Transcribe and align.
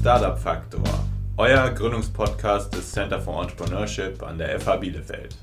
Startup 0.00 0.38
Faktor, 0.38 0.82
euer 1.36 1.68
Gründungspodcast 1.72 2.74
des 2.74 2.90
Center 2.90 3.20
for 3.20 3.42
Entrepreneurship 3.42 4.22
an 4.22 4.38
der 4.38 4.58
FH 4.58 4.76
Bielefeld. 4.76 5.36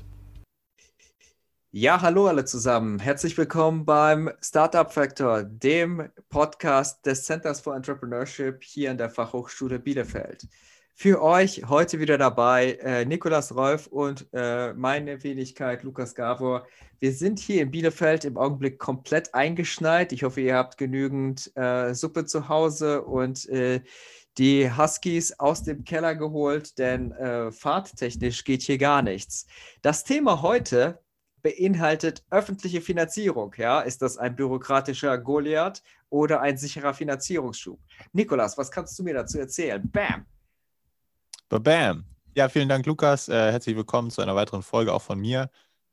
Ja, 1.70 2.00
hallo 2.00 2.26
alle 2.26 2.44
zusammen. 2.44 2.98
Herzlich 2.98 3.38
willkommen 3.38 3.84
beim 3.84 4.32
Startup 4.42 4.92
Factor, 4.92 5.44
dem 5.44 6.10
Podcast 6.28 7.06
des 7.06 7.22
Centers 7.22 7.60
for 7.60 7.76
Entrepreneurship 7.76 8.64
hier 8.64 8.90
an 8.90 8.98
der 8.98 9.10
Fachhochschule 9.10 9.78
Bielefeld. 9.78 10.48
Für 11.00 11.22
euch 11.22 11.62
heute 11.68 12.00
wieder 12.00 12.18
dabei 12.18 12.72
äh, 12.82 13.04
Nikolas 13.04 13.54
Rolf 13.54 13.86
und 13.86 14.26
äh, 14.32 14.72
meine 14.72 15.22
Wenigkeit 15.22 15.84
Lukas 15.84 16.16
Gavor. 16.16 16.66
Wir 16.98 17.12
sind 17.12 17.38
hier 17.38 17.62
in 17.62 17.70
Bielefeld 17.70 18.24
im 18.24 18.36
Augenblick 18.36 18.80
komplett 18.80 19.32
eingeschneit. 19.32 20.12
Ich 20.12 20.24
hoffe, 20.24 20.40
ihr 20.40 20.56
habt 20.56 20.76
genügend 20.76 21.52
äh, 21.54 21.94
Suppe 21.94 22.24
zu 22.24 22.48
Hause 22.48 23.02
und 23.02 23.48
äh, 23.48 23.82
die 24.38 24.70
Huskies 24.70 25.38
aus 25.38 25.64
dem 25.64 25.84
Keller 25.84 26.14
geholt, 26.14 26.78
denn 26.78 27.12
äh, 27.12 27.50
fahrttechnisch 27.50 28.44
geht 28.44 28.62
hier 28.62 28.78
gar 28.78 29.02
nichts. 29.02 29.46
Das 29.82 30.04
Thema 30.04 30.42
heute 30.42 31.00
beinhaltet 31.42 32.24
öffentliche 32.30 32.80
Finanzierung. 32.80 33.54
Ja? 33.56 33.80
Ist 33.80 34.00
das 34.02 34.16
ein 34.16 34.36
bürokratischer 34.36 35.18
Goliath 35.18 35.82
oder 36.08 36.40
ein 36.40 36.56
sicherer 36.56 36.94
Finanzierungsschub? 36.94 37.80
Nikolas, 38.12 38.56
was 38.56 38.70
kannst 38.70 38.98
du 38.98 39.02
mir 39.02 39.14
dazu 39.14 39.38
erzählen? 39.38 39.82
Bam! 39.90 40.26
Bam! 41.48 42.04
Ja, 42.34 42.48
vielen 42.48 42.68
Dank, 42.68 42.86
Lukas. 42.86 43.28
Äh, 43.28 43.50
herzlich 43.50 43.74
willkommen 43.74 44.10
zu 44.10 44.22
einer 44.22 44.36
weiteren 44.36 44.62
Folge 44.62 44.92
auch 44.92 45.02
von 45.02 45.18
mir. 45.18 45.50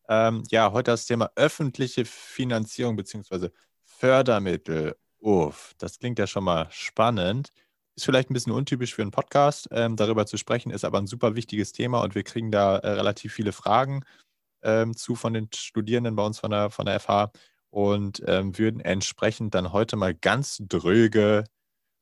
Ähm, 0.07 0.43
ja, 0.51 0.71
heute 0.71 0.91
das 0.91 1.05
Thema 1.05 1.31
öffentliche 1.35 2.05
Finanzierung 2.05 2.95
bzw. 2.95 3.49
Fördermittel. 3.83 4.95
Uff, 5.19 5.73
das 5.79 5.97
klingt 5.97 6.19
ja 6.19 6.27
schon 6.27 6.43
mal 6.43 6.67
spannend. 6.69 7.51
Ist 7.95 8.05
vielleicht 8.05 8.29
ein 8.29 8.33
bisschen 8.33 8.51
untypisch 8.51 8.93
für 8.93 9.01
einen 9.01 9.11
Podcast, 9.11 9.69
ähm, 9.71 9.95
darüber 9.95 10.25
zu 10.25 10.37
sprechen, 10.37 10.71
ist 10.71 10.83
aber 10.83 10.97
ein 10.97 11.07
super 11.07 11.35
wichtiges 11.35 11.71
Thema 11.71 12.01
und 12.01 12.13
wir 12.13 12.23
kriegen 12.23 12.51
da 12.51 12.77
äh, 12.77 12.89
relativ 12.89 13.33
viele 13.33 13.53
Fragen 13.53 14.03
ähm, 14.63 14.95
zu 14.95 15.15
von 15.15 15.33
den 15.33 15.49
Studierenden 15.53 16.15
bei 16.15 16.25
uns 16.25 16.39
von 16.39 16.51
der, 16.51 16.69
von 16.69 16.85
der 16.85 16.99
FH 16.99 17.31
und 17.69 18.21
ähm, 18.27 18.57
würden 18.57 18.81
entsprechend 18.81 19.55
dann 19.55 19.71
heute 19.71 19.95
mal 19.95 20.13
ganz 20.13 20.61
dröge 20.67 21.45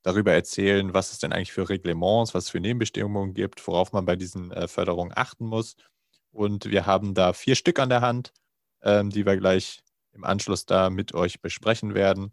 darüber 0.03 0.33
erzählen, 0.33 0.94
was 0.94 1.11
es 1.11 1.19
denn 1.19 1.33
eigentlich 1.33 1.53
für 1.53 1.69
Reglements, 1.69 2.33
was 2.33 2.45
es 2.45 2.50
für 2.50 2.59
Nebenbestimmungen 2.59 3.33
gibt, 3.33 3.66
worauf 3.67 3.94
man 3.94 4.05
bei 4.05 4.16
diesen 4.16 4.52
äh, 4.52 4.67
Förderungen 4.67 5.13
achten 5.16 5.45
muss. 5.45 5.75
Und 6.31 6.66
wir 6.66 6.85
haben 6.85 7.13
da 7.13 7.33
vier 7.33 7.55
Stück 7.55 7.80
an 7.80 7.89
der 7.89 8.02
Hand, 8.02 8.33
ähm, 8.81 9.09
die 9.09 9.25
wir 9.25 9.38
gleich 9.38 9.81
im 10.11 10.23
Anschluss 10.23 10.66
da 10.66 10.89
mit 10.89 11.13
euch 11.13 11.41
besprechen 11.41 11.94
werden. 11.95 12.31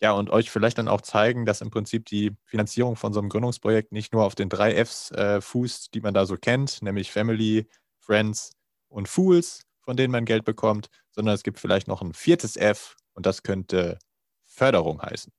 Ja, 0.00 0.12
und 0.12 0.30
euch 0.30 0.50
vielleicht 0.50 0.78
dann 0.78 0.86
auch 0.86 1.00
zeigen, 1.00 1.44
dass 1.44 1.60
im 1.60 1.70
Prinzip 1.70 2.04
die 2.06 2.36
Finanzierung 2.44 2.94
von 2.94 3.12
so 3.12 3.18
einem 3.18 3.28
Gründungsprojekt 3.28 3.90
nicht 3.90 4.12
nur 4.12 4.24
auf 4.24 4.36
den 4.36 4.48
drei 4.48 4.74
Fs 4.84 5.10
äh, 5.10 5.40
fußt, 5.40 5.92
die 5.92 6.00
man 6.00 6.14
da 6.14 6.24
so 6.24 6.36
kennt, 6.36 6.82
nämlich 6.82 7.10
Family, 7.10 7.68
Friends 7.98 8.52
und 8.88 9.08
Fools, 9.08 9.62
von 9.80 9.96
denen 9.96 10.12
man 10.12 10.24
Geld 10.24 10.44
bekommt, 10.44 10.88
sondern 11.10 11.34
es 11.34 11.42
gibt 11.42 11.58
vielleicht 11.58 11.88
noch 11.88 12.00
ein 12.00 12.14
viertes 12.14 12.56
F 12.56 12.96
und 13.14 13.26
das 13.26 13.42
könnte 13.42 13.98
Förderung 14.44 15.02
heißen. 15.02 15.32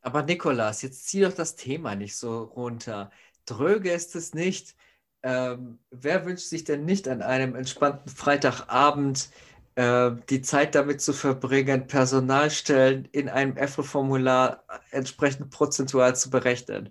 Aber 0.00 0.22
Nikolas, 0.22 0.82
jetzt 0.82 1.08
zieh 1.08 1.22
doch 1.22 1.32
das 1.32 1.56
Thema 1.56 1.96
nicht 1.96 2.16
so 2.16 2.44
runter. 2.44 3.10
Dröge 3.44 3.90
ist 3.90 4.14
es 4.14 4.34
nicht. 4.34 4.76
Ähm, 5.24 5.80
wer 5.90 6.24
wünscht 6.24 6.46
sich 6.46 6.62
denn 6.62 6.84
nicht 6.84 7.08
an 7.08 7.22
einem 7.22 7.56
entspannten 7.56 8.08
Freitagabend 8.08 9.30
die 9.78 10.40
Zeit 10.40 10.74
damit 10.74 11.02
zu 11.02 11.12
verbringen, 11.12 11.86
Personalstellen 11.86 13.06
in 13.12 13.28
einem 13.28 13.56
EFRE-Formular 13.58 14.64
entsprechend 14.90 15.50
prozentual 15.50 16.16
zu 16.16 16.30
berechnen? 16.30 16.90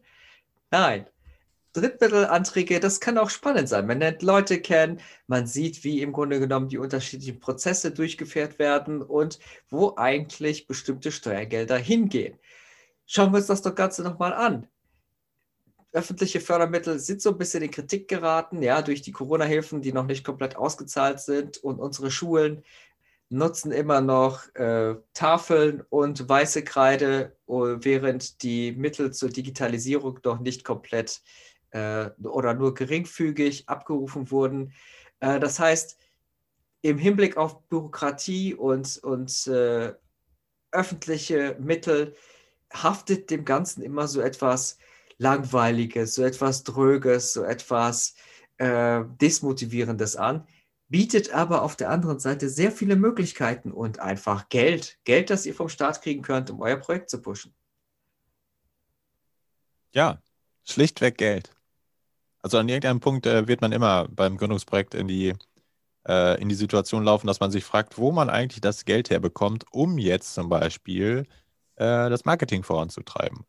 Nein. 0.71 1.07
Drittmittelanträge, 1.73 2.79
das 2.79 3.01
kann 3.01 3.17
auch 3.17 3.29
spannend 3.29 3.67
sein. 3.67 3.85
Man 3.87 3.99
lernt 3.99 4.21
Leute 4.21 4.61
kennen, 4.61 5.01
man 5.27 5.45
sieht, 5.45 5.83
wie 5.83 6.01
im 6.01 6.13
Grunde 6.13 6.39
genommen 6.39 6.69
die 6.69 6.77
unterschiedlichen 6.77 7.39
Prozesse 7.39 7.91
durchgeführt 7.91 8.59
werden 8.59 9.01
und 9.01 9.39
wo 9.69 9.95
eigentlich 9.97 10.67
bestimmte 10.67 11.11
Steuergelder 11.11 11.77
hingehen. 11.77 12.39
Schauen 13.05 13.31
wir 13.33 13.37
uns 13.37 13.47
das 13.47 13.61
doch 13.61 13.75
Ganze 13.75 14.03
nochmal 14.03 14.33
an. 14.33 14.67
Öffentliche 15.95 16.41
Fördermittel 16.41 16.99
sind 16.99 17.21
so 17.21 17.29
ein 17.29 17.37
bisschen 17.37 17.63
in 17.63 17.71
Kritik 17.71 18.09
geraten, 18.09 18.61
ja, 18.61 18.81
durch 18.81 19.01
die 19.01 19.13
Corona-Hilfen, 19.13 19.81
die 19.81 19.93
noch 19.93 20.05
nicht 20.05 20.25
komplett 20.25 20.57
ausgezahlt 20.57 21.21
sind. 21.21 21.57
Und 21.59 21.79
unsere 21.79 22.11
Schulen 22.11 22.65
nutzen 23.29 23.71
immer 23.71 24.01
noch 24.01 24.53
äh, 24.55 24.95
Tafeln 25.13 25.85
und 25.87 26.27
weiße 26.27 26.65
Kreide, 26.65 27.37
uh, 27.47 27.77
während 27.79 28.43
die 28.43 28.73
Mittel 28.73 29.13
zur 29.13 29.29
Digitalisierung 29.29 30.19
noch 30.25 30.41
nicht 30.41 30.65
komplett 30.65 31.21
äh, 31.71 32.09
oder 32.23 32.53
nur 32.53 32.73
geringfügig 32.73 33.69
abgerufen 33.69 34.29
wurden. 34.31 34.73
Äh, 35.21 35.39
das 35.39 35.59
heißt, 35.59 35.97
im 36.81 36.97
Hinblick 36.97 37.37
auf 37.37 37.63
Bürokratie 37.69 38.53
und, 38.53 38.97
und 39.01 39.47
äh, 39.47 39.93
öffentliche 40.71 41.55
Mittel 41.57 42.13
haftet 42.73 43.29
dem 43.29 43.45
Ganzen 43.45 43.81
immer 43.81 44.09
so 44.09 44.19
etwas 44.19 44.77
Langweiliges, 45.17 46.15
so 46.15 46.23
etwas 46.23 46.63
Dröges, 46.63 47.33
so 47.33 47.43
etwas 47.43 48.15
äh, 48.57 49.03
Desmotivierendes 49.21 50.15
an, 50.15 50.47
bietet 50.87 51.31
aber 51.31 51.63
auf 51.63 51.75
der 51.75 51.89
anderen 51.89 52.19
Seite 52.19 52.49
sehr 52.49 52.71
viele 52.71 52.95
Möglichkeiten 52.95 53.71
und 53.71 53.99
einfach 53.99 54.49
Geld. 54.49 54.99
Geld, 55.03 55.29
das 55.29 55.45
ihr 55.45 55.55
vom 55.55 55.69
Staat 55.69 56.01
kriegen 56.01 56.21
könnt, 56.21 56.49
um 56.49 56.61
euer 56.61 56.77
Projekt 56.77 57.09
zu 57.09 57.21
pushen. 57.21 57.53
Ja, 59.93 60.21
schlichtweg 60.63 61.17
Geld. 61.17 61.51
Also 62.41 62.57
an 62.59 62.69
irgendeinem 62.69 62.99
Punkt 62.99 63.25
äh, 63.25 63.47
wird 63.47 63.61
man 63.61 63.71
immer 63.71 64.07
beim 64.09 64.37
Gründungsprojekt 64.37 64.93
in 64.93 65.07
die, 65.07 65.33
äh, 66.07 66.39
in 66.39 66.49
die 66.49 66.55
Situation 66.55 67.03
laufen, 67.03 67.27
dass 67.27 67.39
man 67.39 67.49
sich 67.49 67.63
fragt, 67.63 67.97
wo 67.97 68.11
man 68.11 68.29
eigentlich 68.29 68.61
das 68.61 68.85
Geld 68.85 69.09
herbekommt, 69.09 69.65
um 69.71 69.97
jetzt 69.97 70.35
zum 70.35 70.49
Beispiel 70.49 71.25
äh, 71.77 72.09
das 72.09 72.25
Marketing 72.25 72.63
voranzutreiben. 72.63 73.45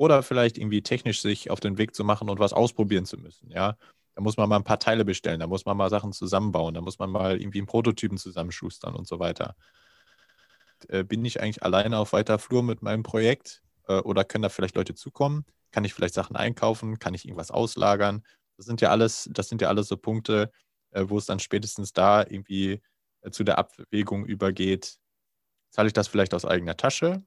Oder 0.00 0.22
vielleicht 0.22 0.56
irgendwie 0.56 0.80
technisch 0.82 1.20
sich 1.20 1.50
auf 1.50 1.60
den 1.60 1.76
Weg 1.76 1.94
zu 1.94 2.04
machen 2.04 2.30
und 2.30 2.38
was 2.38 2.54
ausprobieren 2.54 3.04
zu 3.04 3.18
müssen. 3.18 3.50
Ja, 3.50 3.76
da 4.14 4.22
muss 4.22 4.38
man 4.38 4.48
mal 4.48 4.56
ein 4.56 4.64
paar 4.64 4.78
Teile 4.78 5.04
bestellen, 5.04 5.40
da 5.40 5.46
muss 5.46 5.66
man 5.66 5.76
mal 5.76 5.90
Sachen 5.90 6.14
zusammenbauen, 6.14 6.72
da 6.72 6.80
muss 6.80 6.98
man 6.98 7.10
mal 7.10 7.38
irgendwie 7.38 7.58
einen 7.58 7.66
Prototypen 7.66 8.16
zusammenschustern 8.16 8.94
und 8.94 9.06
so 9.06 9.18
weiter. 9.18 9.54
Äh, 10.88 11.04
bin 11.04 11.22
ich 11.22 11.42
eigentlich 11.42 11.62
alleine 11.62 11.98
auf 11.98 12.14
weiter 12.14 12.38
Flur 12.38 12.62
mit 12.62 12.80
meinem 12.80 13.02
Projekt 13.02 13.60
äh, 13.88 13.98
oder 13.98 14.24
können 14.24 14.40
da 14.40 14.48
vielleicht 14.48 14.74
Leute 14.74 14.94
zukommen? 14.94 15.44
Kann 15.70 15.84
ich 15.84 15.92
vielleicht 15.92 16.14
Sachen 16.14 16.34
einkaufen? 16.34 16.98
Kann 16.98 17.12
ich 17.12 17.26
irgendwas 17.26 17.50
auslagern? 17.50 18.24
Das 18.56 18.64
sind 18.64 18.80
ja 18.80 18.88
alles, 18.88 19.28
das 19.30 19.50
sind 19.50 19.60
ja 19.60 19.68
alles 19.68 19.86
so 19.88 19.98
Punkte, 19.98 20.50
äh, 20.92 21.04
wo 21.08 21.18
es 21.18 21.26
dann 21.26 21.40
spätestens 21.40 21.92
da 21.92 22.22
irgendwie 22.22 22.80
zu 23.32 23.44
der 23.44 23.58
Abwägung 23.58 24.24
übergeht. 24.24 24.96
Zahle 25.68 25.88
ich 25.88 25.92
das 25.92 26.08
vielleicht 26.08 26.32
aus 26.32 26.46
eigener 26.46 26.78
Tasche 26.78 27.22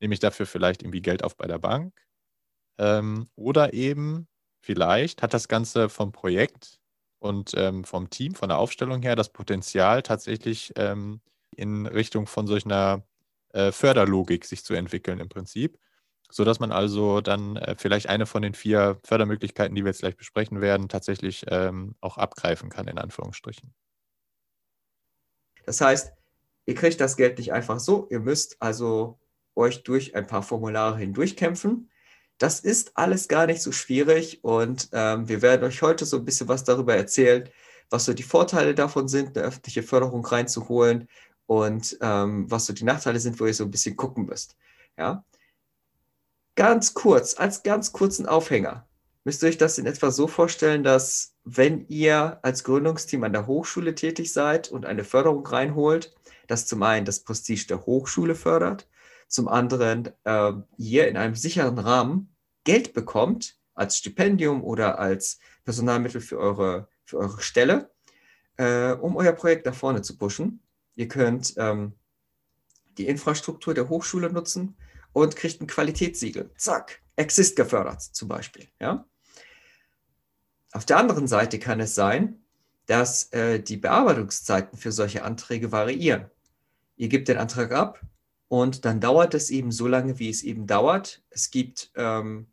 nehme 0.00 0.14
ich 0.14 0.20
dafür 0.20 0.46
vielleicht 0.46 0.82
irgendwie 0.82 1.02
Geld 1.02 1.22
auf 1.22 1.36
bei 1.36 1.46
der 1.46 1.58
Bank. 1.58 1.94
Ähm, 2.78 3.28
oder 3.36 3.74
eben 3.74 4.26
vielleicht 4.60 5.22
hat 5.22 5.34
das 5.34 5.48
Ganze 5.48 5.88
vom 5.88 6.12
Projekt 6.12 6.80
und 7.18 7.52
ähm, 7.54 7.84
vom 7.84 8.10
Team, 8.10 8.34
von 8.34 8.48
der 8.48 8.58
Aufstellung 8.58 9.02
her, 9.02 9.14
das 9.14 9.28
Potenzial 9.28 10.02
tatsächlich 10.02 10.72
ähm, 10.76 11.20
in 11.54 11.86
Richtung 11.86 12.26
von 12.26 12.46
solch 12.46 12.64
einer 12.64 13.04
äh, 13.52 13.72
Förderlogik 13.72 14.44
sich 14.46 14.64
zu 14.64 14.74
entwickeln 14.74 15.20
im 15.20 15.28
Prinzip, 15.28 15.78
sodass 16.30 16.60
man 16.60 16.72
also 16.72 17.20
dann 17.20 17.56
äh, 17.56 17.74
vielleicht 17.76 18.08
eine 18.08 18.24
von 18.24 18.42
den 18.42 18.54
vier 18.54 18.98
Fördermöglichkeiten, 19.04 19.74
die 19.74 19.84
wir 19.84 19.90
jetzt 19.90 20.00
gleich 20.00 20.16
besprechen 20.16 20.60
werden, 20.62 20.88
tatsächlich 20.88 21.44
ähm, 21.48 21.94
auch 22.00 22.16
abgreifen 22.16 22.70
kann, 22.70 22.88
in 22.88 22.98
Anführungsstrichen. 22.98 23.74
Das 25.66 25.80
heißt, 25.82 26.12
ihr 26.66 26.74
kriegt 26.74 27.00
das 27.00 27.16
Geld 27.16 27.38
nicht 27.38 27.52
einfach 27.52 27.80
so, 27.80 28.08
ihr 28.10 28.20
müsst 28.20 28.56
also 28.62 29.19
euch 29.60 29.84
durch 29.84 30.16
ein 30.16 30.26
paar 30.26 30.42
Formulare 30.42 30.98
hindurchkämpfen. 30.98 31.90
Das 32.38 32.60
ist 32.60 32.96
alles 32.96 33.28
gar 33.28 33.46
nicht 33.46 33.62
so 33.62 33.70
schwierig 33.70 34.42
und 34.42 34.88
ähm, 34.92 35.28
wir 35.28 35.42
werden 35.42 35.62
euch 35.64 35.82
heute 35.82 36.06
so 36.06 36.16
ein 36.16 36.24
bisschen 36.24 36.48
was 36.48 36.64
darüber 36.64 36.96
erzählen, 36.96 37.48
was 37.90 38.06
so 38.06 38.14
die 38.14 38.22
Vorteile 38.22 38.74
davon 38.74 39.08
sind, 39.08 39.36
eine 39.36 39.46
öffentliche 39.46 39.82
Förderung 39.82 40.24
reinzuholen 40.24 41.08
und 41.46 41.98
ähm, 42.00 42.50
was 42.50 42.66
so 42.66 42.72
die 42.72 42.84
Nachteile 42.84 43.20
sind, 43.20 43.38
wo 43.40 43.46
ihr 43.46 43.54
so 43.54 43.64
ein 43.64 43.70
bisschen 43.70 43.96
gucken 43.96 44.26
müsst. 44.26 44.56
Ja? 44.96 45.24
Ganz 46.54 46.94
kurz, 46.94 47.34
als 47.38 47.62
ganz 47.62 47.92
kurzen 47.92 48.26
Aufhänger, 48.26 48.86
müsst 49.24 49.42
ihr 49.42 49.48
euch 49.48 49.58
das 49.58 49.78
in 49.78 49.86
etwa 49.86 50.10
so 50.10 50.26
vorstellen, 50.26 50.82
dass 50.82 51.34
wenn 51.44 51.86
ihr 51.88 52.38
als 52.42 52.64
Gründungsteam 52.64 53.24
an 53.24 53.32
der 53.32 53.46
Hochschule 53.46 53.94
tätig 53.94 54.32
seid 54.32 54.70
und 54.70 54.86
eine 54.86 55.04
Förderung 55.04 55.46
reinholt, 55.46 56.14
das 56.46 56.66
zum 56.66 56.82
einen 56.82 57.04
das 57.04 57.20
Prestige 57.20 57.66
der 57.68 57.84
Hochschule 57.86 58.34
fördert 58.34 58.86
zum 59.30 59.48
anderen 59.48 60.10
äh, 60.24 60.52
ihr 60.76 61.08
in 61.08 61.16
einem 61.16 61.36
sicheren 61.36 61.78
Rahmen 61.78 62.34
Geld 62.64 62.92
bekommt 62.92 63.56
als 63.74 63.96
Stipendium 63.96 64.62
oder 64.62 64.98
als 64.98 65.38
Personalmittel 65.64 66.20
für 66.20 66.38
eure, 66.38 66.88
für 67.04 67.18
eure 67.18 67.40
Stelle, 67.40 67.90
äh, 68.56 68.92
um 68.92 69.16
euer 69.16 69.32
Projekt 69.32 69.64
nach 69.66 69.74
vorne 69.74 70.02
zu 70.02 70.18
pushen. 70.18 70.60
Ihr 70.96 71.08
könnt 71.08 71.54
ähm, 71.56 71.94
die 72.98 73.06
Infrastruktur 73.06 73.72
der 73.72 73.88
Hochschule 73.88 74.30
nutzen 74.30 74.76
und 75.12 75.36
kriegt 75.36 75.62
ein 75.62 75.68
Qualitätssiegel. 75.68 76.50
Zack, 76.56 77.00
Exist 77.16 77.54
gefördert 77.56 78.02
zum 78.02 78.28
Beispiel. 78.28 78.66
Ja? 78.80 79.06
Auf 80.72 80.84
der 80.84 80.98
anderen 80.98 81.28
Seite 81.28 81.58
kann 81.58 81.80
es 81.80 81.94
sein, 81.94 82.42
dass 82.86 83.32
äh, 83.32 83.60
die 83.60 83.76
Bearbeitungszeiten 83.76 84.76
für 84.76 84.90
solche 84.90 85.22
Anträge 85.22 85.70
variieren. 85.70 86.28
Ihr 86.96 87.08
gebt 87.08 87.28
den 87.28 87.38
Antrag 87.38 87.70
ab 87.72 88.00
und 88.50 88.84
dann 88.84 88.98
dauert 89.00 89.34
es 89.34 89.48
eben 89.50 89.70
so 89.70 89.86
lange, 89.86 90.18
wie 90.18 90.28
es 90.28 90.42
eben 90.42 90.66
dauert. 90.66 91.22
Es 91.30 91.52
gibt 91.52 91.92
ähm, 91.94 92.48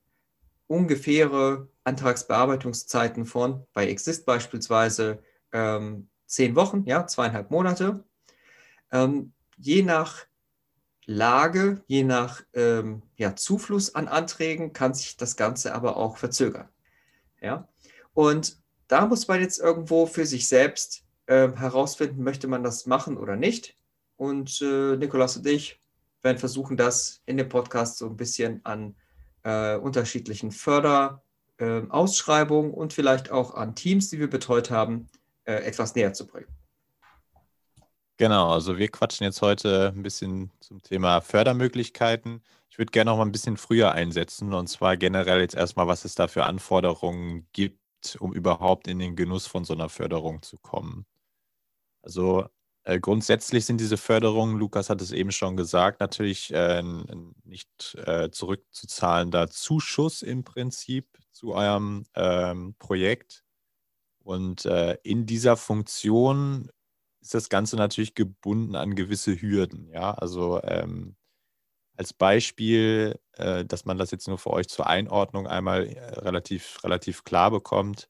ungefähre 0.67 1.69
Antragsbearbeitungszeiten 1.85 3.25
von, 3.25 3.65
bei 3.73 3.87
Exist 3.87 4.27
beispielsweise, 4.27 5.23
ähm, 5.51 6.07
zehn 6.27 6.55
Wochen, 6.55 6.83
ja, 6.85 7.07
zweieinhalb 7.07 7.49
Monate. 7.49 8.03
Ähm, 8.91 9.33
je 9.57 9.81
nach 9.81 10.27
Lage, 11.07 11.81
je 11.87 12.03
nach 12.03 12.43
ähm, 12.53 13.01
ja, 13.15 13.35
Zufluss 13.35 13.95
an 13.95 14.07
Anträgen 14.07 14.73
kann 14.73 14.93
sich 14.93 15.17
das 15.17 15.35
Ganze 15.35 15.73
aber 15.73 15.97
auch 15.97 16.17
verzögern. 16.17 16.69
Ja? 17.41 17.67
Und 18.13 18.61
da 18.87 19.07
muss 19.07 19.27
man 19.27 19.41
jetzt 19.41 19.57
irgendwo 19.59 20.05
für 20.05 20.27
sich 20.27 20.47
selbst 20.47 21.05
äh, 21.25 21.49
herausfinden, 21.53 22.21
möchte 22.21 22.47
man 22.47 22.61
das 22.61 22.85
machen 22.85 23.17
oder 23.17 23.35
nicht. 23.35 23.75
Und 24.15 24.61
äh, 24.61 24.95
Nikolas 24.95 25.37
und 25.37 25.47
ich 25.47 25.81
werden 26.21 26.37
versuchen, 26.37 26.77
das 26.77 27.23
in 27.25 27.37
dem 27.37 27.49
Podcast 27.49 27.97
so 27.97 28.05
ein 28.07 28.15
bisschen 28.17 28.61
an 28.63 28.95
äh, 29.43 29.75
unterschiedlichen 29.75 30.51
Förderausschreibungen 30.51 32.71
ähm, 32.71 32.77
und 32.77 32.93
vielleicht 32.93 33.31
auch 33.31 33.55
an 33.55 33.75
Teams, 33.75 34.09
die 34.09 34.19
wir 34.19 34.29
betreut 34.29 34.71
haben, 34.71 35.07
äh, 35.45 35.63
etwas 35.63 35.95
näher 35.95 36.13
zu 36.13 36.27
bringen. 36.27 36.47
Genau, 38.17 38.51
also 38.51 38.77
wir 38.77 38.87
quatschen 38.87 39.25
jetzt 39.25 39.41
heute 39.43 39.93
ein 39.95 40.01
bisschen 40.01 40.49
zum 40.59 40.81
Thema 40.81 41.21
Fördermöglichkeiten. 41.21 42.41
Ich 42.69 42.79
würde 42.79 42.91
gerne 42.91 43.11
noch 43.11 43.17
mal 43.17 43.25
ein 43.25 43.31
bisschen 43.31 43.57
früher 43.57 43.91
einsetzen 43.91 44.53
und 44.53 44.67
zwar 44.67 44.97
generell 44.97 45.39
jetzt 45.39 45.55
erstmal, 45.55 45.87
was 45.87 46.03
es 46.03 46.15
da 46.15 46.27
für 46.27 46.45
Anforderungen 46.45 47.47
gibt, 47.53 48.17
um 48.19 48.33
überhaupt 48.33 48.87
in 48.87 48.97
den 48.97 49.15
Genuss 49.15 49.45
von 49.45 49.65
so 49.65 49.73
einer 49.73 49.89
Förderung 49.89 50.41
zu 50.41 50.57
kommen. 50.57 51.05
Also 52.01 52.47
äh, 52.87 53.01
grundsätzlich 53.01 53.65
sind 53.65 53.81
diese 53.81 53.97
Förderungen, 53.97 54.57
Lukas 54.57 54.89
hat 54.89 55.01
es 55.01 55.11
eben 55.11 55.33
schon 55.33 55.57
gesagt, 55.57 55.99
natürlich 55.99 56.53
äh, 56.53 56.79
ein 56.79 57.35
nicht 57.43 57.95
äh, 58.05 58.29
zurückzuzahlender 58.31 59.49
Zuschuss 59.49 60.21
im 60.21 60.45
Prinzip 60.45 61.05
zu 61.33 61.53
eurem 61.53 62.05
ähm, 62.15 62.75
Projekt. 62.79 63.43
Und 64.23 64.65
äh, 64.65 64.97
in 65.03 65.25
dieser 65.25 65.57
Funktion 65.57 66.69
ist 67.21 67.33
das 67.33 67.49
Ganze 67.49 67.75
natürlich 67.75 68.15
gebunden 68.15 68.75
an 68.75 68.95
gewisse 68.95 69.41
Hürden. 69.41 69.89
Ja, 69.89 70.13
also 70.13 70.61
ähm, 70.63 71.17
als 71.97 72.13
Beispiel, 72.13 73.19
äh, 73.33 73.65
dass 73.65 73.83
man 73.83 73.97
das 73.97 74.11
jetzt 74.11 74.29
nur 74.29 74.37
für 74.37 74.51
euch 74.51 74.69
zur 74.69 74.87
Einordnung 74.87 75.45
einmal 75.45 75.83
relativ, 76.17 76.81
relativ 76.85 77.25
klar 77.25 77.51
bekommt. 77.51 78.07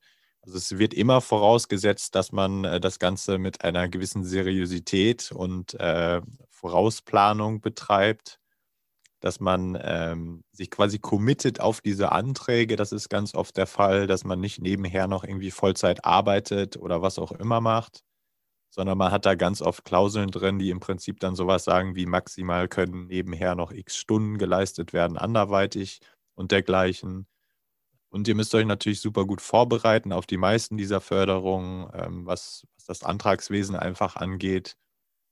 Also 0.48 0.60
es 0.60 0.80
wird 0.80 0.94
immer 0.94 1.20
vorausgesetzt, 1.20 2.16
dass 2.16 2.32
man 2.32 2.64
äh, 2.64 2.80
das 2.80 3.00
Ganze 3.00 3.38
mit 3.38 3.66
einer 3.66 3.90
gewissen 3.90 4.24
Seriosität 4.24 5.34
und 5.34 5.74
äh, 5.74 6.22
Vorausplanung 6.50 7.60
betreibt, 7.60 8.40
dass 9.20 9.42
man 9.42 9.78
ähm, 9.82 10.44
sich 10.54 10.72
quasi 10.72 11.00
committet 11.00 11.60
auf 11.60 11.82
diese 11.82 12.14
Anträge. 12.14 12.78
Das 12.78 12.94
ist 12.94 13.10
ganz 13.10 13.36
oft 13.36 13.58
der 13.58 13.68
Fall, 13.68 14.08
dass 14.08 14.24
man 14.24 14.40
nicht 14.40 14.62
nebenher 14.62 15.08
noch 15.08 15.26
irgendwie 15.26 15.52
Vollzeit 15.52 16.06
arbeitet 16.06 16.78
oder 16.78 17.02
was 17.02 17.20
auch 17.20 17.34
immer 17.34 17.60
macht, 17.60 18.06
sondern 18.70 18.98
man 18.98 19.12
hat 19.12 19.26
da 19.26 19.36
ganz 19.36 19.62
oft 19.62 19.84
Klauseln 19.84 20.32
drin, 20.32 20.60
die 20.60 20.70
im 20.70 20.80
Prinzip 20.80 21.20
dann 21.20 21.36
sowas 21.36 21.66
sagen 21.66 21.96
wie 21.96 22.06
maximal 22.06 22.70
können 22.70 23.08
nebenher 23.08 23.56
noch 23.56 23.72
x 23.72 23.98
Stunden 23.98 24.38
geleistet 24.38 24.94
werden, 24.94 25.18
anderweitig 25.18 26.00
und 26.36 26.54
dergleichen. 26.54 27.28
Und 28.10 28.28
ihr 28.28 28.36
müsst 28.36 28.56
euch 28.56 28.66
natürlich 28.66 29.02
super 29.02 29.26
gut 29.26 29.42
vorbereiten 29.42 30.14
auf 30.14 30.26
die 30.26 30.38
meisten 30.38 30.78
dieser 30.78 31.02
Förderungen, 31.02 31.90
ähm, 31.94 32.26
was, 32.26 32.66
was, 32.76 32.86
das 32.86 33.04
Antragswesen 33.04 33.76
einfach 33.76 34.16
angeht. 34.16 34.78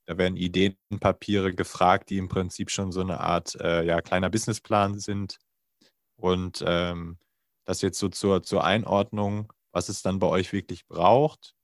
Da 0.08 0.18
werden 0.18 0.36
Ideenpapiere 0.36 1.54
gefragt, 1.54 2.10
die 2.10 2.18
im 2.18 2.28
Prinzip 2.28 2.70
schon 2.70 2.92
so 2.92 3.02
eine 3.02 3.22
Art 3.22 3.56
äh, 3.62 3.84
ja, 3.86 4.02
kleiner 4.02 4.30
Businessplan 4.30 5.00
sind. 5.00 5.40
Und 6.18 6.64
ähm, 6.66 7.18
das 7.66 7.82
jetzt 7.82 8.00
so 8.00 8.10
zur, 8.10 8.44
zur 8.44 8.64
Einordnung, 8.64 9.52
was 9.72 9.90
es 9.90 10.02
dann 10.02 10.20
bei 10.20 10.28
euch 10.28 10.54
wirklich 10.54 10.86
braucht. 10.86 11.56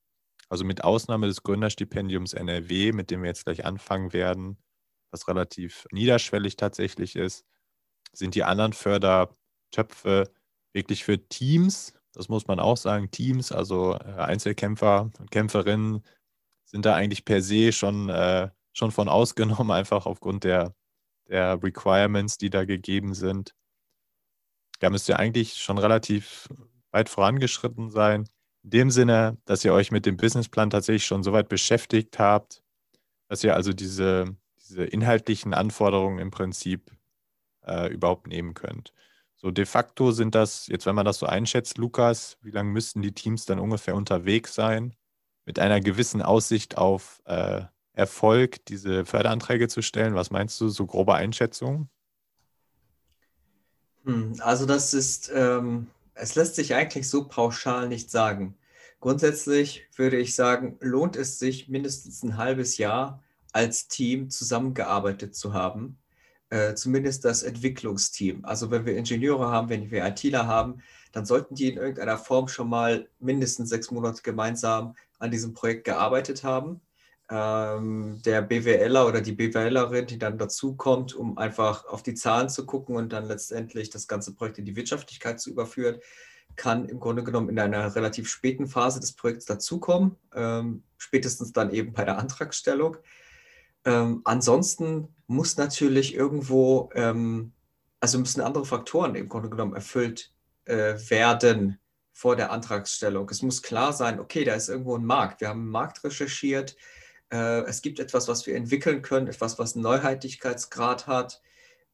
Also 0.49 0.65
mit 0.65 0.83
Ausnahme 0.83 1.27
des 1.27 1.43
Gründerstipendiums 1.43 2.33
NRW, 2.33 2.91
mit 2.91 3.11
dem 3.11 3.21
wir 3.21 3.29
jetzt 3.29 3.45
gleich 3.45 3.63
anfangen 3.63 4.11
werden, 4.11 4.57
was 5.11 5.27
relativ 5.27 5.85
niederschwellig 5.91 6.55
tatsächlich 6.55 7.15
ist, 7.15 7.45
sind 8.11 8.35
die 8.35 8.43
anderen 8.43 8.73
Fördertöpfe 8.73 10.31
wirklich 10.73 11.03
für 11.03 11.17
Teams, 11.27 11.93
das 12.13 12.29
muss 12.29 12.47
man 12.47 12.59
auch 12.59 12.77
sagen, 12.77 13.11
Teams, 13.11 13.51
also 13.51 13.95
äh, 13.95 14.13
Einzelkämpfer 14.17 15.11
und 15.19 15.31
Kämpferinnen 15.31 16.03
sind 16.65 16.85
da 16.85 16.95
eigentlich 16.95 17.25
per 17.25 17.41
se 17.41 17.71
schon, 17.71 18.09
äh, 18.09 18.49
schon 18.73 18.91
von 18.91 19.09
ausgenommen, 19.09 19.71
einfach 19.71 20.05
aufgrund 20.05 20.43
der, 20.43 20.75
der 21.27 21.61
Requirements, 21.61 22.37
die 22.37 22.49
da 22.49 22.65
gegeben 22.65 23.13
sind. 23.13 23.55
Da 24.79 24.89
müsst 24.89 25.07
ihr 25.09 25.19
eigentlich 25.19 25.57
schon 25.57 25.77
relativ 25.77 26.49
weit 26.91 27.09
vorangeschritten 27.09 27.89
sein. 27.89 28.27
In 28.63 28.69
dem 28.69 28.91
Sinne, 28.91 29.37
dass 29.45 29.63
ihr 29.63 29.73
euch 29.73 29.91
mit 29.91 30.05
dem 30.05 30.17
Businessplan 30.17 30.69
tatsächlich 30.69 31.05
schon 31.05 31.23
so 31.23 31.33
weit 31.33 31.49
beschäftigt 31.49 32.19
habt, 32.19 32.63
dass 33.27 33.43
ihr 33.43 33.55
also 33.55 33.73
diese, 33.73 34.35
diese 34.59 34.83
inhaltlichen 34.83 35.53
Anforderungen 35.53 36.19
im 36.19 36.31
Prinzip 36.31 36.91
äh, 37.65 37.91
überhaupt 37.91 38.27
nehmen 38.27 38.53
könnt. 38.53 38.93
So 39.41 39.49
de 39.49 39.65
facto 39.65 40.11
sind 40.11 40.35
das, 40.35 40.67
jetzt 40.67 40.85
wenn 40.85 40.93
man 40.93 41.05
das 41.05 41.17
so 41.17 41.25
einschätzt, 41.25 41.79
Lukas, 41.79 42.37
wie 42.43 42.51
lange 42.51 42.69
müssten 42.69 43.01
die 43.01 43.11
Teams 43.11 43.45
dann 43.45 43.57
ungefähr 43.57 43.95
unterwegs 43.95 44.53
sein, 44.53 44.93
mit 45.47 45.57
einer 45.57 45.81
gewissen 45.81 46.21
Aussicht 46.21 46.77
auf 46.77 47.23
äh, 47.25 47.63
Erfolg 47.93 48.63
diese 48.65 49.03
Förderanträge 49.03 49.67
zu 49.67 49.81
stellen? 49.81 50.13
Was 50.13 50.29
meinst 50.29 50.61
du, 50.61 50.69
so 50.69 50.85
grobe 50.85 51.15
Einschätzung? 51.15 51.89
Hm, 54.05 54.35
also 54.41 54.67
das 54.67 54.93
ist, 54.93 55.31
ähm, 55.33 55.87
es 56.13 56.35
lässt 56.35 56.53
sich 56.53 56.75
eigentlich 56.75 57.09
so 57.09 57.27
pauschal 57.27 57.87
nicht 57.87 58.11
sagen. 58.11 58.55
Grundsätzlich 58.99 59.87
würde 59.95 60.17
ich 60.17 60.35
sagen, 60.35 60.77
lohnt 60.81 61.15
es 61.15 61.39
sich 61.39 61.67
mindestens 61.67 62.21
ein 62.21 62.37
halbes 62.37 62.77
Jahr 62.77 63.23
als 63.53 63.87
Team 63.87 64.29
zusammengearbeitet 64.29 65.33
zu 65.33 65.53
haben 65.53 65.97
äh, 66.51 66.75
zumindest 66.75 67.25
das 67.25 67.43
Entwicklungsteam. 67.43 68.43
Also 68.43 68.69
wenn 68.69 68.85
wir 68.85 68.97
Ingenieure 68.97 69.49
haben, 69.49 69.69
wenn 69.69 69.89
wir 69.89 70.05
ITler 70.05 70.47
haben, 70.47 70.81
dann 71.13 71.25
sollten 71.25 71.55
die 71.55 71.69
in 71.69 71.77
irgendeiner 71.77 72.17
Form 72.17 72.49
schon 72.49 72.69
mal 72.69 73.07
mindestens 73.19 73.69
sechs 73.69 73.89
Monate 73.89 74.21
gemeinsam 74.21 74.95
an 75.17 75.31
diesem 75.31 75.53
Projekt 75.53 75.85
gearbeitet 75.85 76.43
haben. 76.43 76.81
Ähm, 77.29 78.21
der 78.25 78.41
BWLer 78.41 79.07
oder 79.07 79.21
die 79.21 79.31
BWLerin, 79.31 80.07
die 80.07 80.19
dann 80.19 80.37
dazukommt, 80.37 81.15
um 81.15 81.37
einfach 81.37 81.85
auf 81.85 82.03
die 82.03 82.15
Zahlen 82.15 82.49
zu 82.49 82.65
gucken 82.65 82.97
und 82.97 83.13
dann 83.13 83.25
letztendlich 83.25 83.89
das 83.89 84.07
ganze 84.09 84.35
Projekt 84.35 84.57
in 84.57 84.65
die 84.65 84.75
Wirtschaftlichkeit 84.75 85.39
zu 85.39 85.49
überführen, 85.51 85.99
kann 86.57 86.89
im 86.89 86.99
Grunde 86.99 87.23
genommen 87.23 87.47
in 87.47 87.59
einer 87.59 87.95
relativ 87.95 88.27
späten 88.29 88.67
Phase 88.67 88.99
des 88.99 89.13
Projekts 89.13 89.45
dazukommen, 89.45 90.17
ähm, 90.35 90.83
spätestens 90.97 91.53
dann 91.53 91.71
eben 91.71 91.93
bei 91.93 92.03
der 92.03 92.17
Antragstellung. 92.17 92.97
Ähm, 93.85 94.21
ansonsten 94.25 95.07
muss 95.27 95.57
natürlich 95.57 96.13
irgendwo, 96.13 96.89
ähm, 96.93 97.53
also 97.99 98.19
müssen 98.19 98.41
andere 98.41 98.65
Faktoren 98.65 99.15
im 99.15 99.29
Grunde 99.29 99.49
genommen 99.49 99.73
erfüllt 99.73 100.31
äh, 100.65 100.95
werden 101.09 101.79
vor 102.11 102.35
der 102.35 102.51
Antragsstellung. 102.51 103.29
Es 103.29 103.41
muss 103.41 103.61
klar 103.61 103.93
sein, 103.93 104.19
okay, 104.19 104.43
da 104.43 104.53
ist 104.53 104.69
irgendwo 104.69 104.95
ein 104.95 105.05
Markt. 105.05 105.41
Wir 105.41 105.49
haben 105.49 105.61
einen 105.61 105.69
Markt 105.69 106.03
recherchiert. 106.03 106.75
Äh, 107.31 107.61
es 107.61 107.81
gibt 107.81 107.99
etwas, 107.99 108.27
was 108.27 108.45
wir 108.45 108.55
entwickeln 108.55 109.01
können, 109.01 109.27
etwas, 109.27 109.57
was 109.57 109.75
einen 109.75 109.83
Neuheitlichkeitsgrad 109.83 111.07
hat. 111.07 111.41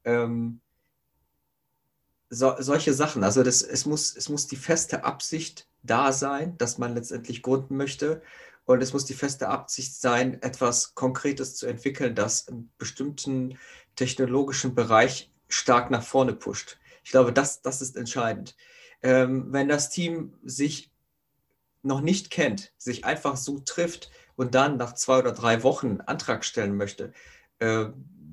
Ähm, 0.04 0.62
so, 2.30 2.56
solche 2.60 2.94
Sachen. 2.94 3.24
Also 3.24 3.44
das, 3.44 3.62
es, 3.62 3.86
muss, 3.86 4.16
es 4.16 4.30
muss 4.30 4.48
die 4.48 4.58
feste 4.58 5.04
Absicht 5.04 5.68
da 5.84 6.12
sein, 6.12 6.58
dass 6.58 6.78
man 6.78 6.96
letztendlich 6.96 7.42
gründen 7.42 7.78
möchte. 7.78 8.22
Und 8.68 8.84
es 8.84 8.92
muss 8.92 9.06
die 9.06 9.14
feste 9.14 9.48
Absicht 9.48 9.96
sein, 9.96 10.42
etwas 10.42 10.94
Konkretes 10.94 11.56
zu 11.56 11.68
entwickeln, 11.68 12.16
das 12.16 12.50
einen 12.50 12.70
bestimmten 12.78 13.58
technologischen 13.96 14.76
Bereich 14.76 15.32
stark 15.48 15.90
nach 15.90 16.04
vorne 16.04 16.34
pusht. 16.34 16.78
Ich 17.02 17.12
glaube, 17.12 17.32
das, 17.32 17.62
das 17.62 17.82
ist 17.82 17.96
entscheidend. 17.96 18.58
Ähm, 19.02 19.54
wenn 19.54 19.70
das 19.70 19.90
Team 19.90 20.34
sich 20.44 20.92
noch 21.82 22.02
nicht 22.02 22.30
kennt, 22.30 22.74
sich 22.78 23.06
einfach 23.06 23.38
so 23.38 23.60
trifft 23.60 24.12
und 24.36 24.54
dann 24.54 24.76
nach 24.76 24.94
zwei 24.96 25.20
oder 25.20 25.32
drei 25.32 25.64
Wochen 25.64 25.88
einen 25.88 26.02
Antrag 26.02 26.44
stellen 26.44 26.76
möchte, 26.76 27.14
äh, 27.60 27.86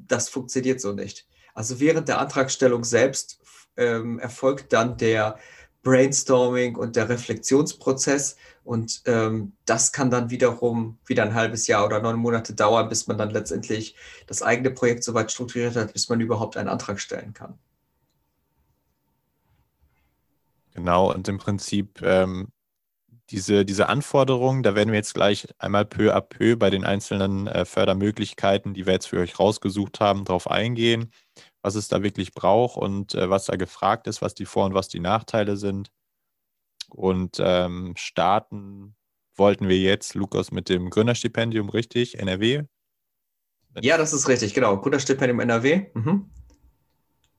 das 0.08 0.28
funktioniert 0.28 0.80
so 0.80 0.92
nicht. 0.92 1.28
Also 1.54 1.78
während 1.78 2.08
der 2.08 2.18
Antragstellung 2.18 2.82
selbst 2.82 3.38
ähm, 3.76 4.18
erfolgt 4.18 4.72
dann 4.72 4.96
der 4.96 5.38
Brainstorming 5.84 6.76
und 6.76 6.96
der 6.96 7.08
Reflexionsprozess. 7.08 8.36
Und 8.64 9.02
ähm, 9.04 9.52
das 9.66 9.92
kann 9.92 10.10
dann 10.10 10.30
wiederum 10.30 10.98
wieder 11.06 11.22
ein 11.22 11.34
halbes 11.34 11.68
Jahr 11.68 11.86
oder 11.86 12.00
neun 12.00 12.16
Monate 12.16 12.54
dauern, 12.54 12.88
bis 12.88 13.06
man 13.06 13.18
dann 13.18 13.30
letztendlich 13.30 13.94
das 14.26 14.42
eigene 14.42 14.70
Projekt 14.70 15.04
so 15.04 15.14
weit 15.14 15.30
strukturiert 15.30 15.76
hat, 15.76 15.92
bis 15.92 16.08
man 16.08 16.20
überhaupt 16.20 16.56
einen 16.56 16.68
Antrag 16.68 16.98
stellen 16.98 17.34
kann. 17.34 17.58
Genau, 20.72 21.12
und 21.12 21.28
im 21.28 21.38
Prinzip 21.38 22.02
ähm, 22.02 22.48
diese, 23.30 23.64
diese 23.64 23.88
Anforderungen, 23.88 24.64
da 24.64 24.74
werden 24.74 24.90
wir 24.90 24.98
jetzt 24.98 25.14
gleich 25.14 25.46
einmal 25.58 25.84
peu 25.84 26.12
à 26.12 26.20
peu 26.20 26.56
bei 26.56 26.70
den 26.70 26.84
einzelnen 26.84 27.46
äh, 27.46 27.64
Fördermöglichkeiten, 27.64 28.74
die 28.74 28.86
wir 28.86 28.94
jetzt 28.94 29.06
für 29.06 29.20
euch 29.20 29.38
rausgesucht 29.38 30.00
haben, 30.00 30.24
darauf 30.24 30.50
eingehen 30.50 31.12
was 31.64 31.76
es 31.76 31.88
da 31.88 32.02
wirklich 32.02 32.34
braucht 32.34 32.76
und 32.76 33.14
äh, 33.14 33.30
was 33.30 33.46
da 33.46 33.56
gefragt 33.56 34.06
ist, 34.06 34.20
was 34.20 34.34
die 34.34 34.44
Vor- 34.44 34.66
und 34.66 34.74
was 34.74 34.88
die 34.88 35.00
Nachteile 35.00 35.56
sind. 35.56 35.90
Und 36.90 37.38
ähm, 37.40 37.94
starten 37.96 38.94
wollten 39.34 39.66
wir 39.66 39.78
jetzt, 39.78 40.14
Lukas, 40.14 40.52
mit 40.52 40.68
dem 40.68 40.90
Gründerstipendium, 40.90 41.70
richtig? 41.70 42.18
NRW? 42.18 42.64
Ja, 43.80 43.96
das 43.96 44.12
ist 44.12 44.28
richtig, 44.28 44.52
genau. 44.52 44.78
Gründerstipendium 44.78 45.40
NRW. 45.40 45.86
Mhm. 45.94 46.30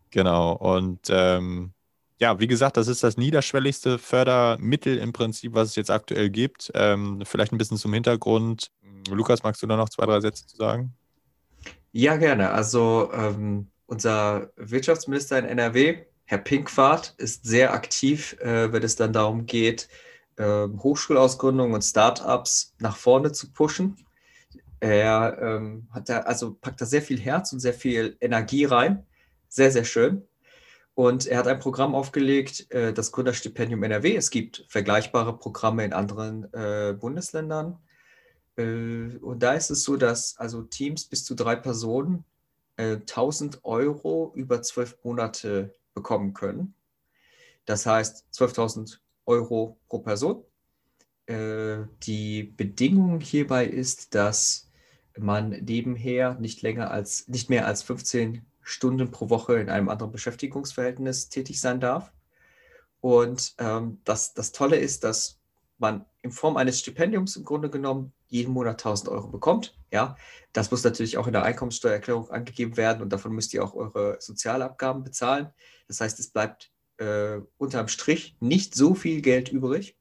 Genau. 0.10 0.54
Und 0.54 1.02
ähm, 1.10 1.74
ja, 2.20 2.40
wie 2.40 2.48
gesagt, 2.48 2.78
das 2.78 2.88
ist 2.88 3.04
das 3.04 3.18
niederschwelligste 3.18 4.00
Fördermittel 4.00 4.98
im 4.98 5.14
Prinzip, 5.14 5.54
was 5.54 5.70
es 5.70 5.76
jetzt 5.76 5.92
aktuell 5.92 6.32
gibt. 6.32 6.72
Ähm, 6.74 7.22
vielleicht 7.26 7.54
ein 7.54 7.60
bisschen 7.60 7.78
zum 7.78 7.94
Hintergrund. 7.94 8.72
Lukas, 9.08 9.44
magst 9.44 9.62
du 9.62 9.68
da 9.68 9.78
noch 9.78 9.90
zwei, 9.90 10.08
drei 10.08 10.20
Sätze 10.20 10.48
zu 10.48 10.58
sagen? 10.58 10.96
Ja, 11.92 12.18
gerne. 12.18 12.50
Also 12.50 13.12
ähm, 13.14 13.68
unser 13.88 14.52
Wirtschaftsminister 14.56 15.38
in 15.40 15.46
NRW, 15.46 16.06
Herr 16.26 16.40
Pinkwart, 16.40 17.14
ist 17.18 17.46
sehr 17.46 17.74
aktiv, 17.74 18.34
äh, 18.40 18.72
wenn 18.72 18.84
es 18.84 18.96
dann 18.96 19.14
darum 19.14 19.46
geht, 19.46 19.88
äh, 20.38 20.68
Hochschulausgründungen 20.68 21.74
und 21.74 21.84
Startups 21.84 22.74
nach 22.80 22.98
vorne 22.98 23.32
zu 23.32 23.52
pushen. 23.52 23.98
Er 24.80 25.38
ähm, 25.42 25.88
hat 25.92 26.10
da, 26.10 26.20
also 26.22 26.56
packt 26.56 26.82
da 26.82 26.86
sehr 26.86 27.02
viel 27.02 27.20
Herz 27.20 27.54
und 27.54 27.60
sehr 27.60 27.74
viel 27.74 28.18
Energie 28.20 28.66
rein. 28.66 29.06
Sehr, 29.48 29.72
sehr 29.72 29.86
schön. 29.86 30.28
Und 30.96 31.28
er 31.28 31.40
hat 31.40 31.48
ein 31.48 31.60
Programm 31.60 31.94
aufgelegt, 31.94 32.72
äh, 32.72 32.94
das 32.94 33.12
Gründerstipendium 33.12 33.84
NRW. 33.84 34.16
Es 34.16 34.30
gibt 34.30 34.66
vergleichbare 34.70 35.38
Programme 35.38 35.84
in 35.86 35.94
anderen 35.94 36.52
äh, 36.54 36.96
Bundesländern. 37.00 37.78
Äh, 38.58 39.18
und 39.22 39.44
da 39.44 39.54
ist 39.54 39.70
es 39.70 39.84
so, 39.84 39.98
dass 39.98 40.38
also 40.38 40.62
Teams 40.64 41.06
bis 41.06 41.26
zu 41.26 41.36
drei 41.36 41.56
Personen 41.56 42.24
1000 42.78 43.56
äh, 43.56 43.60
Euro 43.64 44.32
über 44.36 44.62
zwölf 44.62 44.98
Monate 45.04 45.74
bekommen 45.94 46.34
können. 46.34 46.76
Das 47.66 47.86
heißt 47.86 48.26
12.000 48.34 48.98
Euro 49.26 49.80
pro 49.88 50.00
Person. 50.00 50.44
Äh, 51.26 51.86
die 52.04 52.44
Bedingung 52.44 53.20
hierbei 53.20 53.66
ist, 53.66 54.14
dass 54.14 54.70
man 55.18 55.50
nebenher 55.50 56.36
nicht 56.36 56.62
länger 56.62 56.92
als 56.92 57.28
nicht 57.28 57.50
mehr 57.50 57.66
als 57.66 57.84
15 57.84 58.46
Stunden 58.62 59.12
pro 59.12 59.30
Woche 59.30 59.56
in 59.60 59.70
einem 59.70 59.90
anderen 59.90 60.12
Beschäftigungsverhältnis 60.12 61.30
tätig 61.30 61.62
sein 61.62 61.80
darf. 61.80 62.12
Und 63.00 63.56
ähm, 63.60 64.00
das, 64.04 64.34
das 64.34 64.52
Tolle 64.52 64.78
ist, 64.78 65.04
dass 65.04 65.40
man 65.78 66.06
in 66.22 66.32
Form 66.32 66.58
eines 66.58 66.80
Stipendiums 66.80 67.36
im 67.36 67.46
Grunde 67.46 67.70
genommen 67.70 68.14
jeden 68.28 68.54
Monat 68.54 68.84
1000 68.84 69.10
Euro 69.10 69.28
bekommt. 69.28 69.76
Ja, 69.96 70.18
das 70.52 70.72
muss 70.72 70.84
natürlich 70.84 71.18
auch 71.18 71.26
in 71.26 71.32
der 71.32 71.44
Einkommensteuererklärung 71.44 72.30
angegeben 72.30 72.76
werden 72.76 73.02
und 73.02 73.14
davon 73.14 73.32
müsst 73.32 73.54
ihr 73.54 73.64
auch 73.64 73.74
eure 73.74 74.18
Sozialabgaben 74.20 75.06
bezahlen. 75.06 75.54
Das 75.88 76.02
heißt, 76.02 76.20
es 76.20 76.32
bleibt 76.32 76.70
äh, 76.98 77.38
unterm 77.58 77.88
Strich 77.88 78.36
nicht 78.42 78.76
so 78.76 78.94
viel 78.94 79.22
Geld 79.22 79.48
übrig, 79.48 79.98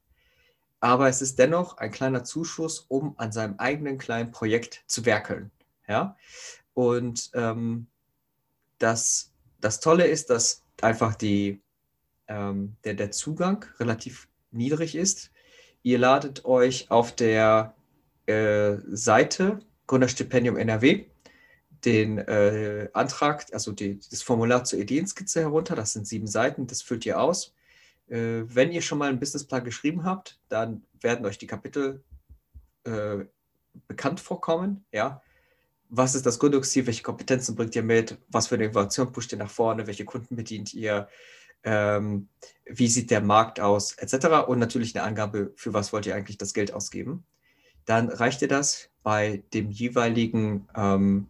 aber 0.80 1.08
es 1.08 1.22
ist 1.22 1.38
dennoch 1.38 1.76
ein 1.76 1.92
kleiner 1.92 2.24
Zuschuss, 2.24 2.80
um 2.88 3.16
an 3.18 3.30
seinem 3.30 3.54
eigenen 3.58 3.96
kleinen 3.96 4.32
Projekt 4.32 4.82
zu 4.88 5.06
werkeln. 5.06 5.52
Ja, 5.86 6.16
und 6.72 7.30
ähm, 7.34 7.86
das, 8.78 9.32
das 9.60 9.78
Tolle 9.78 10.08
ist, 10.08 10.28
dass 10.28 10.64
einfach 10.82 11.14
die, 11.14 11.62
ähm, 12.26 12.74
der, 12.82 12.94
der 12.94 13.12
Zugang 13.12 13.64
relativ 13.78 14.26
niedrig 14.50 14.96
ist. 14.96 15.30
Ihr 15.84 16.00
ladet 16.00 16.44
euch 16.46 16.90
auf 16.90 17.14
der 17.14 17.76
äh, 18.26 18.78
Seite 18.88 19.60
Gründerstipendium 19.87 20.57
NRW 20.57 21.07
den 21.85 22.19
äh, 22.19 22.88
Antrag, 22.93 23.47
also 23.53 23.73
die, 23.73 23.99
das 23.99 24.23
Formular 24.23 24.64
zur 24.64 24.79
Ideenskizze 24.79 25.41
herunter. 25.41 25.76
Das 25.76 25.93
sind 25.93 26.07
sieben 26.07 26.26
Seiten, 26.26 26.67
das 26.67 26.83
füllt 26.83 27.05
ihr 27.07 27.21
aus. 27.21 27.55
Äh, 28.09 28.43
wenn 28.47 28.73
ihr 28.73 28.83
schon 28.83 28.99
mal 28.99 29.09
einen 29.09 29.21
Businessplan 29.21 29.64
geschrieben 29.64 30.05
habt, 30.05 30.38
dann 30.49 30.85
werden 31.00 31.26
euch 31.26 31.38
die 31.38 31.47
Kapitel 31.47 32.03
äh, 32.85 33.25
bekannt 33.87 34.21
vorkommen. 34.21 34.85
Ja? 34.93 35.23
Was 35.91 36.14
ist 36.14 36.26
das 36.26 36.38
Gründungsziel? 36.38 36.87
Welche 36.87 37.03
Kompetenzen 37.03 37.55
bringt 37.55 37.76
ihr 37.76 37.83
mit? 37.83 38.17
Was 38.29 38.49
für 38.49 38.55
eine 38.55 38.64
Innovation 38.64 39.12
pusht 39.12 39.33
ihr 39.33 39.38
nach 39.38 39.50
vorne? 39.50 39.87
Welche 39.87 40.05
Kunden 40.05 40.37
bedient 40.37 40.73
ihr? 40.73 41.09
Ähm, 41.64 42.29
wie 42.64 42.88
sieht 42.88 43.11
der 43.11 43.21
Markt 43.21 43.61
aus? 43.61 43.93
Etc. 43.93 44.26
Und 44.47 44.59
natürlich 44.59 44.95
eine 44.97 45.05
Angabe, 45.05 45.53
für 45.57 45.73
was 45.73 45.93
wollt 45.93 46.07
ihr 46.07 46.14
eigentlich 46.14 46.38
das 46.38 46.55
Geld 46.55 46.73
ausgeben 46.73 47.25
dann 47.85 48.09
reicht 48.09 48.41
dir 48.41 48.49
das 48.49 48.91
bei 49.04 49.44
dem 49.52 49.70
jeweiligen 49.70 50.66
ähm, 50.75 51.28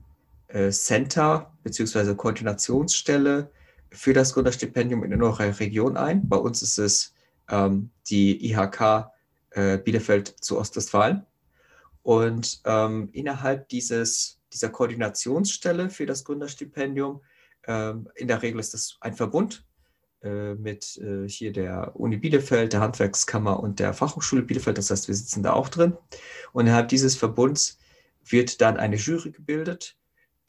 äh, 0.49 0.71
Center 0.71 1.53
bzw. 1.65 2.15
Koordinationsstelle 2.15 3.51
für 3.91 4.15
das 4.15 4.33
Gründerstipendium 4.33 5.05
in 5.05 5.23
eurer 5.23 5.61
Region 5.61 5.99
ein. 5.99 6.27
Bei 6.27 6.39
uns 6.39 6.63
ist 6.63 6.79
es 6.79 7.15
ähm, 7.51 7.91
die 8.09 8.51
IHK 8.51 9.11
äh, 9.51 9.79
Bielefeld 9.79 10.29
zu 10.41 10.59
Ostwestfalen. 10.59 11.27
Und 12.03 12.61
ähm, 12.65 13.09
innerhalb 13.13 13.69
dieses, 13.69 14.41
dieser 14.53 14.69
Koordinationsstelle 14.69 15.91
für 15.91 16.07
das 16.07 16.25
Gründerstipendium, 16.25 17.21
ähm, 17.67 18.09
in 18.15 18.29
der 18.29 18.41
Regel 18.43 18.61
ist 18.61 18.75
das 18.75 18.97
ein 19.01 19.15
Verbund, 19.15 19.65
mit 20.29 20.97
äh, 20.99 21.29
hier 21.29 21.53
der 21.53 21.95
Uni 21.97 22.17
Bielefeld, 22.17 22.73
der 22.73 22.81
Handwerkskammer 22.81 23.61
und 23.61 23.79
der 23.79 23.93
Fachhochschule 23.93 24.43
Bielefeld. 24.43 24.79
Das 24.79 24.91
heißt, 24.91 25.09
wir 25.09 25.15
sitzen 25.15 25.43
da 25.43 25.53
auch 25.53 25.69
drin. 25.69 25.97
Und 26.53 26.67
innerhalb 26.67 26.89
dieses 26.89 27.17
Verbunds 27.17 27.79
wird 28.25 28.61
dann 28.61 28.77
eine 28.77 28.97
Jury 28.97 29.31
gebildet, 29.33 29.97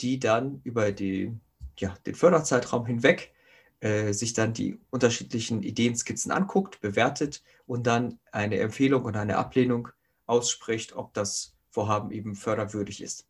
die 0.01 0.19
dann 0.19 0.61
über 0.63 0.91
die, 0.91 1.33
ja, 1.77 1.93
den 2.05 2.15
Förderzeitraum 2.15 2.85
hinweg 2.85 3.33
äh, 3.81 4.13
sich 4.13 4.33
dann 4.33 4.53
die 4.53 4.79
unterschiedlichen 4.89 5.61
Ideenskizzen 5.61 6.31
anguckt, 6.31 6.81
bewertet 6.81 7.43
und 7.67 7.85
dann 7.85 8.19
eine 8.31 8.59
Empfehlung 8.59 9.05
oder 9.05 9.19
eine 9.19 9.37
Ablehnung 9.37 9.89
ausspricht, 10.25 10.95
ob 10.95 11.13
das 11.13 11.55
Vorhaben 11.69 12.11
eben 12.11 12.35
förderwürdig 12.35 13.01
ist. 13.01 13.27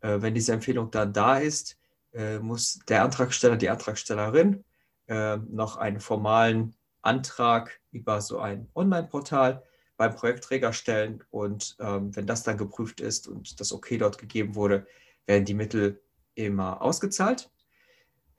Äh, 0.00 0.22
wenn 0.22 0.34
diese 0.34 0.52
Empfehlung 0.52 0.90
dann 0.90 1.12
da 1.12 1.38
ist, 1.38 1.76
äh, 2.12 2.38
muss 2.38 2.78
der 2.88 3.02
Antragsteller, 3.02 3.56
die 3.56 3.68
Antragstellerin 3.68 4.64
äh, 5.08 5.36
noch 5.36 5.76
einen 5.76 6.00
formalen 6.00 6.74
Antrag 7.02 7.80
über 7.90 8.20
so 8.20 8.38
ein 8.38 8.68
Online-Portal 8.74 9.62
beim 9.96 10.14
Projektträger 10.14 10.72
stellen. 10.72 11.22
Und 11.30 11.76
ähm, 11.80 12.14
wenn 12.16 12.26
das 12.26 12.42
dann 12.42 12.56
geprüft 12.56 13.00
ist 13.00 13.28
und 13.28 13.60
das 13.60 13.72
Okay 13.72 13.98
dort 13.98 14.18
gegeben 14.18 14.54
wurde, 14.54 14.86
werden 15.26 15.44
die 15.44 15.54
Mittel 15.54 16.02
immer 16.34 16.80
ausgezahlt. 16.80 17.50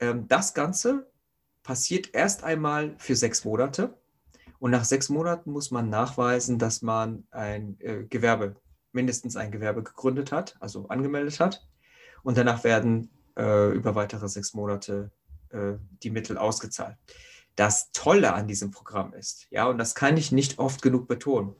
Ähm, 0.00 0.26
das 0.28 0.54
Ganze 0.54 1.10
passiert 1.62 2.14
erst 2.14 2.44
einmal 2.44 2.94
für 2.98 3.16
sechs 3.16 3.44
Monate. 3.44 3.98
Und 4.58 4.70
nach 4.70 4.84
sechs 4.84 5.08
Monaten 5.08 5.50
muss 5.50 5.70
man 5.70 5.90
nachweisen, 5.90 6.58
dass 6.58 6.82
man 6.82 7.26
ein 7.30 7.78
äh, 7.80 8.04
Gewerbe, 8.04 8.56
mindestens 8.92 9.36
ein 9.36 9.50
Gewerbe 9.50 9.82
gegründet 9.82 10.32
hat, 10.32 10.56
also 10.60 10.88
angemeldet 10.88 11.40
hat. 11.40 11.66
Und 12.22 12.38
danach 12.38 12.64
werden 12.64 13.10
äh, 13.36 13.72
über 13.72 13.94
weitere 13.94 14.28
sechs 14.28 14.54
Monate 14.54 15.10
äh, 15.54 15.78
die 16.02 16.10
Mittel 16.10 16.36
ausgezahlt. 16.36 16.96
Das 17.56 17.92
Tolle 17.92 18.34
an 18.34 18.48
diesem 18.48 18.70
Programm 18.70 19.14
ist, 19.14 19.46
ja, 19.50 19.66
und 19.66 19.78
das 19.78 19.94
kann 19.94 20.16
ich 20.16 20.32
nicht 20.32 20.58
oft 20.58 20.82
genug 20.82 21.06
betonen. 21.06 21.54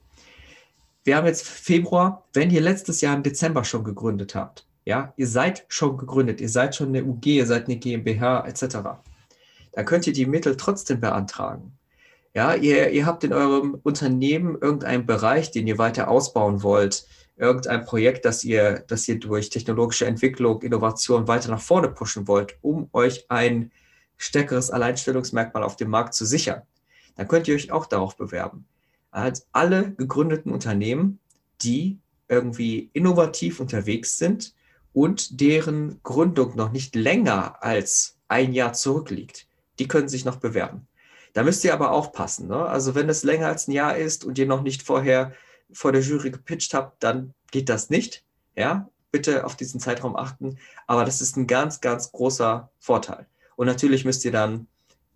Wir 1.04 1.16
haben 1.16 1.26
jetzt 1.26 1.46
Februar, 1.46 2.26
wenn 2.32 2.50
ihr 2.50 2.60
letztes 2.60 3.00
Jahr 3.00 3.14
im 3.14 3.22
Dezember 3.22 3.64
schon 3.64 3.84
gegründet 3.84 4.34
habt, 4.34 4.66
ja, 4.84 5.14
ihr 5.16 5.28
seid 5.28 5.64
schon 5.68 5.96
gegründet, 5.96 6.40
ihr 6.40 6.48
seid 6.48 6.74
schon 6.74 6.88
eine 6.88 7.04
UG, 7.04 7.26
ihr 7.26 7.46
seid 7.46 7.66
eine 7.66 7.76
GmbH 7.76 8.46
etc., 8.46 8.78
dann 9.72 9.86
könnt 9.86 10.06
ihr 10.06 10.12
die 10.12 10.26
Mittel 10.26 10.56
trotzdem 10.56 11.00
beantragen. 11.00 11.76
Ja, 12.32 12.54
ihr, 12.54 12.90
ihr 12.90 13.06
habt 13.06 13.24
in 13.24 13.32
eurem 13.32 13.78
Unternehmen 13.82 14.56
irgendeinen 14.60 15.06
Bereich, 15.06 15.50
den 15.52 15.66
ihr 15.66 15.78
weiter 15.78 16.08
ausbauen 16.08 16.62
wollt, 16.62 17.06
irgendein 17.36 17.84
Projekt, 17.84 18.24
das 18.24 18.44
ihr, 18.44 18.84
das 18.86 19.08
ihr 19.08 19.18
durch 19.18 19.50
technologische 19.50 20.06
Entwicklung, 20.06 20.62
Innovation 20.62 21.28
weiter 21.28 21.50
nach 21.50 21.60
vorne 21.60 21.88
pushen 21.88 22.28
wollt, 22.28 22.56
um 22.60 22.88
euch 22.92 23.26
ein 23.28 23.72
stärkeres 24.16 24.70
Alleinstellungsmerkmal 24.70 25.62
auf 25.62 25.76
dem 25.76 25.90
Markt 25.90 26.14
zu 26.14 26.24
sichern, 26.24 26.62
dann 27.16 27.28
könnt 27.28 27.48
ihr 27.48 27.54
euch 27.54 27.70
auch 27.70 27.86
darauf 27.86 28.16
bewerben. 28.16 28.66
Als 29.10 29.46
alle 29.52 29.92
gegründeten 29.92 30.52
Unternehmen, 30.52 31.20
die 31.62 31.98
irgendwie 32.28 32.90
innovativ 32.92 33.60
unterwegs 33.60 34.18
sind 34.18 34.54
und 34.92 35.40
deren 35.40 36.00
Gründung 36.02 36.56
noch 36.56 36.72
nicht 36.72 36.94
länger 36.94 37.62
als 37.62 38.16
ein 38.28 38.52
Jahr 38.52 38.72
zurückliegt, 38.72 39.46
die 39.78 39.88
können 39.88 40.08
sich 40.08 40.24
noch 40.24 40.36
bewerben. 40.36 40.86
Da 41.32 41.42
müsst 41.42 41.64
ihr 41.64 41.74
aber 41.74 41.90
aufpassen. 41.90 42.48
Ne? 42.48 42.64
Also 42.64 42.94
wenn 42.94 43.08
es 43.08 43.24
länger 43.24 43.48
als 43.48 43.68
ein 43.68 43.72
Jahr 43.72 43.96
ist 43.96 44.24
und 44.24 44.38
ihr 44.38 44.46
noch 44.46 44.62
nicht 44.62 44.82
vorher 44.82 45.32
vor 45.72 45.92
der 45.92 46.00
Jury 46.00 46.30
gepitcht 46.30 46.74
habt, 46.74 47.02
dann 47.02 47.34
geht 47.50 47.68
das 47.68 47.90
nicht. 47.90 48.24
Ja, 48.56 48.88
bitte 49.10 49.44
auf 49.44 49.56
diesen 49.56 49.80
Zeitraum 49.80 50.16
achten. 50.16 50.58
Aber 50.86 51.04
das 51.04 51.20
ist 51.20 51.36
ein 51.36 51.48
ganz, 51.48 51.80
ganz 51.80 52.12
großer 52.12 52.70
Vorteil. 52.78 53.26
Und 53.56 53.66
natürlich 53.66 54.04
müsst 54.04 54.24
ihr 54.24 54.32
dann 54.32 54.66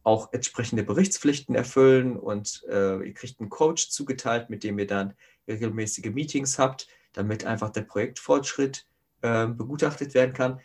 auch 0.02 0.32
entsprechende 0.32 0.84
Berichtspflichten 0.84 1.54
erfüllen 1.54 2.16
und 2.16 2.64
äh, 2.70 3.06
ihr 3.06 3.14
kriegt 3.14 3.40
einen 3.40 3.50
Coach 3.50 3.90
zugeteilt, 3.90 4.48
mit 4.48 4.64
dem 4.64 4.78
ihr 4.78 4.86
dann 4.86 5.14
regelmäßige 5.46 6.06
Meetings 6.06 6.58
habt, 6.58 6.88
damit 7.12 7.44
einfach 7.44 7.70
der 7.70 7.82
Projektfortschritt 7.82 8.86
äh, 9.22 9.46
begutachtet 9.46 10.14
werden 10.14 10.32
kann. 10.32 10.60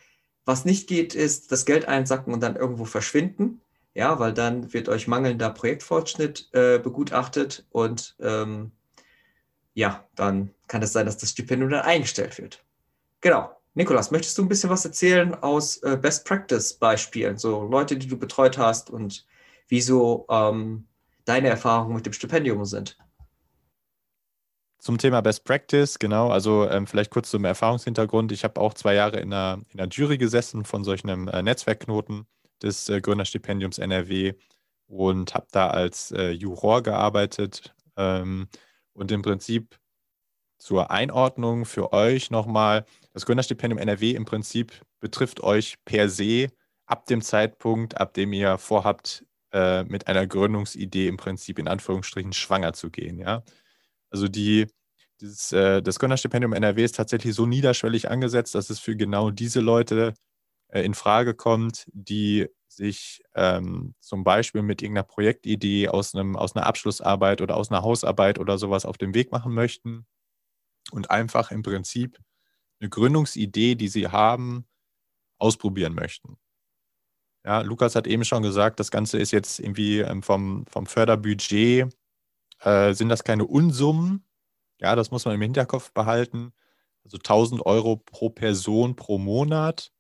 Was 0.46 0.66
nicht 0.66 0.88
geht, 0.88 1.16
ist 1.16 1.52
das 1.52 1.66
Geld 1.66 1.88
einsacken 1.88 2.34
und 2.34 2.42
dann 2.42 2.56
irgendwo 2.56 2.86
verschwinden. 2.86 3.62
Ja, 3.96 4.18
weil 4.18 4.34
dann 4.34 4.74
wird 4.74 4.90
euch 4.90 5.08
mangelnder 5.08 5.52
Projektfortschritt 5.52 6.50
äh, 6.54 6.80
begutachtet 6.80 7.66
und 7.70 8.16
ähm, 8.20 8.72
ja, 9.76 10.08
dann 10.16 10.52
kann 10.68 10.82
es 10.82 10.94
sein, 10.94 11.06
dass 11.06 11.18
das 11.18 11.30
Stipendium 11.30 11.70
dann 11.70 11.82
eingestellt 11.82 12.40
wird. 12.40 12.64
Genau. 13.22 13.56
Nikolas, 13.76 14.12
möchtest 14.12 14.38
du 14.38 14.44
ein 14.44 14.50
bisschen 14.50 14.70
was 14.70 14.86
erzählen 14.86 15.34
aus 15.34 15.78
äh, 15.78 15.98
Best 16.00 16.26
Practice 16.26 16.74
Beispielen, 16.74 17.38
so 17.38 17.64
Leute, 17.64 17.98
die 17.98 18.08
du 18.08 18.18
betreut 18.18 18.58
hast 18.58 18.90
und 18.90 19.26
wieso 19.68 20.28
ähm, 20.30 20.88
deine 21.26 21.50
Erfahrungen 21.50 21.96
mit 21.96 22.06
dem 22.06 22.14
Stipendium 22.14 22.66
sind? 22.66 22.98
Zum 24.78 24.98
Thema 24.98 25.22
Best 25.22 25.46
Practice, 25.46 25.98
genau. 25.98 26.30
Also 26.30 26.70
ähm, 26.70 26.86
vielleicht 26.86 27.10
kurz 27.10 27.30
zum 27.32 27.46
Erfahrungshintergrund. 27.46 28.32
Ich 28.32 28.44
habe 28.44 28.60
auch 28.60 28.74
zwei 28.74 28.94
Jahre 28.94 29.20
in 29.22 29.34
einer, 29.34 29.62
in 29.70 29.80
einer 29.80 29.90
Jury 29.90 30.18
gesessen 30.18 30.66
von 30.66 30.84
solch 30.84 31.04
einem 31.04 31.30
äh, 31.30 31.42
Netzwerkknoten 31.42 32.28
des 32.62 32.90
äh, 32.90 33.00
Gründerstipendiums 33.00 33.78
NRW 33.78 34.34
und 34.88 35.34
habe 35.34 35.48
da 35.52 35.70
als 35.70 36.12
äh, 36.12 36.32
Juror 36.32 36.84
gearbeitet. 36.84 37.74
Ähm, 37.96 38.50
und 38.92 39.12
im 39.12 39.22
Prinzip 39.22 39.80
zur 40.58 40.92
Einordnung 40.92 41.66
für 41.66 41.94
euch 41.94 42.30
nochmal, 42.30 42.86
das 43.14 43.26
Gründerstipendium 43.26 43.80
NRW 43.80 44.12
im 44.12 44.26
Prinzip 44.26 44.74
betrifft 45.00 45.42
euch 45.42 45.76
per 45.86 46.10
se 46.10 46.50
ab 46.86 47.06
dem 47.06 47.22
Zeitpunkt, 47.22 48.00
ab 48.00 48.14
dem 48.14 48.34
ihr 48.34 48.58
vorhabt, 48.58 49.26
äh, 49.52 49.84
mit 49.84 50.08
einer 50.08 50.28
Gründungsidee 50.28 51.08
im 51.08 51.18
Prinzip 51.18 51.60
in 51.60 51.68
Anführungsstrichen 51.68 52.34
schwanger 52.34 52.74
zu 52.74 52.90
gehen. 52.90 53.20
Ja? 53.20 53.44
Also 54.10 54.28
die, 54.28 54.68
dieses, 55.22 55.52
äh, 55.52 55.82
das 55.82 56.00
Gründerstipendium 56.00 56.54
NRW 56.54 56.84
ist 56.84 56.96
tatsächlich 56.96 57.36
so 57.36 57.46
niederschwellig 57.46 58.10
angesetzt, 58.10 58.56
dass 58.56 58.70
es 58.70 58.80
für 58.80 58.96
genau 58.96 59.30
diese 59.30 59.62
Leute 59.62 60.16
äh, 60.70 60.82
in 60.82 60.96
Frage 60.96 61.36
kommt, 61.36 61.86
die 61.94 62.48
sich 62.68 63.22
ähm, 63.36 63.94
zum 64.00 64.24
Beispiel 64.24 64.64
mit 64.64 64.82
irgendeiner 64.82 65.04
Projektidee 65.04 65.90
aus, 65.90 66.16
einem, 66.16 66.36
aus 66.36 66.56
einer 66.56 66.66
Abschlussarbeit 66.66 67.42
oder 67.42 67.56
aus 67.56 67.70
einer 67.70 67.84
Hausarbeit 67.84 68.40
oder 68.40 68.58
sowas 68.58 68.86
auf 68.86 68.98
den 68.98 69.14
Weg 69.14 69.32
machen 69.32 69.54
möchten 69.54 70.08
und 70.92 71.12
einfach 71.12 71.52
im 71.52 71.62
Prinzip 71.62 72.18
eine 72.80 72.90
Gründungsidee, 72.90 73.76
die 73.76 73.88
sie 73.88 74.08
haben, 74.08 74.66
ausprobieren 75.40 75.94
möchten. 75.94 76.38
Ja, 77.46 77.62
Lukas 77.62 77.96
hat 77.96 78.08
eben 78.08 78.24
schon 78.24 78.44
gesagt, 78.44 78.80
das 78.80 78.92
Ganze 78.92 79.18
ist 79.18 79.32
jetzt 79.32 79.60
irgendwie 79.60 80.00
ähm, 80.00 80.24
vom, 80.24 80.66
vom 80.68 80.86
Förderbudget, 80.86 81.90
äh, 82.62 82.94
sind 82.94 83.10
das 83.10 83.24
keine 83.24 83.46
Unsummen. 83.46 84.26
Ja, 84.80 84.96
das 84.96 85.12
muss 85.12 85.26
man 85.26 85.36
im 85.36 85.42
Hinterkopf 85.42 85.92
behalten. 85.92 86.54
Also 87.04 87.18
1000 87.18 87.66
Euro 87.66 87.98
pro 87.98 88.30
Person 88.30 88.96
pro 88.96 89.18
Monat 89.18 89.94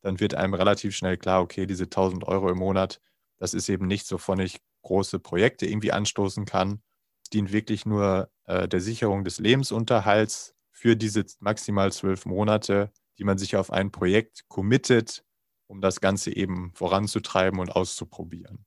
dann 0.00 0.20
wird 0.20 0.34
einem 0.34 0.54
relativ 0.54 0.96
schnell 0.96 1.16
klar, 1.16 1.42
okay, 1.42 1.66
diese 1.66 1.84
1000 1.84 2.24
Euro 2.24 2.50
im 2.50 2.58
Monat, 2.58 3.00
das 3.38 3.54
ist 3.54 3.68
eben 3.68 3.86
nicht, 3.86 4.10
wovon 4.12 4.40
ich 4.40 4.60
große 4.82 5.18
Projekte 5.18 5.66
irgendwie 5.66 5.92
anstoßen 5.92 6.44
kann. 6.44 6.82
Es 7.22 7.30
dient 7.30 7.52
wirklich 7.52 7.84
nur 7.84 8.30
äh, 8.44 8.68
der 8.68 8.80
Sicherung 8.80 9.24
des 9.24 9.38
Lebensunterhalts 9.38 10.54
für 10.78 10.94
diese 10.94 11.26
maximal 11.40 11.90
zwölf 11.90 12.24
Monate, 12.24 12.92
die 13.18 13.24
man 13.24 13.36
sich 13.36 13.56
auf 13.56 13.72
ein 13.72 13.90
Projekt 13.90 14.44
committet, 14.46 15.24
um 15.66 15.80
das 15.80 16.00
Ganze 16.00 16.34
eben 16.34 16.72
voranzutreiben 16.72 17.58
und 17.58 17.70
auszuprobieren. 17.70 18.64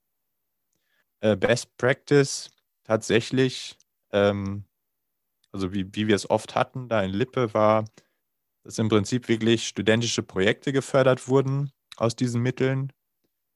Äh, 1.21 1.37
Best 1.37 1.77
Practice 1.77 2.51
tatsächlich, 2.83 3.77
ähm, 4.11 4.65
also 5.53 5.73
wie, 5.73 5.85
wie 5.95 6.07
wir 6.09 6.15
es 6.15 6.29
oft 6.29 6.53
hatten, 6.53 6.89
da 6.89 7.01
in 7.01 7.11
Lippe 7.11 7.53
war, 7.53 7.85
dass 8.63 8.77
im 8.77 8.89
Prinzip 8.89 9.29
wirklich 9.29 9.65
studentische 9.65 10.21
Projekte 10.21 10.73
gefördert 10.73 11.29
wurden 11.29 11.71
aus 11.95 12.17
diesen 12.17 12.41
Mitteln, 12.41 12.91